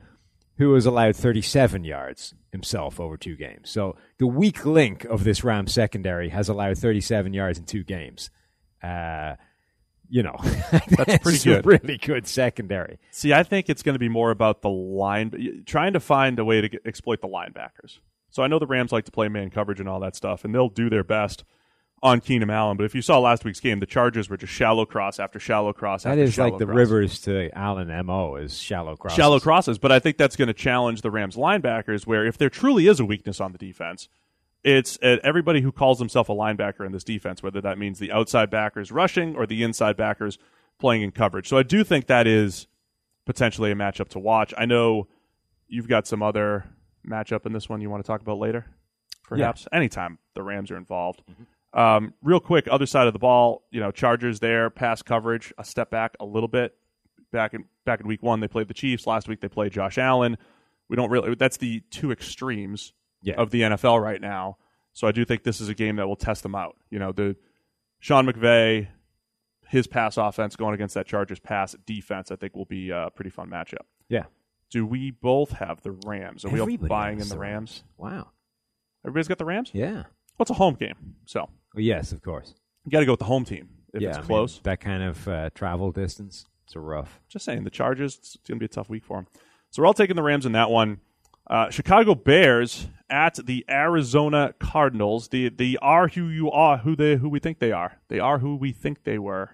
who 0.59 0.73
has 0.73 0.85
allowed 0.85 1.15
37 1.15 1.85
yards 1.85 2.35
himself 2.51 2.99
over 2.99 3.15
two 3.15 3.37
games. 3.37 3.69
So 3.69 3.95
the 4.17 4.27
weak 4.27 4.65
link 4.65 5.05
of 5.05 5.23
this 5.23 5.41
Rams 5.41 5.73
secondary 5.73 6.29
has 6.29 6.49
allowed 6.49 6.77
37 6.77 7.33
yards 7.33 7.57
in 7.57 7.65
two 7.65 7.83
games. 7.83 8.29
Uh, 8.83 9.35
you 10.09 10.21
know, 10.21 10.35
that's 10.89 11.17
pretty 11.19 11.39
good. 11.39 11.65
really 11.65 11.97
good 11.97 12.27
secondary. 12.27 12.99
See, 13.11 13.31
I 13.31 13.43
think 13.43 13.69
it's 13.69 13.83
going 13.83 13.93
to 13.93 13.99
be 13.99 14.09
more 14.09 14.31
about 14.31 14.61
the 14.61 14.69
line, 14.69 15.63
trying 15.65 15.93
to 15.93 16.01
find 16.01 16.37
a 16.39 16.45
way 16.45 16.59
to 16.59 16.67
get, 16.67 16.81
exploit 16.85 17.21
the 17.21 17.29
linebackers. 17.29 17.99
So 18.29 18.43
I 18.43 18.47
know 18.47 18.59
the 18.59 18.67
Rams 18.67 18.91
like 18.91 19.05
to 19.05 19.11
play 19.11 19.29
man 19.29 19.51
coverage 19.51 19.79
and 19.79 19.87
all 19.87 20.01
that 20.01 20.17
stuff, 20.17 20.43
and 20.43 20.53
they'll 20.53 20.67
do 20.67 20.89
their 20.89 21.05
best 21.05 21.45
on 22.01 22.21
Keenan 22.21 22.49
Allen. 22.49 22.77
But 22.77 22.85
if 22.85 22.95
you 22.95 23.01
saw 23.01 23.19
last 23.19 23.43
week's 23.43 23.59
game, 23.59 23.79
the 23.79 23.85
Chargers 23.85 24.29
were 24.29 24.37
just 24.37 24.53
shallow 24.53 24.85
cross 24.85 25.19
after 25.19 25.39
shallow 25.39 25.73
cross 25.73 26.03
That 26.03 26.11
after 26.11 26.23
is 26.23 26.33
shallow 26.33 26.51
like 26.51 26.59
the 26.59 26.65
cross. 26.65 26.75
Rivers 26.75 27.19
to 27.21 27.49
Allen 27.57 28.05
mo 28.05 28.35
is 28.35 28.57
shallow 28.57 28.95
crosses. 28.95 29.15
shallow 29.15 29.39
crosses. 29.39 29.77
But 29.77 29.91
I 29.91 29.99
think 29.99 30.17
that's 30.17 30.35
going 30.35 30.47
to 30.47 30.53
challenge 30.53 31.01
the 31.01 31.11
Rams 31.11 31.35
linebackers, 31.35 32.07
where 32.07 32.25
if 32.25 32.37
there 32.37 32.49
truly 32.49 32.87
is 32.87 32.99
a 32.99 33.05
weakness 33.05 33.39
on 33.41 33.51
the 33.51 33.57
defense, 33.57 34.07
it's 34.63 34.97
eh, 35.01 35.17
everybody 35.23 35.61
who 35.61 35.71
calls 35.71 35.99
himself 35.99 36.29
a 36.29 36.33
linebacker 36.33 36.85
in 36.85 36.91
this 36.91 37.03
defense, 37.03 37.43
whether 37.43 37.61
that 37.61 37.77
means 37.77 37.99
the 37.99 38.11
outside 38.11 38.49
backers 38.49 38.91
rushing 38.91 39.35
or 39.35 39.45
the 39.45 39.63
inside 39.63 39.97
backers 39.97 40.37
playing 40.79 41.01
in 41.01 41.11
coverage. 41.11 41.47
So 41.47 41.57
I 41.57 41.63
do 41.63 41.83
think 41.83 42.07
that 42.07 42.27
is 42.27 42.67
potentially 43.25 43.71
a 43.71 43.75
matchup 43.75 44.09
to 44.09 44.19
watch. 44.19 44.53
I 44.57 44.65
know 44.65 45.07
you've 45.67 45.87
got 45.87 46.07
some 46.07 46.23
other 46.23 46.65
matchup 47.07 47.45
in 47.45 47.53
this 47.53 47.69
one 47.69 47.81
you 47.81 47.89
want 47.89 48.03
to 48.03 48.07
talk 48.07 48.21
about 48.21 48.39
later, 48.39 48.65
perhaps. 49.23 49.67
Anytime 49.71 50.17
the 50.33 50.43
Rams 50.43 50.71
are 50.71 50.77
involved. 50.77 51.21
Mm-hmm. 51.29 51.43
Um, 51.73 52.13
real 52.23 52.39
quick, 52.39 52.67
other 52.69 52.85
side 52.87 53.07
of 53.07 53.13
the 53.13 53.19
ball, 53.19 53.63
you 53.71 53.79
know, 53.79 53.91
Chargers 53.91 54.39
there, 54.39 54.69
pass 54.69 55.01
coverage, 55.01 55.53
a 55.57 55.63
step 55.63 55.91
back 55.91 56.15
a 56.19 56.25
little 56.25 56.47
bit. 56.49 56.75
Back 57.31 57.53
in 57.53 57.65
back 57.85 57.99
in 58.01 58.07
week 58.07 58.23
one, 58.23 58.39
they 58.39 58.47
played 58.47 58.67
the 58.67 58.73
Chiefs. 58.73 59.05
Last 59.05 59.27
week, 59.27 59.39
they 59.41 59.47
played 59.47 59.71
Josh 59.71 59.97
Allen. 59.99 60.37
We 60.89 60.95
don't 60.95 61.11
really. 61.11 61.35
That's 61.35 61.57
the 61.57 61.81
two 61.91 62.11
extremes 62.11 62.93
Yeah. 63.21 63.35
of 63.35 63.51
the 63.51 63.61
NFL 63.61 64.01
right 64.01 64.19
now. 64.19 64.57
So 64.93 65.07
I 65.07 65.11
do 65.11 65.23
think 65.25 65.43
this 65.43 65.61
is 65.61 65.69
a 65.69 65.75
game 65.75 65.97
that 65.97 66.07
will 66.07 66.15
test 66.15 66.41
them 66.41 66.55
out. 66.55 66.75
You 66.89 66.97
know, 66.97 67.11
the 67.11 67.35
Sean 67.99 68.25
McVay, 68.25 68.87
his 69.67 69.85
pass 69.85 70.17
offense 70.17 70.55
going 70.55 70.73
against 70.73 70.95
that 70.95 71.05
Chargers 71.05 71.39
pass 71.39 71.75
defense, 71.85 72.31
I 72.31 72.35
think 72.35 72.55
will 72.55 72.65
be 72.65 72.89
a 72.89 73.09
pretty 73.13 73.29
fun 73.29 73.47
matchup. 73.51 73.85
Yeah. 74.07 74.23
Do 74.71 74.87
we 74.87 75.11
both 75.11 75.51
have 75.51 75.81
the 75.83 75.91
Rams? 75.91 76.43
Are 76.45 76.49
we 76.49 76.59
all 76.59 76.77
buying 76.77 77.19
in 77.19 77.29
the 77.29 77.37
Rams? 77.37 77.83
Wow. 77.97 78.29
Everybody's 79.05 79.27
got 79.27 79.37
the 79.37 79.45
Rams. 79.45 79.69
Yeah. 79.73 79.93
Well, 79.93 80.41
it's 80.41 80.49
a 80.51 80.55
home 80.55 80.75
game, 80.75 81.15
so 81.25 81.49
Well, 81.73 81.83
yes, 81.83 82.11
of 82.11 82.21
course. 82.21 82.53
you 82.85 82.91
got 82.91 82.99
to 82.99 83.05
go 83.05 83.13
with 83.13 83.19
the 83.19 83.25
home 83.25 83.45
team 83.45 83.69
if 83.93 84.01
yeah, 84.01 84.09
it's 84.09 84.17
I 84.17 84.21
mean, 84.21 84.27
close. 84.27 84.59
that 84.63 84.79
kind 84.79 85.03
of 85.03 85.27
uh, 85.27 85.49
travel 85.55 85.91
distance, 85.91 86.45
it's 86.65 86.75
a 86.75 86.79
rough. 86.79 87.19
Just 87.27 87.45
saying, 87.45 87.63
the 87.63 87.69
Chargers, 87.69 88.17
it's 88.17 88.37
going 88.47 88.57
to 88.57 88.59
be 88.59 88.65
a 88.65 88.69
tough 88.69 88.89
week 88.89 89.03
for 89.05 89.17
them. 89.17 89.27
So 89.71 89.81
we're 89.81 89.87
all 89.87 89.93
taking 89.93 90.15
the 90.15 90.23
Rams 90.23 90.45
in 90.45 90.51
that 90.53 90.69
one. 90.69 90.99
Uh, 91.47 91.69
Chicago 91.71 92.13
Bears 92.13 92.87
at 93.09 93.35
the 93.45 93.65
Arizona 93.69 94.53
Cardinals. 94.59 95.29
The 95.29 95.49
the 95.49 95.79
are 95.81 96.07
who 96.07 96.27
you 96.27 96.51
are, 96.51 96.77
who 96.77 96.95
they 96.95 97.15
who 97.15 97.27
we 97.27 97.39
think 97.39 97.57
they 97.57 97.71
are. 97.71 97.99
They 98.07 98.19
are 98.19 98.37
who 98.37 98.55
we 98.55 98.71
think 98.71 99.03
they 99.03 99.17
were. 99.17 99.51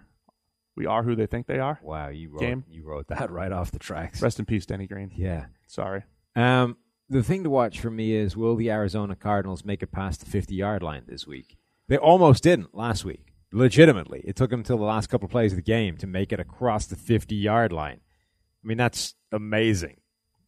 We 0.75 0.85
are 0.85 1.03
who 1.03 1.15
they 1.15 1.25
think 1.25 1.47
they 1.47 1.59
are. 1.59 1.79
Wow, 1.81 2.09
you 2.09 2.31
wrote 2.31 2.41
Game. 2.41 2.65
you 2.69 2.83
wrote 2.83 3.07
that 3.07 3.31
right 3.31 3.51
off 3.51 3.71
the 3.71 3.79
tracks. 3.79 4.21
Rest 4.21 4.39
in 4.39 4.45
peace, 4.45 4.65
Denny 4.65 4.87
Green. 4.87 5.11
Yeah. 5.15 5.45
Sorry. 5.67 6.03
Um, 6.35 6.75
the 7.07 7.23
thing 7.23 7.43
to 7.45 7.49
watch 7.49 7.79
for 7.79 7.89
me 7.89 8.13
is 8.13 8.35
will 8.35 8.57
the 8.57 8.71
Arizona 8.71 9.15
Cardinals 9.15 9.63
make 9.63 9.81
it 9.81 9.91
past 9.93 10.19
the 10.19 10.25
50 10.25 10.53
yard 10.53 10.83
line 10.83 11.03
this 11.07 11.25
week? 11.25 11.57
They 11.87 11.97
almost 11.97 12.43
didn't 12.43 12.75
last 12.75 13.05
week. 13.05 13.33
Legitimately, 13.51 14.21
it 14.25 14.35
took 14.35 14.49
them 14.49 14.61
until 14.61 14.77
the 14.77 14.83
last 14.83 15.07
couple 15.07 15.25
of 15.25 15.31
plays 15.31 15.53
of 15.53 15.57
the 15.57 15.61
game 15.61 15.97
to 15.97 16.07
make 16.07 16.33
it 16.33 16.39
across 16.39 16.87
the 16.87 16.95
50 16.95 17.35
yard 17.35 17.71
line. 17.71 18.01
I 18.63 18.67
mean, 18.67 18.77
that's 18.77 19.15
amazing. 19.31 19.97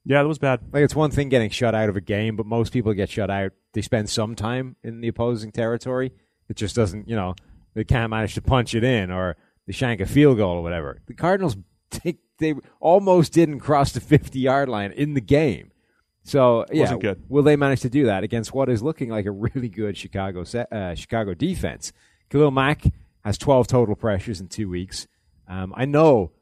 Yeah, 0.03 0.21
that 0.21 0.27
was 0.27 0.39
bad. 0.39 0.61
Like 0.71 0.83
it's 0.83 0.95
one 0.95 1.11
thing 1.11 1.29
getting 1.29 1.49
shut 1.49 1.75
out 1.75 1.89
of 1.89 1.95
a 1.95 2.01
game, 2.01 2.35
but 2.35 2.45
most 2.45 2.73
people 2.73 2.93
get 2.93 3.09
shut 3.09 3.29
out. 3.29 3.51
They 3.73 3.81
spend 3.81 4.09
some 4.09 4.35
time 4.35 4.75
in 4.83 5.01
the 5.01 5.09
opposing 5.09 5.51
territory. 5.51 6.11
It 6.49 6.55
just 6.55 6.75
doesn't, 6.75 7.07
you 7.07 7.15
know, 7.15 7.35
they 7.73 7.83
can't 7.83 8.09
manage 8.09 8.33
to 8.35 8.41
punch 8.41 8.73
it 8.73 8.83
in 8.83 9.11
or 9.11 9.35
they 9.67 9.73
shank 9.73 10.01
a 10.01 10.05
field 10.05 10.37
goal 10.37 10.57
or 10.57 10.63
whatever. 10.63 11.01
The 11.05 11.13
Cardinals 11.13 11.57
take 11.91 12.19
they 12.39 12.55
almost 12.79 13.33
didn't 13.33 13.59
cross 13.59 13.91
the 13.91 13.99
fifty 13.99 14.39
yard 14.39 14.69
line 14.69 14.91
in 14.91 15.13
the 15.13 15.21
game. 15.21 15.71
So 16.27 16.65
yeah, 16.71 16.93
will 17.29 17.43
they 17.43 17.55
manage 17.55 17.79
to 17.81 17.89
do 17.89 18.05
that 18.07 18.23
against 18.23 18.53
what 18.53 18.67
is 18.67 18.83
looking 18.83 19.09
like 19.09 19.25
a 19.25 19.31
really 19.31 19.69
good 19.69 19.97
Chicago 19.97 20.41
uh, 20.71 20.93
Chicago 20.93 21.33
defense? 21.33 21.93
Khalil 22.29 22.51
Mack 22.51 22.83
has 23.23 23.37
twelve 23.37 23.67
total 23.67 23.95
pressures 23.95 24.41
in 24.41 24.47
two 24.49 24.69
weeks. 24.69 25.07
Um, 25.47 25.73
I 25.75 25.85
know 25.85 26.33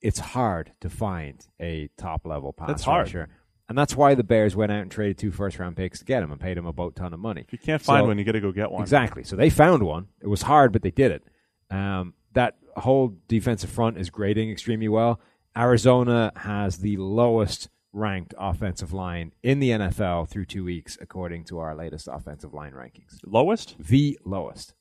it's 0.00 0.18
hard 0.18 0.72
to 0.80 0.88
find 0.88 1.44
a 1.60 1.90
top 1.98 2.24
level 2.24 2.52
pass 2.54 2.68
That's 2.68 2.84
hard. 2.84 3.06
rusher. 3.08 3.28
And 3.68 3.76
that's 3.76 3.94
why 3.94 4.14
the 4.14 4.24
Bears 4.24 4.56
went 4.56 4.72
out 4.72 4.80
and 4.80 4.90
traded 4.90 5.18
two 5.18 5.30
first 5.30 5.58
round 5.58 5.76
picks 5.76 5.98
to 5.98 6.06
get 6.06 6.22
him 6.22 6.32
and 6.32 6.40
paid 6.40 6.56
him 6.56 6.64
a 6.64 6.72
boat 6.72 6.96
ton 6.96 7.12
of 7.12 7.20
money. 7.20 7.42
If 7.42 7.52
you 7.52 7.58
can't 7.58 7.82
find 7.82 8.04
So- 8.04 8.06
one, 8.06 8.16
you 8.18 8.24
got 8.24 8.32
to 8.32 8.40
go 8.40 8.50
get 8.50 8.70
one. 8.70 8.80
Exactly. 8.80 9.24
So 9.24 9.36
they 9.36 9.50
found 9.50 9.82
one. 9.82 10.06
It 10.22 10.28
was 10.28 10.40
hard, 10.40 10.72
but 10.72 10.80
they 10.80 10.90
did 10.90 11.10
it. 11.12 11.22
Um, 11.70 12.14
that 12.32 12.56
whole 12.78 13.14
defensive 13.28 13.68
front 13.68 13.98
is 13.98 14.08
grading 14.08 14.50
extremely 14.50 14.88
well. 14.88 15.20
Arizona 15.54 16.32
has 16.36 16.78
the 16.78 16.96
lowest 16.96 17.68
ranked 17.92 18.34
offensive 18.38 18.92
line 18.92 19.32
in 19.42 19.60
the 19.60 19.70
NFL 19.70 20.28
through 20.28 20.44
two 20.44 20.64
weeks, 20.64 20.98
according 21.00 21.44
to 21.44 21.58
our 21.58 21.74
latest 21.74 22.08
offensive 22.10 22.54
line 22.54 22.72
rankings. 22.72 23.18
Lowest? 23.24 23.76
The 23.78 24.18
lowest. 24.24 24.74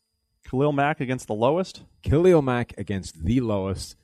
Khalil 0.49 0.71
Mack 0.71 1.01
against 1.01 1.27
the 1.27 1.33
lowest? 1.33 1.83
Khalil 2.03 2.41
Mack 2.41 2.73
against 2.77 3.25
the 3.25 3.39
lowest 3.41 3.95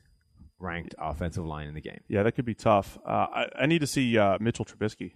ranked 0.58 0.94
offensive 0.98 1.44
line 1.44 1.68
in 1.68 1.74
the 1.74 1.80
game. 1.80 2.00
Yeah, 2.08 2.22
that 2.22 2.32
could 2.32 2.44
be 2.44 2.54
tough. 2.54 2.98
Uh, 3.06 3.26
I, 3.32 3.48
I, 3.60 3.66
need 3.66 3.80
to 3.80 3.86
see 3.86 4.16
uh, 4.18 4.38
Mitchell 4.40 4.64
Trubisky 4.64 5.12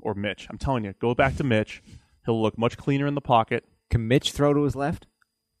or 0.00 0.14
Mitch. 0.14 0.46
I'm 0.50 0.58
telling 0.58 0.84
you, 0.84 0.94
go 1.00 1.14
back 1.14 1.36
to 1.36 1.44
Mitch. 1.44 1.82
He'll 2.24 2.40
look 2.40 2.58
much 2.58 2.76
cleaner 2.76 3.06
in 3.06 3.14
the 3.14 3.20
pocket. 3.20 3.64
Can 3.90 4.06
Mitch 4.08 4.32
throw 4.32 4.54
to 4.54 4.62
his 4.62 4.76
left? 4.76 5.06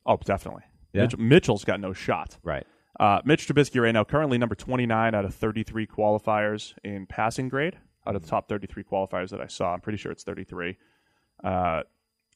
Oh, 0.06 0.18
definitely. 0.24 0.62
Yeah? 0.92 1.02
Mitch, 1.02 1.16
Mitchell's 1.18 1.64
got 1.64 1.80
no 1.80 1.92
shot. 1.92 2.38
Right. 2.42 2.66
Uh, 3.02 3.20
Mitch 3.24 3.48
Trubisky 3.48 3.82
right 3.82 3.90
now, 3.90 4.04
currently 4.04 4.38
number 4.38 4.54
29 4.54 5.12
out 5.12 5.24
of 5.24 5.34
33 5.34 5.88
qualifiers 5.88 6.72
in 6.84 7.04
passing 7.04 7.48
grade, 7.48 7.76
out 8.06 8.14
of 8.14 8.22
the 8.22 8.28
top 8.28 8.48
33 8.48 8.84
qualifiers 8.84 9.30
that 9.30 9.40
I 9.40 9.48
saw. 9.48 9.74
I'm 9.74 9.80
pretty 9.80 9.98
sure 9.98 10.12
it's 10.12 10.22
33. 10.22 10.78
Uh, 11.42 11.82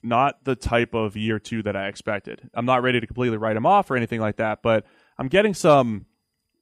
not 0.03 0.43
the 0.43 0.57
type 0.57 0.93
of 0.93 1.17
year 1.17 1.39
two 1.39 1.63
that 1.63 1.77
I 1.77 1.87
expected. 1.87 2.51
I'm 2.53 2.67
not 2.67 2.83
ready 2.83 2.99
to 2.99 3.07
completely 3.07 3.37
write 3.39 3.57
him 3.57 3.65
off 3.65 3.89
or 3.93 3.97
anything 3.97 4.21
like 4.21 4.39
that, 4.39 4.61
but 4.61 4.85
I'm 5.17 5.29
getting 5.29 5.55
some 5.55 6.07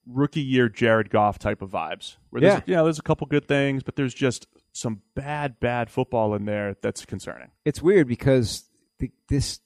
rookie 0.07 0.43
year 0.43 0.69
Jared 0.69 1.09
Goff 1.09 1.39
type 1.39 1.63
of 1.63 1.71
vibes. 1.71 2.17
Where 2.29 2.41
there's, 2.43 2.55
Yeah. 2.57 2.61
you 2.67 2.75
know, 2.75 2.85
there's 2.85 2.99
a 2.99 3.03
couple 3.03 3.27
good 3.27 3.49
things, 3.49 3.83
but 3.83 3.97
there's 3.97 4.13
just 4.13 4.47
some 4.73 5.01
bad, 5.15 5.59
bad 5.61 5.89
football 5.89 6.35
in 6.35 6.45
there 6.45 6.77
that's 6.83 7.07
concerning. 7.07 7.53
It's 7.65 7.81
weird 7.81 8.07
because 8.07 8.69
the, 8.99 9.11
this 9.31 9.61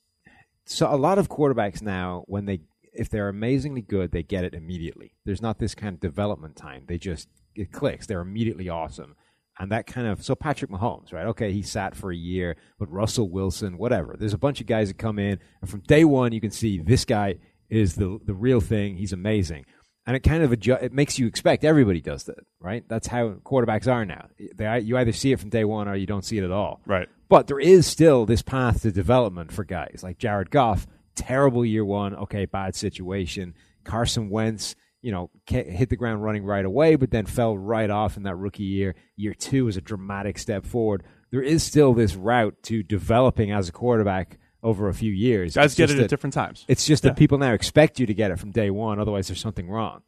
so 0.65 0.95
a 0.95 0.97
lot 0.97 1.19
of 1.19 1.29
quarterbacks 1.29 1.83
now 1.83 2.23
when 2.29 2.45
they 2.45 2.61
if 2.99 3.09
they're 3.09 3.29
amazingly 3.29 3.81
good 3.83 4.11
they 4.13 4.23
get 4.23 4.45
it 4.45 4.55
immediately. 4.55 5.15
There's 5.25 5.43
not 5.43 5.59
this 5.59 5.75
kind 5.75 5.95
of 5.95 6.01
development 6.01 6.57
time. 6.57 6.85
They 6.87 6.99
just 6.99 7.29
it 7.55 7.73
clicks. 7.73 8.07
They're 8.07 8.21
immediately 8.21 8.69
awesome. 8.69 9.15
And 9.61 9.73
that 9.73 9.87
kind 9.87 10.07
of 10.07 10.23
so 10.23 10.35
patrick 10.35 10.71
mahomes 10.71 11.13
right? 11.13 11.27
Okay 11.27 11.53
he 11.53 11.63
sat 11.63 11.95
for 11.97 12.11
a 12.13 12.17
year 12.17 12.57
but 12.79 12.91
russell 12.91 13.29
wilson 13.29 13.79
whatever. 13.79 14.15
There's 14.19 14.35
a 14.35 14.39
bunch 14.39 14.61
of 14.61 14.67
guys 14.67 14.89
that 14.89 14.99
come 14.99 15.19
in 15.19 15.39
and 15.61 15.71
from 15.71 15.81
day 15.81 16.05
one 16.05 16.33
you 16.33 16.41
can 16.41 16.51
see 16.51 16.79
this 16.79 17.05
guy 17.05 17.37
is 17.71 17.95
the 17.97 18.19
the 18.25 18.35
real 18.35 18.61
thing. 18.61 18.97
He's 18.97 19.13
amazing. 19.13 19.65
And 20.07 20.17
it 20.17 20.21
kind 20.21 20.43
of 20.43 20.51
adju- 20.53 20.83
it 20.83 20.93
makes 20.93 21.19
you 21.19 21.27
expect 21.27 21.65
everybody 21.65 22.01
does 22.01 22.25
that 22.25 22.39
right? 22.61 22.83
That's 22.89 23.07
how 23.09 23.31
quarterbacks 23.45 23.87
are 23.93 24.05
now. 24.05 24.29
They, 24.57 24.81
you 24.81 24.97
either 24.97 25.13
see 25.13 25.33
it 25.33 25.39
from 25.41 25.51
day 25.51 25.65
one 25.65 25.87
or 25.87 25.97
you 25.97 26.07
don't 26.07 26.25
see 26.25 26.39
it 26.39 26.45
at 26.45 26.51
all. 26.51 26.81
Right. 26.87 27.09
but 27.29 27.47
there 27.47 27.61
is 27.61 27.87
still 27.87 28.25
this 28.27 28.41
path 28.43 28.83
to 28.83 28.91
development 28.91 29.53
for 29.53 29.65
guys 29.65 30.01
like 30.03 30.19
Jared 30.19 30.51
Goff. 30.51 30.87
Terrible 31.19 31.65
year 31.65 31.85
one. 31.85 32.15
Okay, 32.15 32.47
bad 32.47 32.75
situation. 32.75 33.55
Carson 33.85 34.31
Wentz, 34.31 34.77
you 35.03 35.11
know, 35.13 35.31
hit 35.47 35.91
the 35.91 35.97
ground 35.97 36.23
running 36.23 36.45
right 36.45 36.65
away, 36.65 36.97
but 36.97 37.11
then 37.11 37.27
fell 37.27 37.57
right 37.59 37.91
off 37.91 38.17
in 38.17 38.23
that 38.23 38.37
rookie 38.37 38.63
year. 38.65 38.95
Year 39.17 39.35
two 39.35 39.67
is 39.69 39.77
a 39.77 39.81
dramatic 39.81 40.39
step 40.39 40.65
forward. 40.65 41.03
There 41.31 41.43
is 41.43 41.63
still 41.63 41.93
this 41.95 42.15
route 42.15 42.55
to 42.65 42.83
developing 42.83 43.51
as 43.51 43.69
a 43.69 43.73
quarterback 43.73 44.39
over 44.63 44.89
a 44.89 44.95
few 44.95 45.13
years. 45.13 45.55
Guys 45.55 45.73
It's 45.73 45.75
get 45.77 45.91
it 45.91 45.95
that- 45.97 46.05
at 46.05 46.11
different 46.11 46.35
times. 46.35 46.65
It's 46.69 46.87
just 46.87 47.03
that 47.03 47.17
people 47.17 47.39
now 47.39 47.53
expect 47.53 47.99
you 48.01 48.07
to 48.07 48.15
get 48.15 48.31
it 48.31 48.39
from 48.39 48.51
day 48.51 48.71
one. 48.71 48.99
Otherwise, 49.01 49.29
there's 49.29 49.41
something 49.41 49.69
wrong. 49.69 50.03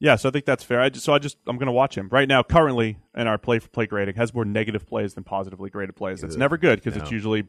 Yeah, 0.00 0.14
so 0.14 0.28
I 0.28 0.32
think 0.32 0.44
that's 0.44 0.62
fair. 0.62 0.80
I 0.80 0.90
just, 0.90 1.04
so 1.04 1.12
I 1.12 1.18
just 1.18 1.36
I'm 1.48 1.56
going 1.56 1.66
to 1.66 1.72
watch 1.72 1.96
him 1.96 2.08
right 2.12 2.28
now. 2.28 2.44
Currently, 2.44 2.98
in 3.16 3.26
our 3.26 3.36
play 3.36 3.58
for 3.58 3.68
play 3.68 3.86
grading, 3.86 4.14
has 4.14 4.32
more 4.32 4.44
negative 4.44 4.86
plays 4.86 5.14
than 5.14 5.24
positively 5.24 5.70
graded 5.70 5.96
plays. 5.96 6.20
That's 6.20 6.36
never 6.36 6.56
good 6.56 6.80
because 6.82 6.96
it's 6.96 7.10
usually 7.10 7.46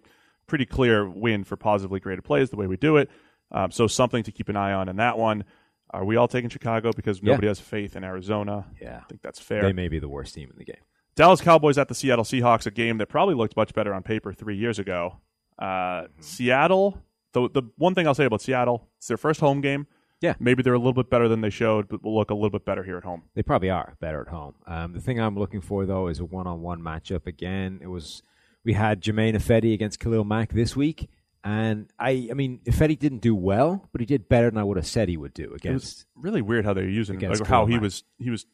pretty 0.50 0.66
clear 0.66 1.10
win 1.10 1.44
for 1.46 1.56
positively 1.56 2.00
graded 2.02 2.26
plays 2.26 2.50
the 2.50 2.58
way 2.58 2.68
we 2.68 2.76
do 2.78 2.98
it. 2.98 3.10
Um, 3.52 3.72
so 3.72 3.88
something 3.88 4.24
to 4.24 4.32
keep 4.32 4.50
an 4.50 4.56
eye 4.58 4.74
on 4.74 4.90
in 4.90 4.98
that 4.98 5.18
one. 5.18 5.44
Are 5.92 6.04
we 6.06 6.18
all 6.18 6.28
taking 6.28 6.50
Chicago 6.50 6.92
because 6.94 7.20
Yeah. 7.22 7.32
nobody 7.32 7.48
has 7.48 7.60
faith 7.60 7.96
in 7.96 8.04
Arizona? 8.04 8.66
Yeah. 8.82 9.00
I 9.02 9.06
think 9.08 9.22
that's 9.22 9.40
fair. 9.40 9.62
They 9.64 9.74
may 9.74 9.88
be 9.88 9.98
the 10.00 10.10
worst 10.10 10.36
team 10.36 10.50
in 10.52 10.58
the 10.58 10.66
game. 10.66 10.82
Dallas 11.16 11.42
Cowboys 11.42 11.78
at 11.78 11.88
the 11.88 11.96
Seattle 11.96 12.24
Seahawks, 12.26 12.66
a 12.68 12.72
game 12.72 12.98
that 13.00 13.08
probably 13.08 13.36
looked 13.36 13.56
much 13.58 13.74
better 13.74 13.94
on 13.94 14.04
paper 14.04 14.32
three 14.34 14.56
years 14.58 14.78
ago. 14.80 15.18
Uh, 15.58 15.66
Mm-hmm. 16.04 16.22
Seattle, 16.22 17.02
the 17.34 17.50
the 17.50 17.64
one 17.78 17.96
thing 17.96 18.08
I'll 18.08 18.14
say 18.16 18.26
about 18.26 18.42
Seattle, 18.42 18.88
it's 18.98 19.08
their 19.08 19.18
first 19.18 19.40
home 19.40 19.62
game. 19.62 19.88
Yeah. 20.22 20.36
Maybe 20.40 20.62
they're 20.64 20.74
a 20.74 20.78
little 20.78 20.94
bit 20.94 21.10
better 21.10 21.28
than 21.30 21.42
they 21.42 21.50
showed, 21.50 21.88
but 21.88 22.04
will 22.04 22.16
look 22.16 22.30
a 22.30 22.34
little 22.34 22.50
bit 22.50 22.66
better 22.66 22.84
here 22.84 22.98
at 22.98 23.04
home. 23.06 23.24
They 23.36 23.42
probably 23.44 23.70
are 23.70 23.96
better 24.02 24.22
at 24.22 24.28
home. 24.28 24.56
Um, 24.68 24.92
the 24.94 25.00
thing 25.00 25.20
I'm 25.20 25.38
looking 25.40 25.62
for 25.62 25.86
though 25.86 26.08
is 26.08 26.20
a 26.20 26.26
one-on-one 26.26 26.82
matchup. 26.82 27.26
Again, 27.26 27.80
it 27.82 27.88
was 27.88 28.22
we 28.64 28.74
had 28.74 29.02
Germain 29.02 29.36
Ifedi 29.36 29.74
against 29.74 30.00
Khalil 30.00 30.24
Mack 30.24 30.52
this 30.54 30.76
week, 30.76 31.10
and 31.44 31.90
I, 31.98 32.28
I 32.30 32.34
mean, 32.34 32.60
Ifedi 32.66 32.98
didn't 33.00 33.20
do 33.22 33.34
well, 33.36 33.88
but 33.92 34.02
he 34.02 34.06
did 34.06 34.28
better 34.28 34.50
than 34.50 34.58
I 34.58 34.64
would 34.64 34.78
have 34.78 34.88
said 34.88 35.08
he 35.10 35.18
would 35.18 35.34
do 35.34 35.54
It 35.54 35.56
against. 35.66 35.86
was 35.86 36.06
really 36.16 36.42
weird 36.42 36.66
how 36.66 36.74
they 36.74 36.82
were 36.82 36.88
using 36.90 37.20
him. 37.20 37.32
Like 37.32 37.46
how 37.48 37.66
he 37.66 37.74
Mack. 37.74 37.82
was 37.84 38.04
he 38.18 38.30
was 38.30 38.46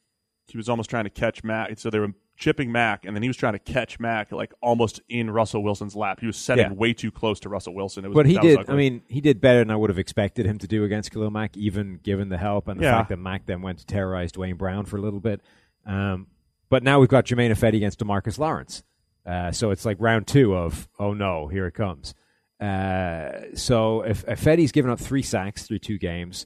he 0.48 0.58
was 0.58 0.70
almost 0.70 0.92
trying 0.92 1.06
to 1.06 1.10
catch 1.10 1.44
Mack. 1.44 1.80
So 1.80 1.90
they 1.90 1.98
were 1.98 2.14
chipping 2.38 2.72
Mack, 2.72 3.06
and 3.06 3.16
then 3.16 3.24
he 3.24 3.30
was 3.30 3.38
trying 3.38 3.54
to 3.54 3.60
catch 3.60 4.00
Mack, 4.00 4.32
like 4.32 4.54
almost 4.62 5.02
in 5.10 5.32
Russell 5.32 5.64
Wilson's 5.64 5.96
lap. 5.96 6.20
He 6.20 6.28
was 6.28 6.38
setting 6.38 6.66
Yeah. 6.68 6.74
way 6.74 6.94
too 6.94 7.10
close 7.10 7.40
to 7.40 7.50
Russell 7.50 7.74
Wilson. 7.74 8.06
It 8.06 8.10
was, 8.10 8.16
But 8.16 8.28
he 8.28 8.38
did. 8.38 8.70
I 8.70 8.76
mean, 8.76 9.02
he 9.08 9.22
did 9.22 9.42
better 9.42 9.60
than 9.60 9.72
I 9.72 9.76
would 9.76 9.90
have 9.90 9.98
expected 9.98 10.46
him 10.46 10.60
to 10.60 10.68
do 10.68 10.84
against 10.84 11.12
Khalil 11.12 11.32
Mack, 11.32 11.58
even 11.58 12.00
given 12.04 12.30
the 12.30 12.38
help 12.38 12.68
and 12.68 12.80
the 12.80 12.84
Yeah. 12.84 12.92
fact 13.00 13.10
that 13.10 13.18
Mack 13.18 13.48
then 13.48 13.64
went 13.64 13.80
to 13.80 13.86
terrorize 13.88 14.32
Duane 14.32 14.56
Brown 14.58 14.86
for 14.86 14.98
a 14.98 15.02
little 15.02 15.20
bit. 15.22 15.42
Um, 15.88 16.28
but 16.70 16.84
now 16.84 17.00
we've 17.00 17.10
got 17.10 17.26
Germain 17.26 17.52
Ifedi 17.52 17.78
against 17.78 18.00
DeMarcus 18.00 18.38
Lawrence, 18.38 18.84
uh, 19.26 19.52
so 19.52 19.72
it's 19.72 19.86
like 19.86 19.98
round 20.00 20.28
two 20.28 20.56
of 20.56 20.88
oh 21.00 21.14
no, 21.14 21.48
here 21.48 21.66
it 21.68 21.74
comes. 21.74 22.14
Uh, 22.60 23.32
so 23.56 24.02
if 24.02 24.26
Ifedi's 24.26 24.72
given 24.72 24.92
up 24.92 25.00
three 25.00 25.22
sacks 25.22 25.64
through 25.64 25.80
two 25.80 25.98
games, 25.98 26.46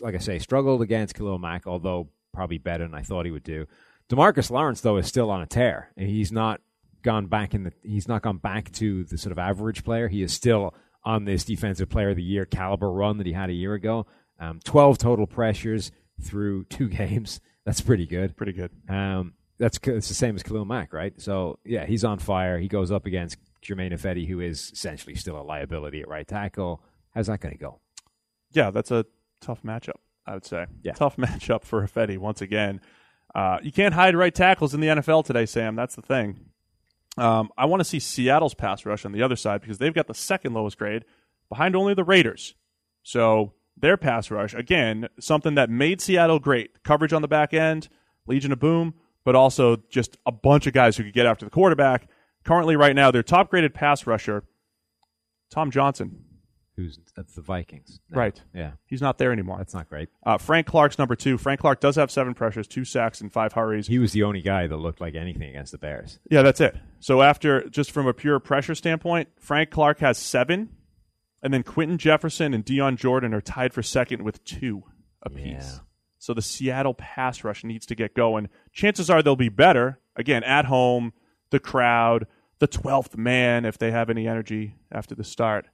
like 0.00 0.14
I 0.14 0.18
say, 0.18 0.38
struggled 0.38 0.82
against 0.82 1.14
Khalil 1.14 1.38
Mack, 1.38 1.66
although 1.66 2.08
probably 2.34 2.58
better 2.58 2.84
than 2.84 2.94
I 2.94 3.02
thought 3.02 3.24
he 3.24 3.30
would 3.30 3.42
do. 3.44 3.66
DeMarcus 4.10 4.50
Lawrence 4.50 4.80
though 4.80 4.96
is 4.96 5.06
still 5.06 5.30
on 5.30 5.42
a 5.42 5.46
tear, 5.46 5.90
he's 5.96 6.32
not 6.32 6.60
gone 7.02 7.26
back 7.26 7.54
in 7.54 7.62
the 7.64 7.72
he's 7.82 8.08
not 8.08 8.22
gone 8.22 8.38
back 8.38 8.72
to 8.72 9.04
the 9.04 9.16
sort 9.18 9.32
of 9.32 9.38
average 9.38 9.84
player. 9.84 10.08
He 10.08 10.22
is 10.22 10.32
still 10.32 10.74
on 11.04 11.24
this 11.24 11.44
defensive 11.44 11.88
player 11.88 12.10
of 12.10 12.16
the 12.16 12.22
year 12.22 12.44
caliber 12.44 12.90
run 12.90 13.18
that 13.18 13.26
he 13.26 13.32
had 13.32 13.50
a 13.50 13.54
year 13.54 13.74
ago. 13.74 14.06
Um, 14.40 14.60
Twelve 14.64 14.98
total 14.98 15.26
pressures 15.26 15.90
through 16.20 16.64
two 16.64 16.88
games. 17.00 17.40
That's 17.64 17.80
pretty 17.80 18.06
good. 18.06 18.36
pretty 18.36 18.52
good. 18.52 18.70
Um, 18.88 19.34
that's 19.58 19.78
it's 19.84 20.08
the 20.08 20.14
same 20.14 20.36
as 20.36 20.42
Khalil 20.42 20.64
Mack, 20.64 20.92
right? 20.92 21.12
So 21.20 21.58
yeah, 21.64 21.86
he's 21.86 22.04
on 22.04 22.18
fire. 22.18 22.58
He 22.58 22.68
goes 22.68 22.90
up 22.90 23.06
against 23.06 23.38
Germain 23.60 23.92
Ifedi, 23.92 24.26
who 24.26 24.40
is 24.40 24.70
essentially 24.72 25.14
still 25.14 25.40
a 25.40 25.42
liability 25.42 26.00
at 26.00 26.08
right 26.08 26.26
tackle. 26.26 26.82
How's 27.14 27.26
that 27.26 27.40
going 27.40 27.54
to 27.54 27.58
go? 27.58 27.80
Yeah, 28.52 28.70
that's 28.70 28.90
a 28.90 29.04
tough 29.40 29.62
matchup. 29.62 29.96
I 30.26 30.34
would 30.34 30.44
say. 30.44 30.66
Yeah. 30.82 30.92
tough 30.92 31.16
matchup 31.18 31.64
for 31.64 31.86
Fetty 31.86 32.18
once 32.18 32.42
again. 32.42 32.80
Uh, 33.34 33.58
you 33.62 33.72
can't 33.72 33.94
hide 33.94 34.14
right 34.14 34.34
tackles 34.34 34.74
in 34.74 34.80
the 34.80 34.88
NFL 34.88 35.24
today, 35.24 35.46
Sam. 35.46 35.74
That's 35.74 35.96
the 35.96 36.02
thing. 36.02 36.40
Um, 37.16 37.50
I 37.58 37.64
want 37.64 37.80
to 37.80 37.84
see 37.84 37.98
Seattle's 37.98 38.54
pass 38.54 38.86
rush 38.86 39.04
on 39.04 39.12
the 39.12 39.22
other 39.22 39.36
side 39.36 39.60
because 39.60 39.78
they've 39.78 39.94
got 39.94 40.06
the 40.06 40.14
second 40.14 40.54
lowest 40.54 40.78
grade, 40.78 41.04
behind 41.48 41.74
only 41.74 41.94
the 41.94 42.04
Raiders. 42.04 42.54
So 43.02 43.54
their 43.76 43.96
pass 43.96 44.30
rush, 44.30 44.54
again, 44.54 45.08
something 45.18 45.54
that 45.56 45.70
made 45.70 46.00
Seattle 46.00 46.38
great. 46.38 46.82
Coverage 46.84 47.12
on 47.12 47.22
the 47.22 47.28
back 47.28 47.52
end, 47.52 47.88
Legion 48.26 48.52
of 48.52 48.60
Boom, 48.60 48.94
but 49.24 49.34
also 49.34 49.76
just 49.90 50.16
a 50.26 50.32
bunch 50.32 50.66
of 50.66 50.72
guys 50.72 50.96
who 50.96 51.04
could 51.04 51.12
get 51.14 51.26
after 51.26 51.44
the 51.44 51.50
quarterback. 51.50 52.08
Currently, 52.44 52.76
right 52.76 52.94
now, 52.96 53.10
their 53.10 53.22
top 53.22 53.50
graded 53.50 53.74
pass 53.74 54.06
rusher, 54.06 54.44
Tom 55.50 55.70
Johnson. 55.70 56.24
Who's 56.76 57.00
at 57.18 57.26
the 57.34 57.42
Vikings? 57.42 57.98
Right. 58.08 58.40
Yeah, 58.54 58.72
He's 58.86 59.02
not 59.02 59.18
there 59.18 59.32
anymore. 59.32 59.58
that's 59.58 59.74
not 59.74 59.88
great. 59.88 60.10
Uh, 60.24 60.38
Frank 60.38 60.68
Clark's 60.68 60.96
number 60.96 61.16
two. 61.16 61.36
Frank 61.36 61.58
Clark 61.60 61.80
does 61.80 61.96
have 61.96 62.08
seven 62.08 62.34
pressures, 62.34 62.68
two 62.68 62.84
sacks, 62.84 63.20
and 63.20 63.32
five 63.32 63.52
hurries. 63.54 63.88
He 63.88 63.98
was 63.98 64.12
the 64.12 64.22
only 64.22 64.42
guy 64.42 64.68
that 64.68 64.76
looked 64.76 65.00
like 65.00 65.16
anything 65.16 65.50
against 65.50 65.72
the 65.72 65.78
Bears. 65.78 66.20
Yeah, 66.30 66.42
that's 66.42 66.60
it. 66.60 66.76
So 67.00 67.20
after 67.22 67.68
just 67.68 67.90
from 67.90 68.06
a 68.06 68.14
pure 68.14 68.38
pressure 68.38 68.76
standpoint, 68.76 69.28
Frank 69.40 69.70
Clark 69.70 69.98
has 69.98 70.18
seven, 70.18 70.68
and 71.42 71.52
then 71.52 71.64
Quinton 71.64 71.98
Jefferson 71.98 72.54
and 72.54 72.64
Dion 72.64 72.96
Jordan 72.96 73.34
are 73.34 73.40
tied 73.40 73.74
for 73.74 73.82
second 73.82 74.22
with 74.22 74.44
two 74.44 74.84
apiece. 75.22 75.80
Yeah. 76.18 76.24
So 76.24 76.34
the 76.34 76.42
Seattle 76.42 76.94
pass 76.94 77.44
rush 77.44 77.64
needs 77.64 77.86
to 77.86 77.94
get 77.94 78.14
going. 78.14 78.48
Chances 78.72 79.08
are 79.10 79.22
they'll 79.22 79.36
be 79.36 79.48
better 79.48 79.98
again 80.16 80.42
at 80.44 80.64
home, 80.64 81.12
the 81.50 81.60
crowd, 81.60 82.26
the 82.58 82.66
twelfth 82.66 83.16
man 83.16 83.64
if 83.64 83.78
they 83.78 83.90
have 83.90 84.10
any 84.10 84.26
energy 84.26 84.74
after 84.90 85.14
the 85.14 85.24
start. 85.24 85.66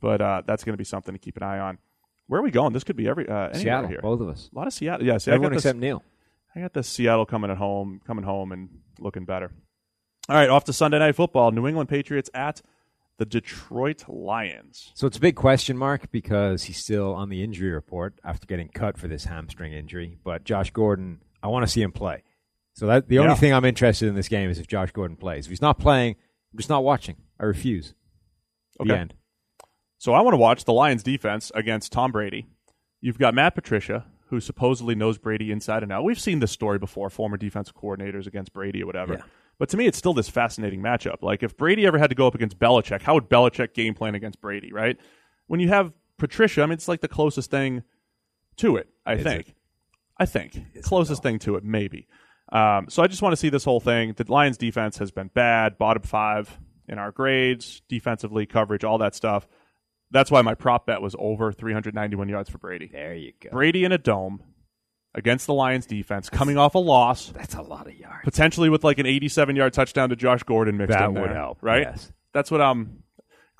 But 0.00 0.20
uh, 0.20 0.42
that's 0.46 0.64
going 0.64 0.74
to 0.74 0.78
be 0.78 0.84
something 0.84 1.14
to 1.14 1.18
keep 1.18 1.36
an 1.36 1.42
eye 1.44 1.60
on. 1.60 1.78
Where 2.26 2.40
are 2.40 2.44
we 2.44 2.50
going? 2.50 2.72
This 2.72 2.84
could 2.84 2.96
be 2.96 3.06
every 3.08 3.28
uh, 3.28 3.52
Seattle, 3.52 3.88
here. 3.88 4.00
both 4.00 4.20
of 4.20 4.28
us. 4.28 4.48
A 4.54 4.58
lot 4.58 4.66
of 4.66 4.72
Seattle. 4.72 5.06
Yeah, 5.06 5.14
I 5.14 5.16
got 5.16 5.28
Everyone 5.28 5.52
this- 5.52 5.60
except 5.64 5.78
Neil. 5.78 6.02
I 6.54 6.60
got 6.60 6.72
the 6.72 6.82
Seattle 6.82 7.24
coming 7.24 7.50
at 7.50 7.56
home, 7.56 8.00
coming 8.06 8.24
home 8.24 8.52
and 8.52 8.68
looking 8.98 9.24
better. 9.24 9.50
All 10.28 10.36
right, 10.36 10.50
off 10.50 10.64
to 10.64 10.72
Sunday 10.72 10.98
night 10.98 11.16
football. 11.16 11.50
New 11.50 11.66
England 11.66 11.88
Patriots 11.88 12.28
at 12.34 12.60
the 13.22 13.26
Detroit 13.26 14.04
Lions. 14.08 14.90
So 14.94 15.06
it's 15.06 15.16
a 15.16 15.20
big 15.20 15.36
question 15.36 15.78
mark 15.78 16.10
because 16.10 16.64
he's 16.64 16.78
still 16.78 17.14
on 17.14 17.28
the 17.28 17.44
injury 17.44 17.70
report 17.70 18.14
after 18.24 18.48
getting 18.48 18.68
cut 18.68 18.98
for 18.98 19.06
this 19.06 19.24
hamstring 19.26 19.72
injury. 19.72 20.18
But 20.24 20.42
Josh 20.42 20.72
Gordon, 20.72 21.20
I 21.40 21.46
want 21.46 21.64
to 21.64 21.70
see 21.70 21.82
him 21.82 21.92
play. 21.92 22.24
So 22.74 22.88
that 22.88 23.06
the 23.08 23.20
only 23.20 23.36
thing 23.36 23.52
I'm 23.54 23.64
interested 23.64 24.08
in 24.08 24.16
this 24.16 24.26
game 24.26 24.50
is 24.50 24.58
if 24.58 24.66
Josh 24.66 24.90
Gordon 24.90 25.16
plays. 25.16 25.46
If 25.46 25.50
he's 25.50 25.62
not 25.62 25.78
playing, 25.78 26.16
I'm 26.52 26.56
just 26.56 26.68
not 26.68 26.82
watching. 26.82 27.14
I 27.38 27.44
refuse. 27.44 27.94
The 28.78 28.84
Okay. 28.92 29.00
end. 29.00 29.14
So 29.98 30.12
I 30.14 30.20
want 30.22 30.34
to 30.34 30.38
watch 30.38 30.64
the 30.64 30.72
Lions 30.72 31.04
defense 31.04 31.52
against 31.54 31.92
Tom 31.92 32.10
Brady. 32.10 32.48
You've 33.00 33.18
got 33.18 33.34
Matt 33.34 33.54
Patricia, 33.54 34.06
who 34.30 34.40
supposedly 34.40 34.96
knows 34.96 35.16
Brady 35.16 35.52
inside 35.52 35.84
and 35.84 35.92
out. 35.92 36.02
We've 36.02 36.18
seen 36.18 36.40
this 36.40 36.50
story 36.50 36.80
before, 36.80 37.08
former 37.08 37.36
defensive 37.36 37.76
coordinators 37.76 38.26
against 38.26 38.52
Brady 38.52 38.82
or 38.82 38.86
whatever. 38.86 39.14
Yeah. 39.14 39.22
But 39.62 39.68
to 39.68 39.76
me, 39.76 39.86
it's 39.86 39.96
still 39.96 40.12
this 40.12 40.28
fascinating 40.28 40.82
matchup. 40.82 41.22
Like, 41.22 41.44
if 41.44 41.56
Brady 41.56 41.86
ever 41.86 41.96
had 41.96 42.10
to 42.10 42.16
go 42.16 42.26
up 42.26 42.34
against 42.34 42.58
Belichick, 42.58 43.00
how 43.00 43.14
would 43.14 43.28
Belichick 43.28 43.74
game 43.74 43.94
plan 43.94 44.16
against 44.16 44.40
Brady, 44.40 44.72
right? 44.72 44.98
When 45.46 45.60
you 45.60 45.68
have 45.68 45.92
Patricia, 46.18 46.62
I 46.62 46.66
mean, 46.66 46.72
it's 46.72 46.88
like 46.88 47.00
the 47.00 47.06
closest 47.06 47.48
thing 47.52 47.84
to 48.56 48.76
it, 48.76 48.88
I 49.06 49.12
Is 49.12 49.22
think. 49.22 49.54
I 50.18 50.26
think. 50.26 50.82
Closest 50.82 51.22
thing 51.22 51.38
to 51.38 51.54
it, 51.54 51.62
maybe. 51.62 52.08
Um, 52.50 52.86
so 52.88 53.04
I 53.04 53.06
just 53.06 53.22
want 53.22 53.34
to 53.34 53.36
see 53.36 53.50
this 53.50 53.62
whole 53.62 53.78
thing. 53.78 54.14
The 54.16 54.24
Lions 54.26 54.58
defense 54.58 54.98
has 54.98 55.12
been 55.12 55.30
bad, 55.32 55.78
bottom 55.78 56.02
five 56.02 56.58
in 56.88 56.98
our 56.98 57.12
grades, 57.12 57.82
defensively, 57.88 58.46
coverage, 58.46 58.82
all 58.82 58.98
that 58.98 59.14
stuff. 59.14 59.46
That's 60.10 60.32
why 60.32 60.42
my 60.42 60.54
prop 60.54 60.86
bet 60.86 61.00
was 61.00 61.14
over 61.20 61.52
391 61.52 62.28
yards 62.28 62.50
for 62.50 62.58
Brady. 62.58 62.90
There 62.92 63.14
you 63.14 63.32
go. 63.40 63.50
Brady 63.52 63.84
in 63.84 63.92
a 63.92 63.98
dome 63.98 64.42
against 65.14 65.46
the 65.46 65.54
Lions 65.54 65.86
defense, 65.86 66.30
coming 66.30 66.56
off 66.56 66.74
a 66.74 66.78
loss, 66.78 67.28
That's 67.34 67.54
a 67.54 67.62
lot 67.62 67.86
of 67.86 67.94
yards. 67.94 68.24
potentially 68.24 68.68
with 68.70 68.82
like 68.84 68.98
an 68.98 69.06
87 69.06 69.56
yard 69.56 69.72
touchdown 69.72 70.08
to 70.10 70.16
Josh 70.16 70.42
Gordon 70.42 70.76
mixed 70.76 70.96
That 70.96 71.08
in 71.08 71.14
there, 71.14 71.22
would 71.24 71.32
help, 71.36 71.58
right? 71.62 71.82
yes. 71.82 72.12
That's 72.32 72.50
what 72.50 72.60
um 72.60 73.02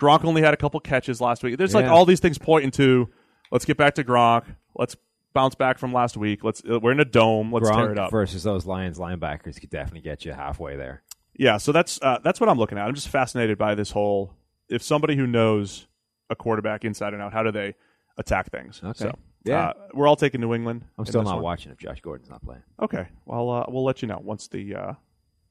Gronk 0.00 0.24
only 0.24 0.42
had 0.42 0.54
a 0.54 0.56
couple 0.56 0.80
catches 0.80 1.20
last 1.20 1.42
week. 1.44 1.58
There's 1.58 1.74
like 1.74 1.86
all 1.86 2.04
these 2.06 2.20
things 2.20 2.38
pointing 2.38 2.70
to 2.72 3.08
let's 3.50 3.64
get 3.64 3.76
back 3.76 3.94
to 3.96 4.04
Gronk. 4.04 4.44
Let's 4.74 4.96
bounce 5.34 5.54
back 5.54 5.78
from 5.78 5.92
last 5.92 6.16
week. 6.16 6.42
Let's 6.42 6.62
uh, 6.68 6.80
we're 6.80 6.92
in 6.92 7.00
a 7.00 7.04
dome. 7.04 7.52
Let's 7.52 7.70
tear 7.70 7.92
it 7.92 7.98
up. 7.98 8.10
versus 8.10 8.42
those 8.42 8.66
Lions 8.66 8.98
linebackers 8.98 9.60
could 9.60 9.70
definitely 9.70 10.00
get 10.00 10.24
you 10.24 10.32
halfway 10.32 10.76
there. 10.76 11.02
Yeah, 11.34 11.58
so 11.58 11.70
that's 11.72 12.00
uh, 12.02 12.18
that's 12.24 12.40
what 12.40 12.48
I'm 12.48 12.58
looking 12.58 12.78
at. 12.78 12.86
I'm 12.86 12.94
just 12.94 13.08
fascinated 13.08 13.58
by 13.58 13.74
this 13.74 13.90
whole. 13.90 14.34
If 14.68 14.82
somebody 14.82 15.16
who 15.16 15.26
knows 15.26 15.86
a 16.30 16.34
quarterback 16.36 16.84
inside 16.84 17.12
and 17.12 17.22
out, 17.22 17.32
how 17.32 17.42
do 17.42 17.52
they 17.52 17.74
attack 18.18 18.50
things? 18.50 18.80
Okay. 18.82 19.04
So, 19.04 19.18
Yeah. 19.44 19.68
uh, 19.68 19.72
we're 19.94 20.06
all 20.06 20.16
taking 20.16 20.40
New 20.40 20.54
England. 20.54 20.84
I'm 20.98 21.04
still 21.06 21.22
not 21.22 21.34
one. 21.36 21.42
watching 21.42 21.72
if 21.72 21.78
Josh 21.78 22.00
Gordon's 22.00 22.30
not 22.30 22.44
playing. 22.44 22.62
Okay, 22.80 23.06
well, 23.26 23.50
uh, 23.50 23.64
we'll 23.68 23.84
let 23.84 24.02
you 24.02 24.08
know 24.08 24.20
once 24.22 24.48
the 24.48 24.74
uh, 24.74 24.92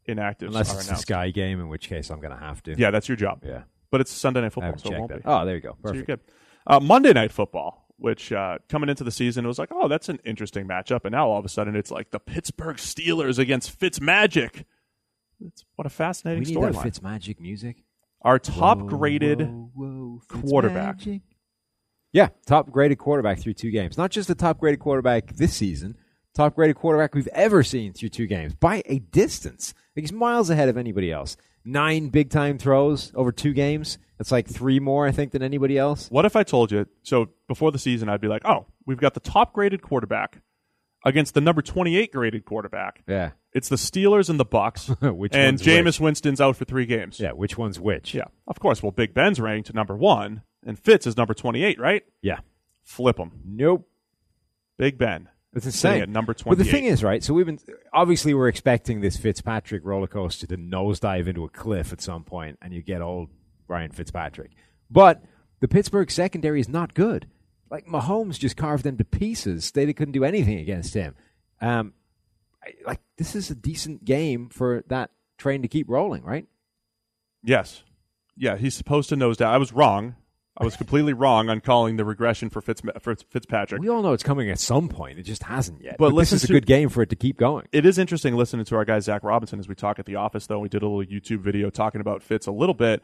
inactives 0.07 0.47
Unless 0.47 0.73
are 0.73 0.79
it's 0.79 0.91
a. 0.91 0.95
Sky 0.95 1.29
game, 1.31 1.59
in 1.59 1.67
which 1.67 1.89
case 1.89 2.09
I'm 2.09 2.19
going 2.19 2.31
to 2.31 2.39
have 2.39 2.63
to. 2.63 2.75
Yeah, 2.77 2.91
that's 2.91 3.07
your 3.09 3.17
job. 3.17 3.43
Yeah. 3.45 3.63
But 3.89 4.01
it's 4.01 4.11
Sunday 4.11 4.41
night 4.41 4.53
football, 4.53 4.77
so 4.77 4.93
it 4.93 4.99
won't 4.99 5.11
that. 5.11 5.23
be. 5.23 5.23
Oh, 5.25 5.45
there 5.45 5.55
you 5.55 5.61
go. 5.61 5.77
So 5.85 5.93
you're 5.93 6.03
Perfect. 6.05 6.07
good. 6.07 6.33
Uh, 6.65 6.79
Monday 6.79 7.11
night 7.11 7.31
football, 7.31 7.87
which 7.97 8.31
uh, 8.31 8.59
coming 8.69 8.89
into 8.89 9.03
the 9.03 9.11
season, 9.11 9.43
it 9.43 9.47
was 9.49 9.59
like, 9.59 9.69
oh, 9.71 9.87
that's 9.87 10.07
an 10.09 10.19
interesting 10.23 10.67
matchup, 10.67 11.01
and 11.03 11.11
now 11.11 11.29
all 11.29 11.39
of 11.39 11.45
a 11.45 11.49
sudden 11.49 11.75
it's 11.75 11.91
like 11.91 12.11
the 12.11 12.19
Pittsburgh 12.19 12.77
Steelers 12.77 13.37
against 13.37 13.77
Fitzmagic. 13.77 14.63
It's 15.45 15.65
what 15.75 15.85
a 15.85 15.89
fascinating 15.89 16.43
we 16.43 16.53
need 16.53 16.55
that 16.63 16.73
storyline. 16.73 16.83
Fitz 16.83 17.01
magic 17.01 17.41
music. 17.41 17.83
Our 18.21 18.37
top 18.37 18.77
Whoa, 18.79 18.87
graded 18.87 19.41
whoa, 19.41 19.71
whoa, 19.73 20.21
quarterback. 20.27 20.99
Fitzmagic. 20.99 21.21
Yeah, 22.13 22.29
top 22.45 22.69
graded 22.69 22.97
quarterback 22.97 23.39
through 23.39 23.53
two 23.53 23.71
games. 23.71 23.97
Not 23.97 24.11
just 24.11 24.27
the 24.27 24.35
top 24.35 24.59
graded 24.59 24.79
quarterback 24.79 25.33
this 25.35 25.53
season, 25.53 25.97
top 26.33 26.55
graded 26.55 26.75
quarterback 26.75 27.15
we've 27.15 27.27
ever 27.29 27.63
seen 27.63 27.93
through 27.93 28.09
two 28.09 28.27
games 28.27 28.53
by 28.53 28.83
a 28.85 28.99
distance. 28.99 29.73
Like 29.95 30.03
he's 30.03 30.11
miles 30.11 30.49
ahead 30.49 30.69
of 30.69 30.77
anybody 30.77 31.11
else. 31.11 31.37
Nine 31.63 32.09
big 32.09 32.29
time 32.29 32.57
throws 32.57 33.11
over 33.15 33.31
two 33.31 33.53
games. 33.53 33.97
That's 34.17 34.31
like 34.31 34.47
three 34.47 34.79
more, 34.79 35.07
I 35.07 35.11
think, 35.11 35.31
than 35.31 35.43
anybody 35.43 35.77
else. 35.77 36.09
What 36.09 36.25
if 36.25 36.35
I 36.35 36.43
told 36.43 36.71
you? 36.71 36.87
So 37.03 37.29
before 37.47 37.71
the 37.71 37.79
season, 37.79 38.09
I'd 38.09 38.21
be 38.21 38.27
like, 38.27 38.43
oh, 38.45 38.65
we've 38.85 38.97
got 38.97 39.13
the 39.13 39.19
top 39.19 39.53
graded 39.53 39.81
quarterback 39.81 40.41
against 41.05 41.33
the 41.33 41.41
number 41.41 41.61
28 41.61 42.11
graded 42.11 42.45
quarterback. 42.45 43.03
Yeah. 43.07 43.31
It's 43.53 43.69
the 43.69 43.75
Steelers 43.75 44.29
and 44.29 44.39
the 44.39 44.45
Bucks, 44.45 44.87
Which 45.01 45.35
and 45.35 45.59
Jameis 45.59 45.99
Winston's 45.99 46.39
out 46.39 46.55
for 46.55 46.65
three 46.65 46.85
games. 46.85 47.19
Yeah, 47.19 47.31
which 47.31 47.57
one's 47.57 47.79
which? 47.79 48.13
Yeah, 48.13 48.25
of 48.47 48.59
course. 48.59 48.81
Well, 48.81 48.91
Big 48.91 49.13
Ben's 49.13 49.39
ranked 49.39 49.67
to 49.67 49.73
number 49.73 49.95
one, 49.95 50.43
and 50.65 50.77
Fitz 50.77 51.07
is 51.07 51.17
number 51.17 51.33
28, 51.33 51.79
right? 51.79 52.03
Yeah. 52.21 52.39
Flip 52.83 53.17
him. 53.17 53.31
Nope. 53.45 53.87
Big 54.77 54.97
Ben. 54.97 55.29
It's 55.53 55.65
insane. 55.65 56.01
at 56.01 56.09
number 56.09 56.33
But 56.45 56.57
the 56.57 56.63
thing 56.63 56.85
is, 56.85 57.03
right? 57.03 57.21
So 57.21 57.33
we've 57.33 57.45
been 57.45 57.59
obviously 57.91 58.33
we're 58.33 58.47
expecting 58.47 59.01
this 59.01 59.17
Fitzpatrick 59.17 59.83
roller 59.83 60.07
coaster 60.07 60.47
to 60.47 60.57
nosedive 60.57 61.27
into 61.27 61.43
a 61.43 61.49
cliff 61.49 61.91
at 61.91 61.99
some 62.01 62.23
point, 62.23 62.57
and 62.61 62.73
you 62.73 62.81
get 62.81 63.01
old 63.01 63.29
Ryan 63.67 63.91
Fitzpatrick. 63.91 64.51
But 64.89 65.21
the 65.59 65.67
Pittsburgh 65.67 66.09
secondary 66.09 66.61
is 66.61 66.69
not 66.69 66.93
good. 66.93 67.27
Like 67.69 67.85
Mahomes 67.85 68.39
just 68.39 68.55
carved 68.55 68.85
them 68.85 68.97
to 68.97 69.03
pieces. 69.03 69.71
They 69.71 69.91
couldn't 69.91 70.13
do 70.13 70.23
anything 70.23 70.57
against 70.57 70.93
him. 70.93 71.15
Um, 71.59 71.93
like 72.85 73.01
this 73.17 73.35
is 73.35 73.49
a 73.49 73.55
decent 73.55 74.05
game 74.05 74.49
for 74.49 74.83
that 74.87 75.11
train 75.37 75.63
to 75.63 75.67
keep 75.67 75.89
rolling, 75.89 76.23
right? 76.23 76.45
Yes. 77.43 77.83
Yeah, 78.37 78.55
he's 78.55 78.75
supposed 78.75 79.09
to 79.09 79.17
nose 79.17 79.37
down. 79.37 79.53
I 79.53 79.57
was 79.57 79.73
wrong. 79.73 80.15
I 80.57 80.65
was 80.65 80.75
completely 80.75 81.13
wrong 81.13 81.49
on 81.49 81.61
calling 81.61 81.95
the 81.95 82.03
regression 82.03 82.49
for, 82.49 82.61
Fitz, 82.61 82.81
for 82.99 83.15
Fitzpatrick. 83.15 83.81
We 83.81 83.87
all 83.87 84.01
know 84.03 84.11
it's 84.11 84.21
coming 84.23 84.49
at 84.49 84.59
some 84.59 84.89
point. 84.89 85.17
It 85.17 85.23
just 85.23 85.43
hasn't 85.43 85.81
yet. 85.81 85.95
But 85.97 86.11
But, 86.11 86.17
this 86.19 86.33
is 86.33 86.43
a 86.43 86.47
to- 86.47 86.53
good 86.53 86.65
game 86.65 86.89
for 86.89 87.01
it 87.01 87.09
to 87.11 87.15
keep 87.15 87.37
going. 87.37 87.67
It 87.71 87.85
is 87.85 87.97
interesting 87.97 88.35
listening 88.35 88.65
to 88.65 88.75
our 88.75 88.83
guy 88.83 88.99
Zach 88.99 89.23
Robinson 89.23 89.59
as 89.59 89.67
we 89.69 89.75
talk 89.75 89.97
at 89.97 90.05
the 90.05 90.15
office. 90.15 90.47
Though 90.47 90.59
we 90.59 90.67
did 90.69 90.83
a 90.83 90.87
little 90.87 91.05
YouTube 91.05 91.39
video 91.39 91.69
talking 91.69 92.01
about 92.01 92.21
Fitz 92.21 92.47
a 92.47 92.51
little 92.51 92.75
bit, 92.75 93.01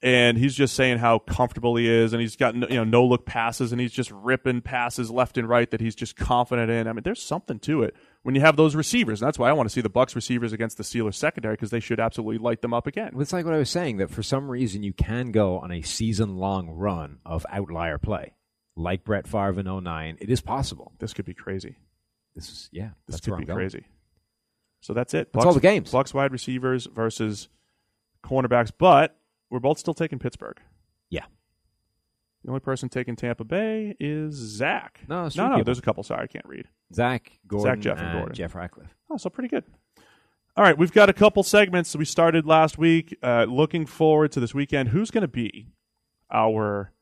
and 0.00 0.38
he's 0.38 0.54
just 0.54 0.74
saying 0.76 0.98
how 0.98 1.18
comfortable 1.18 1.74
he 1.74 1.88
is, 1.88 2.12
and 2.12 2.20
he's 2.20 2.36
got 2.36 2.54
no, 2.54 2.68
you 2.68 2.76
know 2.76 2.84
no 2.84 3.04
look 3.04 3.26
passes, 3.26 3.72
and 3.72 3.80
he's 3.80 3.92
just 3.92 4.12
ripping 4.12 4.60
passes 4.60 5.10
left 5.10 5.36
and 5.38 5.48
right 5.48 5.68
that 5.72 5.80
he's 5.80 5.96
just 5.96 6.14
confident 6.16 6.70
in. 6.70 6.86
I 6.86 6.92
mean, 6.92 7.02
there's 7.02 7.22
something 7.22 7.58
to 7.60 7.82
it 7.82 7.96
when 8.26 8.34
you 8.34 8.40
have 8.40 8.56
those 8.56 8.74
receivers, 8.74 9.22
and 9.22 9.28
that's 9.28 9.38
why 9.38 9.48
I 9.48 9.52
want 9.52 9.68
to 9.68 9.72
see 9.72 9.80
the 9.80 9.88
Bucks 9.88 10.16
receivers 10.16 10.52
against 10.52 10.78
the 10.78 10.82
Steelers 10.82 11.14
secondary 11.14 11.54
because 11.54 11.70
they 11.70 11.78
should 11.78 12.00
absolutely 12.00 12.38
light 12.38 12.60
them 12.60 12.74
up 12.74 12.88
again. 12.88 13.12
It's 13.20 13.32
like 13.32 13.44
what 13.44 13.54
I 13.54 13.58
was 13.58 13.70
saying 13.70 13.98
that 13.98 14.10
for 14.10 14.24
some 14.24 14.50
reason 14.50 14.82
you 14.82 14.92
can 14.92 15.30
go 15.30 15.60
on 15.60 15.70
a 15.70 15.82
season 15.82 16.36
long 16.36 16.68
run 16.68 17.20
of 17.24 17.46
outlier 17.48 17.98
play, 17.98 18.34
like 18.74 19.04
Brett 19.04 19.28
Favre 19.28 19.60
in 19.60 19.84
09. 19.84 20.18
It 20.20 20.28
is 20.28 20.40
possible. 20.40 20.90
This 20.98 21.14
could 21.14 21.24
be 21.24 21.34
crazy. 21.34 21.76
This 22.34 22.48
is 22.48 22.68
yeah. 22.72 22.90
This 23.06 23.20
could 23.20 23.38
be 23.38 23.44
going. 23.44 23.58
crazy. 23.58 23.84
So 24.80 24.92
that's 24.92 25.14
it. 25.14 25.32
That's 25.32 25.46
all 25.46 25.54
the 25.54 25.60
games. 25.60 25.92
Bucks 25.92 26.12
wide 26.12 26.32
receivers 26.32 26.88
versus 26.92 27.48
cornerbacks, 28.24 28.72
but 28.76 29.16
we're 29.50 29.60
both 29.60 29.78
still 29.78 29.94
taking 29.94 30.18
Pittsburgh. 30.18 30.58
The 32.46 32.52
only 32.52 32.60
person 32.60 32.88
taking 32.88 33.16
Tampa 33.16 33.42
Bay 33.42 33.96
is 33.98 34.34
Zach. 34.34 35.00
No, 35.08 35.22
no, 35.22 35.22
no. 35.22 35.48
people. 35.48 35.64
There's 35.64 35.80
a 35.80 35.82
couple. 35.82 36.04
Sorry, 36.04 36.22
I 36.22 36.26
can't 36.28 36.46
read. 36.46 36.68
Zach 36.94 37.32
Gordon, 37.48 37.72
Zach, 37.72 37.80
Jeff, 37.80 37.98
and 37.98 38.12
Gordon. 38.12 38.34
Jeff 38.36 38.54
Ratcliffe. 38.54 38.94
Oh, 39.10 39.16
so 39.16 39.30
pretty 39.30 39.48
good. 39.48 39.64
All 40.56 40.62
right, 40.62 40.78
we've 40.78 40.92
got 40.92 41.08
a 41.08 41.12
couple 41.12 41.42
segments 41.42 41.96
we 41.96 42.04
started 42.04 42.46
last 42.46 42.78
week. 42.78 43.18
Uh, 43.20 43.46
looking 43.48 43.84
forward 43.84 44.30
to 44.30 44.38
this 44.38 44.54
weekend. 44.54 44.90
Who's 44.90 45.10
going 45.10 45.22
to 45.22 45.28
be 45.28 45.72
our 46.32 46.92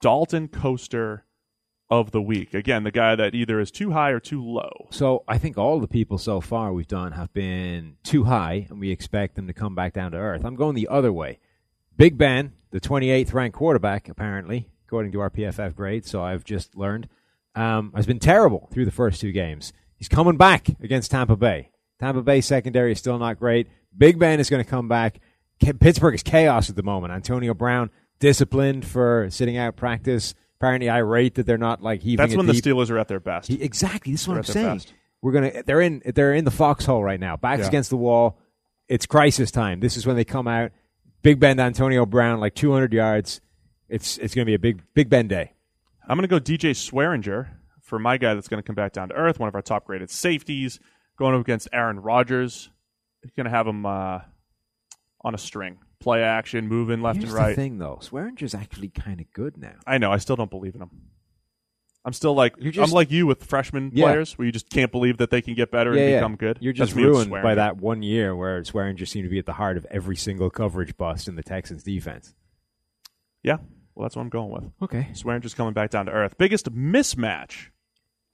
Dalton 0.00 0.48
coaster 0.48 1.26
of 1.90 2.12
the 2.12 2.22
week? 2.22 2.54
Again, 2.54 2.82
the 2.84 2.90
guy 2.90 3.14
that 3.16 3.34
either 3.34 3.60
is 3.60 3.70
too 3.70 3.90
high 3.90 4.12
or 4.12 4.18
too 4.18 4.42
low. 4.42 4.88
So 4.88 5.24
I 5.28 5.36
think 5.36 5.58
all 5.58 5.78
the 5.78 5.86
people 5.86 6.16
so 6.16 6.40
far 6.40 6.72
we've 6.72 6.88
done 6.88 7.12
have 7.12 7.34
been 7.34 7.98
too 8.02 8.24
high, 8.24 8.66
and 8.70 8.80
we 8.80 8.90
expect 8.90 9.34
them 9.34 9.46
to 9.46 9.52
come 9.52 9.74
back 9.74 9.92
down 9.92 10.12
to 10.12 10.16
earth. 10.16 10.42
I'm 10.42 10.56
going 10.56 10.74
the 10.74 10.88
other 10.88 11.12
way. 11.12 11.38
Big 11.98 12.16
Ben, 12.16 12.54
the 12.70 12.80
28th 12.80 13.34
ranked 13.34 13.58
quarterback, 13.58 14.08
apparently, 14.08 14.70
according 14.86 15.12
to 15.12 15.20
our 15.20 15.30
PFF 15.30 15.74
grade, 15.74 16.06
so 16.06 16.22
I've 16.22 16.44
just 16.44 16.76
learned, 16.76 17.08
um, 17.54 17.92
has 17.94 18.06
been 18.06 18.18
terrible 18.18 18.68
through 18.72 18.84
the 18.84 18.90
first 18.90 19.20
two 19.20 19.32
games. 19.32 19.72
He's 19.96 20.08
coming 20.08 20.36
back 20.36 20.68
against 20.80 21.10
Tampa 21.10 21.36
Bay. 21.36 21.70
Tampa 22.00 22.22
Bay 22.22 22.40
secondary 22.40 22.92
is 22.92 22.98
still 22.98 23.18
not 23.18 23.38
great. 23.38 23.68
Big 23.96 24.18
Ben 24.18 24.40
is 24.40 24.50
going 24.50 24.62
to 24.62 24.68
come 24.68 24.88
back. 24.88 25.18
Pittsburgh 25.80 26.14
is 26.14 26.22
chaos 26.22 26.68
at 26.68 26.76
the 26.76 26.82
moment. 26.82 27.12
Antonio 27.14 27.54
Brown 27.54 27.90
disciplined 28.18 28.84
for 28.84 29.28
sitting 29.30 29.56
out 29.56 29.76
practice. 29.76 30.34
Apparently 30.60 30.88
irate 30.90 31.34
that 31.36 31.46
they're 31.46 31.56
not 31.58 31.82
like 31.82 32.02
heaving 32.02 32.16
That's 32.18 32.36
when 32.36 32.46
deep. 32.46 32.62
the 32.62 32.70
Steelers 32.70 32.90
are 32.90 32.98
at 32.98 33.08
their 33.08 33.20
best. 33.20 33.48
He, 33.48 33.62
exactly. 33.62 34.12
This 34.12 34.22
is 34.22 34.28
what 34.28 34.34
They're 34.34 34.40
I'm 34.40 34.44
saying. 34.44 34.76
best. 34.76 34.94
We're 35.22 35.32
gonna. 35.32 35.62
They're 35.64 35.80
in. 35.80 36.02
They're 36.14 36.34
in 36.34 36.44
the 36.44 36.50
foxhole 36.50 37.02
right 37.02 37.18
now. 37.20 37.36
Backs 37.36 37.60
Yeah. 37.62 37.68
against 37.68 37.90
the 37.90 37.96
wall. 37.96 38.38
It's 38.88 39.04
crisis 39.06 39.50
time. 39.50 39.80
This 39.80 39.96
is 39.96 40.06
when 40.06 40.16
they 40.16 40.24
come 40.24 40.46
out. 40.46 40.72
Big 41.22 41.40
Ben 41.40 41.58
Antonio 41.58 42.06
Brown, 42.06 42.38
like 42.40 42.54
200 42.54 42.92
yards. 42.92 43.40
It's 43.88 44.18
it's 44.18 44.34
gonna 44.34 44.46
be 44.46 44.54
a 44.54 44.58
big 44.58 44.82
Big 44.94 45.08
Ben 45.08 45.28
day. 45.28 45.52
I'm 46.08 46.16
going 46.16 46.28
to 46.28 46.28
go 46.28 46.38
DJ 46.38 46.70
Swearinger 46.70 47.48
for 47.82 47.98
my 47.98 48.16
guy 48.16 48.34
that's 48.34 48.46
going 48.46 48.62
to 48.62 48.66
come 48.66 48.76
back 48.76 48.92
down 48.92 49.08
to 49.08 49.14
earth, 49.16 49.40
one 49.40 49.48
of 49.48 49.54
our 49.56 49.62
top 49.62 49.86
graded 49.86 50.08
safeties, 50.08 50.78
going 51.18 51.34
up 51.34 51.40
against 51.40 51.68
Aaron 51.72 51.98
Rodgers. 51.98 52.70
He's 53.22 53.32
going 53.32 53.46
to 53.46 53.50
have 53.50 53.66
him 53.66 53.84
uh, 53.84 54.20
on 55.22 55.34
a 55.34 55.38
string, 55.38 55.78
play 55.98 56.22
action, 56.22 56.68
moving 56.68 57.00
left 57.02 57.18
Here's 57.18 57.30
and 57.30 57.38
right. 57.40 57.48
the 57.50 57.54
thing, 57.56 57.78
though. 57.78 57.98
Swearinger's 58.02 58.54
actually 58.54 58.88
kind 58.90 59.20
of 59.20 59.32
good 59.32 59.56
now. 59.56 59.74
I 59.84 59.98
know. 59.98 60.12
I 60.12 60.18
still 60.18 60.36
don't 60.36 60.50
believe 60.50 60.76
in 60.76 60.82
him. 60.82 60.90
I'm 62.04 62.12
still 62.12 62.34
like 62.36 62.54
You're 62.56 62.70
just- 62.70 62.88
I'm 62.88 62.94
like 62.94 63.10
you 63.10 63.26
with 63.26 63.42
freshman 63.42 63.90
Yeah. 63.92 64.04
players, 64.04 64.38
where 64.38 64.46
you 64.46 64.52
just 64.52 64.70
can't 64.70 64.92
believe 64.92 65.16
that 65.18 65.30
they 65.30 65.42
can 65.42 65.54
get 65.54 65.72
better 65.72 65.92
yeah, 65.92 66.02
and 66.02 66.10
yeah. 66.12 66.18
become 66.20 66.36
good. 66.36 66.58
You're 66.60 66.72
just 66.72 66.94
me 66.94 67.02
with 67.04 67.14
ruined 67.14 67.30
by 67.42 67.56
that 67.56 67.78
one 67.78 68.04
year 68.04 68.36
where 68.36 68.62
Swearinger 68.62 69.08
seemed 69.08 69.24
to 69.24 69.28
be 69.30 69.40
at 69.40 69.46
the 69.46 69.54
heart 69.54 69.76
of 69.76 69.84
every 69.90 70.14
single 70.14 70.50
coverage 70.50 70.96
bust 70.96 71.26
in 71.26 71.34
the 71.34 71.42
Texans 71.42 71.82
defense. 71.82 72.32
Yeah, 73.42 73.56
well, 73.96 74.04
that's 74.04 74.14
what 74.14 74.22
I'm 74.22 74.28
going 74.28 74.50
with. 74.50 74.64
Okay. 74.82 75.08
Swearinger's 75.12 75.54
coming 75.54 75.72
back 75.72 75.90
down 75.90 76.06
to 76.06 76.12
earth. 76.12 76.36
Biggest 76.38 76.70
mismatch 76.72 77.70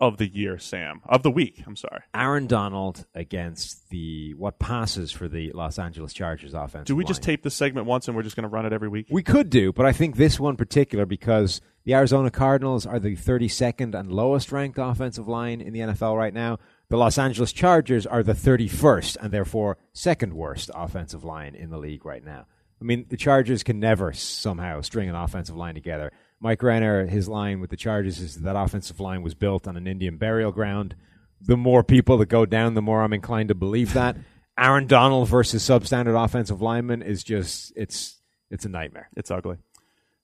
of 0.01 0.17
the 0.17 0.27
year, 0.27 0.59
Sam? 0.59 1.01
Of 1.07 1.23
the 1.23 1.31
week, 1.31 1.63
I'm 1.65 1.77
sorry. 1.77 2.01
Aaron 2.13 2.49
Donald 2.49 3.07
against 3.15 3.89
the 3.91 4.35
what 4.35 4.59
passes 4.59 5.13
for 5.13 5.29
the 5.29 5.53
Los 5.53 5.79
Angeles 5.79 6.13
Chargers 6.13 6.53
offense. 6.53 6.89
Do 6.89 6.97
we 6.97 7.05
just 7.05 7.23
tape 7.23 7.45
this 7.45 7.55
segment 7.55 7.87
once 7.87 8.09
and 8.09 8.17
we're 8.17 8.25
just 8.25 8.35
going 8.35 8.43
to 8.43 8.49
run 8.49 8.67
it 8.67 8.73
every 8.73 8.89
week? 8.89 9.07
We 9.09 9.23
could 9.23 9.49
do, 9.49 9.73
but 9.73 9.87
I 9.87 9.93
think 9.93 10.17
this 10.17 10.41
one 10.41 10.57
particular 10.57 11.07
because 11.07 11.61
the 11.85 11.95
Arizona 11.95 12.33
Cardinals 12.33 12.85
are 12.85 12.99
the 12.99 13.15
32nd 13.15 13.95
and 13.95 14.13
lowest 14.13 14.51
ranked 14.51 14.79
offensive 14.81 15.29
line 15.29 15.61
in 15.61 15.73
the 15.73 15.81
NFL 15.81 16.19
right 16.19 16.35
now. 16.35 16.59
The 16.89 16.97
Los 16.97 17.17
Angeles 17.17 17.53
Chargers 17.53 18.05
are 18.05 18.25
the 18.25 18.35
31st 18.35 19.19
and 19.21 19.33
therefore 19.33 19.79
second 19.93 20.35
worst 20.35 20.69
offensive 20.75 21.23
line 21.23 21.55
in 21.55 21.71
the 21.71 21.79
league 21.79 22.05
right 22.05 22.25
now. 22.25 22.47
I 22.83 22.85
mean, 22.85 23.07
the 23.09 23.17
Chargers 23.17 23.63
can 23.63 23.79
never 23.79 24.13
somehow 24.13 24.81
string 24.81 25.09
an 25.09 25.15
offensive 25.15 25.55
line 25.55 25.75
together. 25.75 26.11
Mike 26.41 26.61
Renner, 26.65 27.07
his 27.07 27.29
line 27.29 27.61
with 27.61 27.71
the 27.71 27.77
Chargers 27.77 28.19
is 28.19 28.41
that 28.41 28.57
offensive 28.57 28.99
line 28.99 29.23
was 29.23 29.35
built 29.35 29.69
on 29.69 29.77
an 29.77 29.87
Indian 29.87 30.17
burial 30.17 30.51
ground. 30.51 30.97
The 31.41 31.57
more 31.57 31.85
people 31.85 32.19
that 32.19 32.27
go 32.29 32.45
down, 32.45 32.75
the 32.75 32.83
more 32.83 33.05
I'm 33.05 33.13
inclined 33.13 33.51
to 33.51 33.55
believe 33.55 33.93
that. 33.93 34.17
Aaron 34.59 34.89
Donald 34.89 35.29
versus 35.29 35.63
substandard 35.63 36.23
offensive 36.23 36.61
lineman 36.61 37.03
is 37.03 37.23
just 37.23 37.73
it's 37.77 38.21
it's 38.51 38.65
a 38.65 38.69
nightmare. 38.69 39.09
It's 39.17 39.31
ugly. 39.31 39.59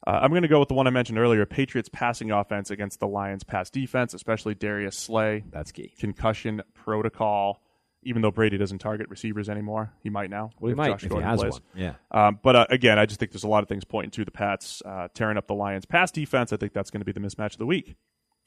Uh, 0.05 0.19
I'm 0.23 0.31
going 0.31 0.43
to 0.43 0.49
go 0.49 0.59
with 0.59 0.69
the 0.69 0.75
one 0.75 0.89
I 0.89 0.91
mentioned 0.91 1.19
earlier: 1.19 1.47
Patriots 1.47 1.89
passing 1.93 2.33
offense 2.33 2.73
against 2.73 2.99
the 2.99 3.07
Lions' 3.07 3.45
pass 3.45 3.71
defense, 3.71 4.15
especially 4.15 4.57
Darius 4.57 4.99
Slay. 4.99 5.45
That's 5.51 5.71
key. 5.71 5.93
Concussion 5.99 6.63
protocol. 6.75 7.63
Even 8.09 8.23
though 8.23 8.31
Brady 8.31 8.57
doesn't 8.57 8.79
target 8.79 9.09
receivers 9.11 9.51
anymore, 9.51 9.93
he 10.03 10.09
might 10.09 10.31
now. 10.31 10.51
Well, 10.59 10.71
he 10.71 10.75
might 10.75 10.89
Josh 10.89 11.05
if 11.05 11.13
he 11.13 11.21
has 11.21 11.41
plays. 11.41 11.53
one. 11.53 11.63
Yeah. 11.75 11.95
Um, 12.11 12.39
but 12.43 12.57
uh, 12.57 12.67
again, 12.71 12.99
I 12.99 13.05
just 13.05 13.21
think 13.21 13.33
there's 13.33 13.45
a 13.45 13.49
lot 13.49 13.63
of 13.63 13.69
things 13.69 13.85
pointing 13.85 14.11
to 14.13 14.25
the 14.25 14.31
Pats 14.31 14.83
uh, 14.87 15.09
tearing 15.13 15.37
up 15.37 15.47
the 15.47 15.55
Lions' 15.55 15.85
pass 15.85 16.11
defense. 16.11 16.53
I 16.53 16.57
think 16.57 16.73
that's 16.73 16.91
going 16.91 17.03
to 17.03 17.05
be 17.05 17.13
the 17.13 17.21
mismatch 17.21 17.53
of 17.53 17.59
the 17.59 17.67
week. 17.67 17.97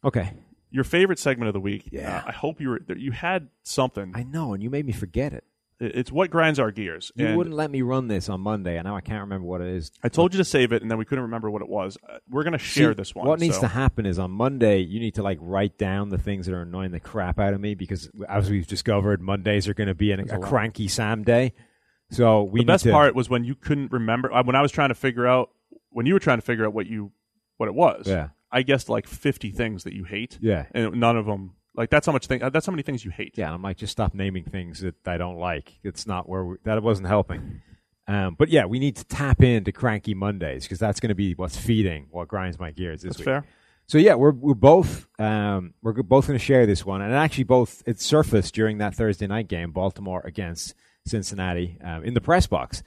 Okay. 0.03 0.32
Your 0.72 0.84
favorite 0.84 1.20
segment 1.20 1.47
of 1.47 1.53
the 1.53 1.59
week. 1.59 1.89
Yeah. 1.91 2.18
uh, 2.18 2.30
I 2.30 2.32
hope 2.32 2.59
you 2.59 2.70
were 2.70 2.80
you 2.95 3.12
had 3.12 3.49
something. 3.64 4.14
I 4.16 4.24
know, 4.24 4.53
and 4.53 4.64
you 4.64 4.70
made 4.70 4.86
me 4.86 4.93
forget 4.93 5.34
it. 5.34 5.43
It- 5.82 5.96
it's 5.96 6.12
what 6.12 6.30
grinds 6.30 6.60
our 6.60 6.72
gears. 6.72 7.12
You 7.16 7.26
And 7.28 7.38
wouldn't 7.38 7.56
let 7.56 7.72
me 7.72 7.82
run 7.82 8.08
this 8.08 8.30
on 8.30 8.40
Monday, 8.42 8.78
and 8.78 8.86
now 8.86 8.96
I 8.96 9.02
can't 9.02 9.22
remember 9.22 9.46
what 9.48 9.62
it 9.62 9.68
is. 9.68 9.92
I 10.04 10.10
told 10.10 10.34
you 10.34 10.38
to 10.38 10.44
save 10.46 10.72
it, 10.72 10.82
and 10.82 10.90
then 10.92 10.98
we 10.98 11.06
couldn't 11.06 11.24
remember 11.24 11.50
what 11.50 11.62
it 11.62 11.68
was. 11.70 11.98
Uh, 12.08 12.18
we're 12.30 12.44
going 12.44 12.54
to 12.54 12.60
share 12.60 12.92
See, 12.92 12.96
this 12.96 13.16
one. 13.16 13.28
What 13.28 13.40
needs 13.40 13.56
so- 13.56 13.62
to 13.62 13.68
happen 13.68 14.06
is 14.06 14.20
on 14.20 14.32
Monday, 14.32 14.80
you 14.80 15.00
need 15.00 15.16
to 15.16 15.24
like 15.24 15.40
write 15.42 15.78
down 15.78 16.10
the 16.10 16.18
things 16.18 16.46
that 16.46 16.54
are 16.54 16.62
annoying 16.62 16.92
the 16.92 17.00
crap 17.00 17.40
out 17.40 17.54
of 17.54 17.60
me 17.60 17.74
because, 17.76 18.10
as 18.30 18.50
we've 18.50 18.68
discovered, 18.68 19.22
Mondays 19.22 19.68
are 19.68 19.74
going 19.74 19.88
to 19.88 19.96
be 19.96 20.12
an, 20.12 20.20
a, 20.30 20.36
a 20.36 20.40
cranky 20.40 20.88
Sam 20.88 21.24
day. 21.24 21.54
So 22.12 22.44
we 22.44 22.60
the 22.60 22.66
best 22.66 22.84
to, 22.84 22.92
part 22.92 23.16
was 23.16 23.30
when 23.30 23.44
you 23.46 23.56
couldn't 23.56 23.92
remember 23.92 24.32
uh, 24.34 24.44
when 24.44 24.56
I 24.56 24.62
was 24.62 24.72
trying 24.72 24.90
to 24.90 24.96
figure 24.96 25.26
out 25.26 25.50
when 25.90 26.06
you 26.06 26.14
were 26.14 26.20
trying 26.20 26.38
to 26.40 26.46
figure 26.46 26.66
out 26.66 26.74
what 26.74 26.86
you 26.88 27.12
what 27.58 27.68
it 27.68 27.76
was. 27.76 28.08
Yeah. 28.08 28.30
I 28.52 28.64
guessed 28.64 28.90
like 28.90 29.08
50 29.08 29.52
things 29.52 29.86
that 29.86 29.94
you 29.94 30.04
hate. 30.04 30.38
Yeah. 30.42 30.66
And 30.74 30.96
none 31.00 31.16
of 31.16 31.26
them 31.26 31.54
like 31.76 31.89
that's 31.89 32.05
how 32.05 32.11
much 32.11 32.28
thing 32.28 32.43
uh, 32.43 32.49
that's 32.49 32.65
how 32.65 32.72
many 32.72 32.84
things 32.84 33.05
you 33.05 33.11
hate. 33.11 33.38
Yeah, 33.38 33.53
I'm 33.53 33.61
like, 33.61 33.78
just 33.78 33.91
stop 33.91 34.13
naming 34.13 34.43
things 34.43 34.82
that 34.82 34.95
I 35.05 35.17
don't 35.17 35.38
like. 35.38 35.80
It's 35.84 36.05
not 36.05 36.28
where 36.28 36.45
we, 36.45 36.55
that 36.63 36.82
wasn't 36.84 37.07
helping. 37.07 37.61
Um, 38.07 38.36
but 38.38 38.49
yeah, 38.49 38.65
we 38.65 38.80
need 38.80 38.97
to 38.97 39.05
tap 39.05 39.41
into 39.41 39.72
cranky 39.72 40.13
Mondays 40.13 40.63
because 40.63 40.80
that's 40.80 40.99
going 40.99 41.09
to 41.09 41.15
be 41.15 41.34
what's 41.34 41.55
feeding 41.55 42.07
what 42.11 42.28
grinds 42.28 42.59
my 42.59 42.72
gears 42.72 43.01
this 43.01 43.11
That's 43.11 43.19
week. 43.19 43.26
fair. 43.26 43.45
So 43.88 43.97
yeah, 43.97 44.15
we're 44.15 44.32
we're 44.32 44.53
both 44.53 45.07
um, 45.19 45.74
we're 45.82 45.93
both 45.93 46.28
going 46.28 46.38
to 46.38 46.43
share 46.43 46.65
this 46.65 46.86
one, 46.86 47.01
and 47.01 47.13
actually 47.13 47.45
both 47.45 47.84
it 47.86 47.99
surfaced 47.99 48.53
during 48.53 48.80
that 48.80 48.95
Thursday 48.95 49.28
night 49.28 49.47
game, 49.47 49.72
Baltimore 49.72 50.22
against 50.26 50.76
Cincinnati, 51.05 51.78
um, 51.84 52.03
in 52.03 52.13
the 52.13 52.22
press 52.22 52.47
box. 52.47 52.84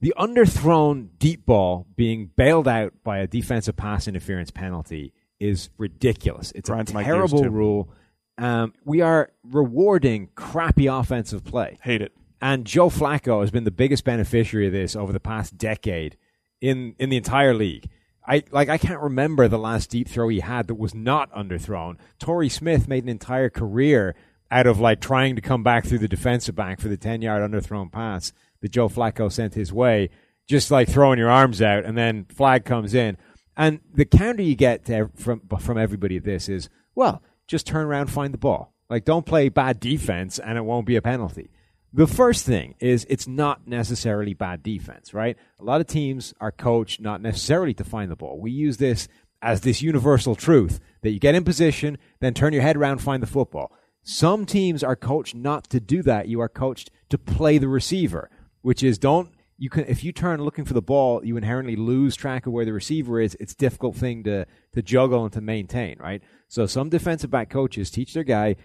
The 0.00 0.14
underthrown 0.18 1.08
deep 1.18 1.44
ball 1.44 1.86
being 1.94 2.30
bailed 2.34 2.66
out 2.66 2.94
by 3.04 3.18
a 3.18 3.26
defensive 3.26 3.76
pass 3.76 4.08
interference 4.08 4.50
penalty 4.50 5.12
is 5.38 5.68
ridiculous. 5.76 6.52
It's 6.54 6.70
Grinds 6.70 6.90
a 6.90 7.02
terrible 7.02 7.44
rule. 7.44 7.92
Um, 8.40 8.72
we 8.86 9.02
are 9.02 9.32
rewarding 9.44 10.30
crappy 10.34 10.86
offensive 10.86 11.44
play. 11.44 11.76
Hate 11.82 12.00
it. 12.00 12.12
And 12.40 12.64
Joe 12.64 12.88
Flacco 12.88 13.42
has 13.42 13.50
been 13.50 13.64
the 13.64 13.70
biggest 13.70 14.02
beneficiary 14.02 14.66
of 14.66 14.72
this 14.72 14.96
over 14.96 15.12
the 15.12 15.20
past 15.20 15.58
decade 15.58 16.16
in 16.62 16.94
in 16.98 17.10
the 17.10 17.18
entire 17.18 17.52
league. 17.52 17.90
I 18.26 18.42
like 18.50 18.70
I 18.70 18.78
can't 18.78 19.00
remember 19.00 19.46
the 19.46 19.58
last 19.58 19.90
deep 19.90 20.08
throw 20.08 20.28
he 20.28 20.40
had 20.40 20.68
that 20.68 20.76
was 20.76 20.94
not 20.94 21.30
underthrown. 21.32 21.98
Torrey 22.18 22.48
Smith 22.48 22.88
made 22.88 23.02
an 23.02 23.10
entire 23.10 23.50
career 23.50 24.16
out 24.50 24.66
of 24.66 24.80
like 24.80 25.02
trying 25.02 25.36
to 25.36 25.42
come 25.42 25.62
back 25.62 25.84
through 25.84 25.98
the 25.98 26.08
defensive 26.08 26.54
back 26.54 26.80
for 26.80 26.88
the 26.88 26.96
ten 26.96 27.20
yard 27.20 27.42
underthrown 27.48 27.92
pass 27.92 28.32
that 28.62 28.72
Joe 28.72 28.88
Flacco 28.88 29.30
sent 29.30 29.52
his 29.52 29.70
way, 29.70 30.08
just 30.48 30.70
like 30.70 30.88
throwing 30.88 31.18
your 31.18 31.30
arms 31.30 31.60
out 31.60 31.84
and 31.84 31.96
then 31.96 32.24
flag 32.24 32.64
comes 32.64 32.94
in. 32.94 33.18
And 33.54 33.80
the 33.92 34.06
counter 34.06 34.42
you 34.42 34.54
get 34.54 34.86
to, 34.86 35.10
from 35.14 35.42
from 35.58 35.76
everybody 35.76 36.16
at 36.16 36.24
this 36.24 36.48
is, 36.48 36.70
well, 36.94 37.22
just 37.50 37.66
turn 37.66 37.84
around, 37.84 38.06
find 38.06 38.32
the 38.32 38.38
ball. 38.38 38.72
Like 38.88 39.04
don't 39.04 39.26
play 39.26 39.48
bad 39.48 39.80
defense 39.80 40.38
and 40.38 40.56
it 40.56 40.64
won't 40.64 40.86
be 40.86 40.96
a 40.96 41.02
penalty. 41.02 41.50
The 41.92 42.06
first 42.06 42.46
thing 42.46 42.76
is 42.78 43.04
it's 43.10 43.26
not 43.26 43.66
necessarily 43.66 44.32
bad 44.34 44.62
defense, 44.62 45.12
right? 45.12 45.36
A 45.58 45.64
lot 45.64 45.80
of 45.80 45.88
teams 45.88 46.32
are 46.40 46.52
coached 46.52 47.00
not 47.00 47.20
necessarily 47.20 47.74
to 47.74 47.84
find 47.84 48.08
the 48.08 48.16
ball. 48.16 48.38
We 48.38 48.52
use 48.52 48.76
this 48.76 49.08
as 49.42 49.62
this 49.62 49.82
universal 49.82 50.36
truth 50.36 50.78
that 51.02 51.10
you 51.10 51.18
get 51.18 51.34
in 51.34 51.42
position, 51.42 51.98
then 52.20 52.34
turn 52.34 52.52
your 52.52 52.62
head 52.62 52.76
around, 52.76 52.98
find 52.98 53.20
the 53.20 53.26
football. 53.26 53.72
Some 54.04 54.46
teams 54.46 54.84
are 54.84 54.94
coached 54.94 55.34
not 55.34 55.68
to 55.70 55.80
do 55.80 56.02
that. 56.04 56.28
You 56.28 56.40
are 56.40 56.48
coached 56.48 56.90
to 57.08 57.18
play 57.18 57.58
the 57.58 57.68
receiver, 57.68 58.30
which 58.62 58.84
is 58.84 58.96
don't 58.96 59.30
you 59.60 59.70
can 59.70 59.84
if 59.84 60.02
you 60.02 60.10
turn 60.10 60.42
looking 60.42 60.64
for 60.64 60.74
the 60.74 60.82
ball, 60.82 61.24
you 61.24 61.36
inherently 61.36 61.76
lose 61.76 62.16
track 62.16 62.46
of 62.46 62.52
where 62.52 62.64
the 62.64 62.72
receiver 62.72 63.20
is. 63.20 63.36
It's 63.38 63.52
a 63.52 63.56
difficult 63.56 63.94
thing 63.94 64.24
to 64.24 64.46
to 64.72 64.82
juggle 64.82 65.22
and 65.22 65.32
to 65.34 65.40
maintain, 65.40 65.98
right? 66.00 66.22
So 66.48 66.66
some 66.66 66.88
defensive 66.88 67.30
back 67.30 67.50
coaches 67.50 67.90
teach 67.90 68.14
their 68.14 68.24
guy 68.24 68.56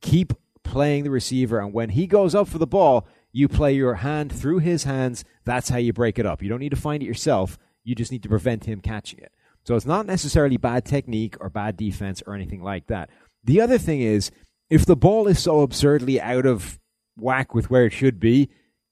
keep 0.00 0.32
playing 0.62 1.04
the 1.04 1.10
receiver 1.10 1.58
and 1.58 1.72
when 1.72 1.90
he 1.90 2.06
goes 2.06 2.34
up 2.34 2.48
for 2.48 2.58
the 2.58 2.66
ball, 2.66 3.06
you 3.32 3.48
play 3.48 3.72
your 3.72 3.94
hand 3.94 4.32
through 4.32 4.58
his 4.58 4.84
hands. 4.84 5.24
That's 5.44 5.68
how 5.68 5.78
you 5.78 5.92
break 5.92 6.18
it 6.18 6.26
up. 6.26 6.42
You 6.42 6.48
don't 6.48 6.60
need 6.60 6.70
to 6.70 6.76
find 6.76 7.02
it 7.02 7.06
yourself. 7.06 7.58
You 7.84 7.94
just 7.94 8.12
need 8.12 8.22
to 8.24 8.28
prevent 8.28 8.64
him 8.64 8.80
catching 8.80 9.20
it. 9.20 9.32
So 9.64 9.76
it's 9.76 9.86
not 9.86 10.06
necessarily 10.06 10.56
bad 10.56 10.84
technique 10.84 11.36
or 11.40 11.48
bad 11.48 11.76
defense 11.76 12.22
or 12.26 12.34
anything 12.34 12.62
like 12.62 12.86
that. 12.88 13.10
The 13.44 13.60
other 13.60 13.78
thing 13.78 14.00
is 14.00 14.30
if 14.68 14.84
the 14.84 14.96
ball 14.96 15.28
is 15.28 15.38
so 15.38 15.60
absurdly 15.60 16.20
out 16.20 16.46
of 16.46 16.78
whack 17.16 17.54
with 17.54 17.70
where 17.70 17.86
it 17.86 17.92
should 17.92 18.18
be, 18.18 18.48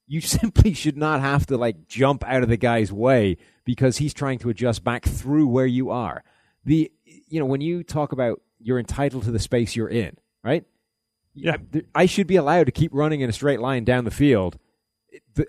you 0.08 0.20
simply 0.22 0.72
should 0.74 0.96
not 0.96 1.20
have 1.20 1.46
to 1.46 1.56
like 1.56 1.86
jump 1.86 2.24
out 2.24 2.42
of 2.42 2.48
the 2.48 2.56
guy's 2.56 2.90
way 2.92 3.36
because 3.64 3.98
he's 3.98 4.14
trying 4.14 4.38
to 4.40 4.48
adjust 4.48 4.82
back 4.82 5.04
through 5.04 5.46
where 5.46 5.66
you 5.66 5.90
are. 5.90 6.24
The 6.64 6.90
you 7.04 7.38
know 7.38 7.46
when 7.46 7.60
you 7.60 7.84
talk 7.84 8.12
about 8.12 8.40
you're 8.58 8.78
entitled 8.78 9.22
to 9.24 9.30
the 9.30 9.38
space 9.38 9.76
you're 9.76 9.88
in, 9.88 10.16
right? 10.42 10.64
Yeah. 11.34 11.56
I 11.94 12.06
should 12.06 12.26
be 12.26 12.36
allowed 12.36 12.64
to 12.66 12.72
keep 12.72 12.90
running 12.92 13.20
in 13.20 13.30
a 13.30 13.32
straight 13.32 13.60
line 13.60 13.84
down 13.84 14.04
the 14.04 14.10
field. 14.10 14.58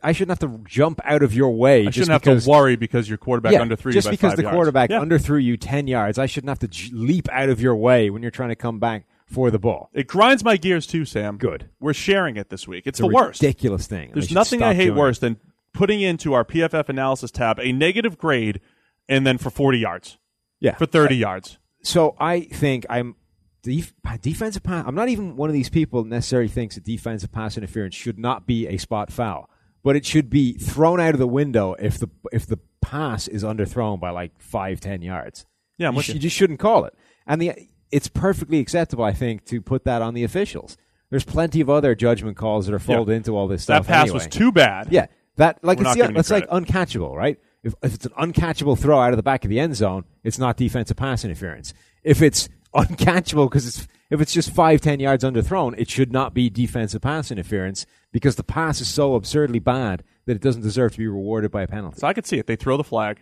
I 0.04 0.12
shouldn't 0.12 0.40
have 0.40 0.50
to 0.52 0.60
jump 0.66 1.02
out 1.04 1.24
of 1.24 1.34
your 1.34 1.50
way. 1.50 1.88
I 1.88 1.90
shouldn't 1.90 2.12
have 2.12 2.22
because, 2.22 2.44
to 2.46 2.50
worry 2.50 2.76
because 2.76 3.10
your 3.10 3.18
quarterback 3.18 3.54
yeah, 3.54 3.62
underthrew 3.62 3.92
just 3.92 4.06
you 4.06 4.12
by 4.12 4.12
because 4.12 4.36
the 4.36 4.44
yards. 4.44 4.56
quarterback 4.56 4.90
Yeah. 4.92 5.00
underthrew 5.00 5.44
you 5.44 5.58
ten 5.58 5.88
yards. 5.88 6.20
I 6.20 6.28
shouldn't 6.28 6.50
have 6.50 6.60
to 6.60 6.68
j- 6.68 6.92
leap 6.94 7.28
out 7.32 7.50
of 7.50 7.60
your 7.60 7.76
way 7.76 8.10
when 8.10 8.22
you're 8.22 8.32
trying 8.32 8.50
to 8.50 8.56
come 8.56 8.80
back 8.80 9.06
for 9.30 9.52
the 9.52 9.60
ball. 9.60 9.90
It 9.94 10.08
grinds 10.08 10.44
my 10.44 10.58
gears 10.58 10.86
too, 10.88 11.06
Sam. 11.06 11.38
Good. 11.38 11.70
We're 11.80 11.94
sharing 11.94 12.36
it 12.36 12.50
this 12.50 12.68
week. 12.68 12.84
It's, 12.88 13.00
It's 13.00 13.08
the 13.08 13.12
a 13.12 13.14
worst. 13.14 13.42
ridiculous 13.42 13.88
thing. 13.88 14.12
There's 14.14 14.32
nothing 14.32 14.62
I 14.64 14.74
hate 14.74 14.86
doing 14.86 14.98
it. 14.98 15.00
worse 15.00 15.20
than 15.20 15.38
putting 15.74 16.02
into 16.02 16.34
our 16.34 16.44
PFF 16.44 16.90
analysis 16.90 17.30
tab 17.32 17.60
a 17.60 17.72
negative 17.72 18.18
grade 18.18 18.60
and 19.08 19.26
then 19.26 19.38
for 19.38 19.50
40 19.50 19.78
yards, 19.78 20.18
Yeah. 20.60 20.76
for 20.76 20.86
30 20.88 21.16
yards. 21.16 21.58
so 21.84 22.16
I 22.20 22.42
think 22.42 22.86
I'm 22.90 23.16
def- 23.62 23.94
defensive 24.22 24.64
pass. 24.64 24.84
I'm 24.88 24.96
not 24.96 25.10
even 25.10 25.36
one 25.36 25.50
of 25.50 25.54
these 25.54 25.70
people 25.70 26.04
necessarily 26.04 26.50
thinks 26.50 26.76
that 26.76 26.84
defensive 26.84 27.32
pass 27.32 27.56
interference 27.58 27.94
should 27.96 28.18
not 28.20 28.48
be 28.48 28.68
a 28.68 28.78
spot 28.78 29.12
foul, 29.12 29.50
but 29.84 29.96
it 29.96 30.06
should 30.06 30.30
be 30.30 30.54
thrown 30.54 31.00
out 31.00 31.14
of 31.14 31.20
the 31.20 31.28
window 31.28 31.74
if 31.80 31.98
the 32.00 32.08
if 32.32 32.46
the 32.48 32.58
pass 32.82 33.28
is 33.28 33.44
underthrown 33.44 34.00
by 34.00 34.10
like 34.10 34.32
five 34.42 34.80
ten 34.80 35.02
yards. 35.02 35.46
Yeah, 35.78 35.92
you, 35.92 36.02
sh- 36.02 36.10
you 36.10 36.20
just 36.20 36.36
shouldn't 36.36 36.60
call 36.60 36.86
it, 36.86 36.94
and 37.28 37.40
the 37.42 37.54
it's 37.92 38.08
perfectly 38.08 38.60
acceptable, 38.60 39.04
I 39.04 39.14
think, 39.14 39.46
to 39.46 39.62
put 39.62 39.84
that 39.86 40.02
on 40.02 40.14
the 40.14 40.24
officials. 40.24 40.78
There's 41.10 41.24
plenty 41.26 41.60
of 41.62 41.70
other 41.70 41.96
judgment 41.96 42.38
calls 42.38 42.68
that 42.68 42.74
are 42.76 42.80
folded 42.80 43.14
into 43.14 43.36
all 43.36 43.48
this 43.48 43.64
stuff. 43.64 43.88
That 43.88 43.92
pass 43.94 44.02
anyway. 44.04 44.14
was 44.16 44.28
too 44.28 44.52
bad. 44.52 44.88
Yeah, 44.92 45.08
that 45.38 45.58
like 45.64 45.80
We're 45.80 45.88
it's, 45.88 45.96
the, 45.96 46.20
it's 46.20 46.30
like 46.30 46.48
uncatchable, 46.50 47.16
right? 47.16 47.40
If, 47.64 47.74
if 47.82 47.96
it's 47.96 48.06
an 48.06 48.12
uncatchable 48.12 48.78
throw 48.78 49.00
out 49.00 49.12
of 49.12 49.18
the 49.18 49.24
back 49.24 49.44
of 49.44 49.50
the 49.50 49.60
end 49.60 49.76
zone, 49.76 50.06
it's 50.24 50.38
not 50.38 50.56
defensive 50.56 50.98
pass 50.98 51.26
interference. 51.26 51.74
If 52.04 52.22
it's 52.22 52.48
uncatchable 52.76 53.50
because 53.50 53.68
it's 53.68 53.88
if 54.12 54.22
it's 54.22 54.34
just 54.34 54.52
five 54.54 54.82
ten 54.82 55.00
yards 55.00 55.24
underthrown, 55.24 55.74
it 55.78 55.90
should 55.90 56.12
not 56.12 56.34
be 56.36 56.50
defensive 56.50 57.02
pass 57.02 57.32
interference 57.32 57.86
because 58.12 58.36
the 58.36 58.44
pass 58.44 58.80
is 58.82 58.88
so 58.88 59.16
absurdly 59.16 59.60
bad 59.60 60.04
that 60.26 60.36
it 60.36 60.42
doesn't 60.42 60.62
deserve 60.62 60.92
to 60.92 60.98
be 61.00 61.08
rewarded 61.08 61.50
by 61.52 61.64
a 61.64 61.68
penalty. 61.68 62.00
So 62.00 62.08
I 62.08 62.14
could 62.14 62.28
see 62.28 62.38
it. 62.38 62.46
They 62.46 62.56
throw 62.56 62.78
the 62.78 62.84
flag, 62.84 63.20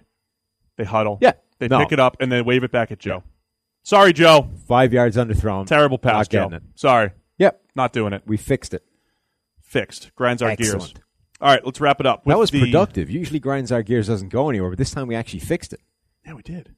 they 0.77 0.83
huddle, 0.83 1.19
Yeah. 1.21 1.33
they 1.59 1.67
No. 1.69 1.79
pick 1.79 1.93
it 1.93 1.99
up, 1.99 2.17
and 2.19 2.29
then 2.31 2.43
wave 2.45 2.63
it 2.65 2.71
back 2.71 2.91
at 2.91 2.99
Joe. 2.99 3.23
Sorry, 3.87 4.11
Joe. 4.11 4.49
Five 4.67 4.91
yards 4.91 5.15
underthrown. 5.15 5.65
Terrible 5.65 5.97
pass, 5.97 6.13
Not 6.25 6.29
Joe. 6.29 6.43
getting 6.49 6.57
it. 6.57 6.63
Sorry, 6.75 7.11
Yep, 7.37 7.61
not 7.73 7.93
doing 7.93 8.11
it. 8.11 8.21
we 8.25 8.35
fixed 8.35 8.73
it. 8.73 8.83
Fixed. 9.63 10.11
Grinds 10.13 10.41
our 10.41 10.57
gears. 10.57 10.93
All 11.39 11.49
right, 11.49 11.63
let's 11.65 11.79
wrap 11.79 12.01
it 12.01 12.05
up. 12.05 12.25
that 12.25 12.27
with 12.27 12.37
was 12.37 12.51
the- 12.51 12.59
productive. 12.59 13.09
Usually 13.09 13.39
grinds 13.39 13.71
our 13.71 13.81
gears 13.83 14.07
doesn't 14.07 14.27
go 14.27 14.49
anywhere, 14.49 14.71
but 14.71 14.77
this 14.77 14.91
time 14.91 15.07
we 15.07 15.15
actually 15.15 15.39
fixed 15.39 15.71
it. 15.71 15.79
Yeah, 16.25 16.33
we 16.33 16.41
did. 16.41 16.75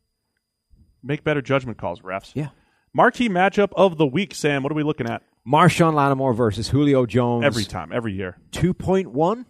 Make 1.01 1.23
better 1.23 1.41
judgment 1.41 1.79
calls, 1.79 2.01
refs. 2.01 2.31
Yeah. 2.35 2.49
Marquee 2.93 3.27
matchup 3.27 3.69
of 3.75 3.97
the 3.97 4.05
week, 4.05 4.35
Sam. 4.35 4.61
What 4.61 4.71
are 4.71 4.75
we 4.75 4.83
looking 4.83 5.09
at? 5.09 5.23
Marshon 5.47 5.95
Lattimore 5.95 6.33
versus 6.35 6.69
Julio 6.69 7.07
Jones. 7.07 7.43
Every 7.43 7.65
time, 7.65 7.91
every 7.91 8.13
year. 8.13 8.37
2.1, 8.51 9.45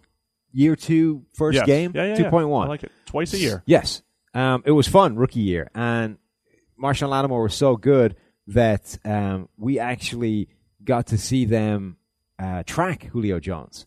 year 0.52 0.76
two, 0.76 1.26
first 1.34 1.56
Yes. 1.56 1.66
game. 1.66 1.92
Yeah, 1.94 2.04
yeah, 2.06 2.14
2.1. 2.16 2.62
Yeah. 2.62 2.64
I 2.64 2.68
like 2.68 2.84
it. 2.84 2.92
Twice 3.04 3.34
a 3.34 3.38
year. 3.38 3.62
Yes. 3.66 4.00
Um, 4.32 4.62
it 4.64 4.70
was 4.72 4.88
fun, 4.88 5.16
rookie 5.16 5.40
year. 5.40 5.70
And 5.74 6.16
Marshon 6.82 7.08
Lattimore 7.08 7.42
was 7.42 7.54
so 7.54 7.76
good 7.76 8.16
that 8.46 8.98
um, 9.04 9.48
we 9.56 9.78
actually 9.78 10.48
got 10.82 11.08
to 11.08 11.18
see 11.18 11.44
them 11.44 11.96
uh, 12.38 12.62
track 12.64 13.04
Julio 13.04 13.38
Jones. 13.38 13.86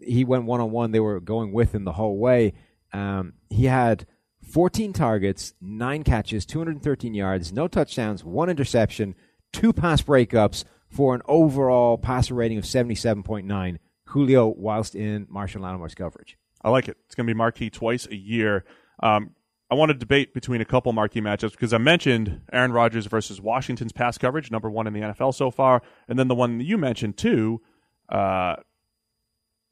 He 0.00 0.24
went 0.24 0.44
one 0.44 0.60
on 0.60 0.70
one. 0.70 0.90
They 0.90 1.00
were 1.00 1.20
going 1.20 1.52
with 1.52 1.74
him 1.74 1.84
the 1.84 1.92
whole 1.92 2.18
way. 2.18 2.54
Um, 2.92 3.34
he 3.50 3.66
had 3.66 4.06
14 4.42 4.92
targets, 4.92 5.54
nine 5.60 6.02
catches, 6.04 6.46
213 6.46 7.14
yards, 7.14 7.52
no 7.52 7.68
touchdowns, 7.68 8.24
one 8.24 8.48
interception, 8.48 9.14
two 9.52 9.72
pass 9.72 10.02
breakups 10.02 10.64
for 10.88 11.14
an 11.14 11.22
overall 11.26 11.98
passer 11.98 12.34
rating 12.34 12.58
of 12.58 12.64
77.9. 12.64 13.78
Julio, 14.06 14.46
whilst 14.48 14.94
in 14.94 15.26
Marshon 15.26 15.60
Lattimore's 15.60 15.94
coverage. 15.94 16.38
I 16.62 16.70
like 16.70 16.88
it. 16.88 16.96
It's 17.06 17.14
going 17.14 17.26
to 17.26 17.32
be 17.32 17.36
marquee 17.36 17.68
twice 17.70 18.06
a 18.06 18.16
year. 18.16 18.64
Um, 19.00 19.34
I 19.70 19.74
want 19.74 19.90
to 19.90 19.94
debate 19.94 20.32
between 20.32 20.60
a 20.60 20.64
couple 20.64 20.92
marquee 20.92 21.20
matchups 21.20 21.50
because 21.52 21.72
I 21.74 21.78
mentioned 21.78 22.40
Aaron 22.52 22.72
Rodgers 22.72 23.06
versus 23.06 23.40
Washington's 23.40 23.92
pass 23.92 24.16
coverage, 24.16 24.50
number 24.50 24.70
one 24.70 24.86
in 24.86 24.94
the 24.94 25.00
NFL 25.00 25.34
so 25.34 25.50
far, 25.50 25.82
and 26.08 26.18
then 26.18 26.28
the 26.28 26.34
one 26.34 26.58
that 26.58 26.64
you 26.64 26.78
mentioned 26.78 27.16
too, 27.18 27.60
uh, 28.08 28.56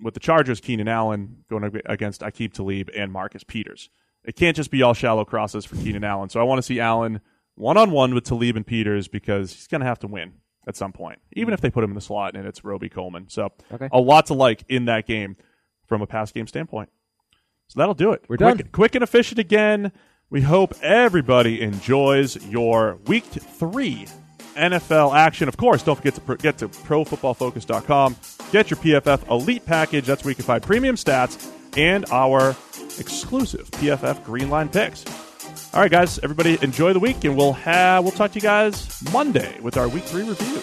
with 0.01 0.13
the 0.13 0.21
Chargers, 0.21 0.61
Keenan 0.61 0.89
Allen 0.89 1.45
going 1.49 1.81
against 1.87 2.21
Aqib 2.21 2.53
Talib 2.53 2.91
and 2.95 3.11
Marcus 3.11 3.43
Peters. 3.45 3.89
It 4.25 4.37
can't 4.37 4.55
just 4.57 4.71
be 4.71 4.83
all 4.83 4.93
shallow 4.93 5.25
crosses 5.25 5.65
for 5.65 5.77
Keenan 5.77 6.05
Allen. 6.05 6.29
So 6.29 6.41
I 6.41 6.43
want 6.43 6.59
to 6.59 6.63
see 6.63 6.79
Allen 6.81 7.21
one 7.55 7.79
on 7.79 7.91
one 7.91 8.13
with 8.15 8.25
Talib 8.25 8.57
and 8.57 8.67
Peters 8.67 9.09
because 9.09 9.53
he's 9.55 9.67
going 9.67 9.81
to 9.81 9.87
have 9.87 10.01
to 10.01 10.07
win 10.07 10.35
at 10.69 10.77
some 10.77 10.93
point, 10.93 11.21
even 11.33 11.55
if 11.55 11.61
they 11.63 11.71
put 11.71 11.83
him 11.85 11.91
in 11.91 11.95
the 11.95 12.01
slot 12.03 12.37
and 12.37 12.47
it's 12.47 12.65
Robey 12.65 12.91
Coleman. 12.91 13.29
So 13.31 13.51
Okay. 13.73 13.89
a 13.93 14.01
lot 14.01 14.27
to 14.27 14.35
like 14.35 14.65
in 14.69 14.85
that 14.87 15.07
game 15.07 15.37
from 15.87 16.03
a 16.03 16.07
pass 16.07 16.33
game 16.33 16.47
standpoint. 16.47 16.91
That'll 17.77 17.95
do 17.95 18.13
it. 18.13 18.25
We're 18.29 18.37
quick, 18.39 18.59
done. 18.59 18.69
Quick 18.73 18.95
and 18.95 19.05
efficient 19.05 19.39
again. 19.39 19.93
We 20.31 20.41
hope 20.41 20.75
everybody 20.83 21.61
enjoys 21.61 22.45
your 22.47 22.99
week 23.07 23.25
three 23.25 24.07
NFL 24.57 25.15
action. 25.15 25.47
Of 25.47 25.57
course, 25.57 25.83
don't 25.83 25.97
forget 25.97 26.15
to 26.15 26.21
pr- 26.21 26.35
get 26.35 26.59
to 26.59 26.69
profootballfocus.com. 26.69 28.17
Get 28.51 28.71
your 28.71 28.79
PFF 28.79 29.29
Elite 29.29 29.65
package. 29.65 30.07
That's 30.07 30.25
where 30.25 30.31
you 30.33 30.37
can 30.37 30.45
find 30.45 30.63
premium 30.63 30.97
stats 30.97 31.53
and 31.77 32.07
our 32.11 32.57
exclusive 32.99 33.71
PFF 33.73 34.25
Green 34.25 34.51
Line 34.51 34.69
picks. 34.69 35.05
All 35.75 35.81
right, 35.81 35.91
guys. 35.91 36.19
Everybody 36.21 36.59
enjoy 36.63 36.93
the 36.93 37.01
week, 37.01 37.25
and 37.25 37.37
we'll 37.37 37.53
have 37.53 38.03
we'll 38.03 38.13
talk 38.13 38.33
to 38.33 38.37
you 38.37 38.43
guys 38.43 39.03
Monday 39.13 39.61
with 39.61 39.77
our 39.77 39.89
week 39.89 40.05
three 40.05 40.23
review. 40.23 40.63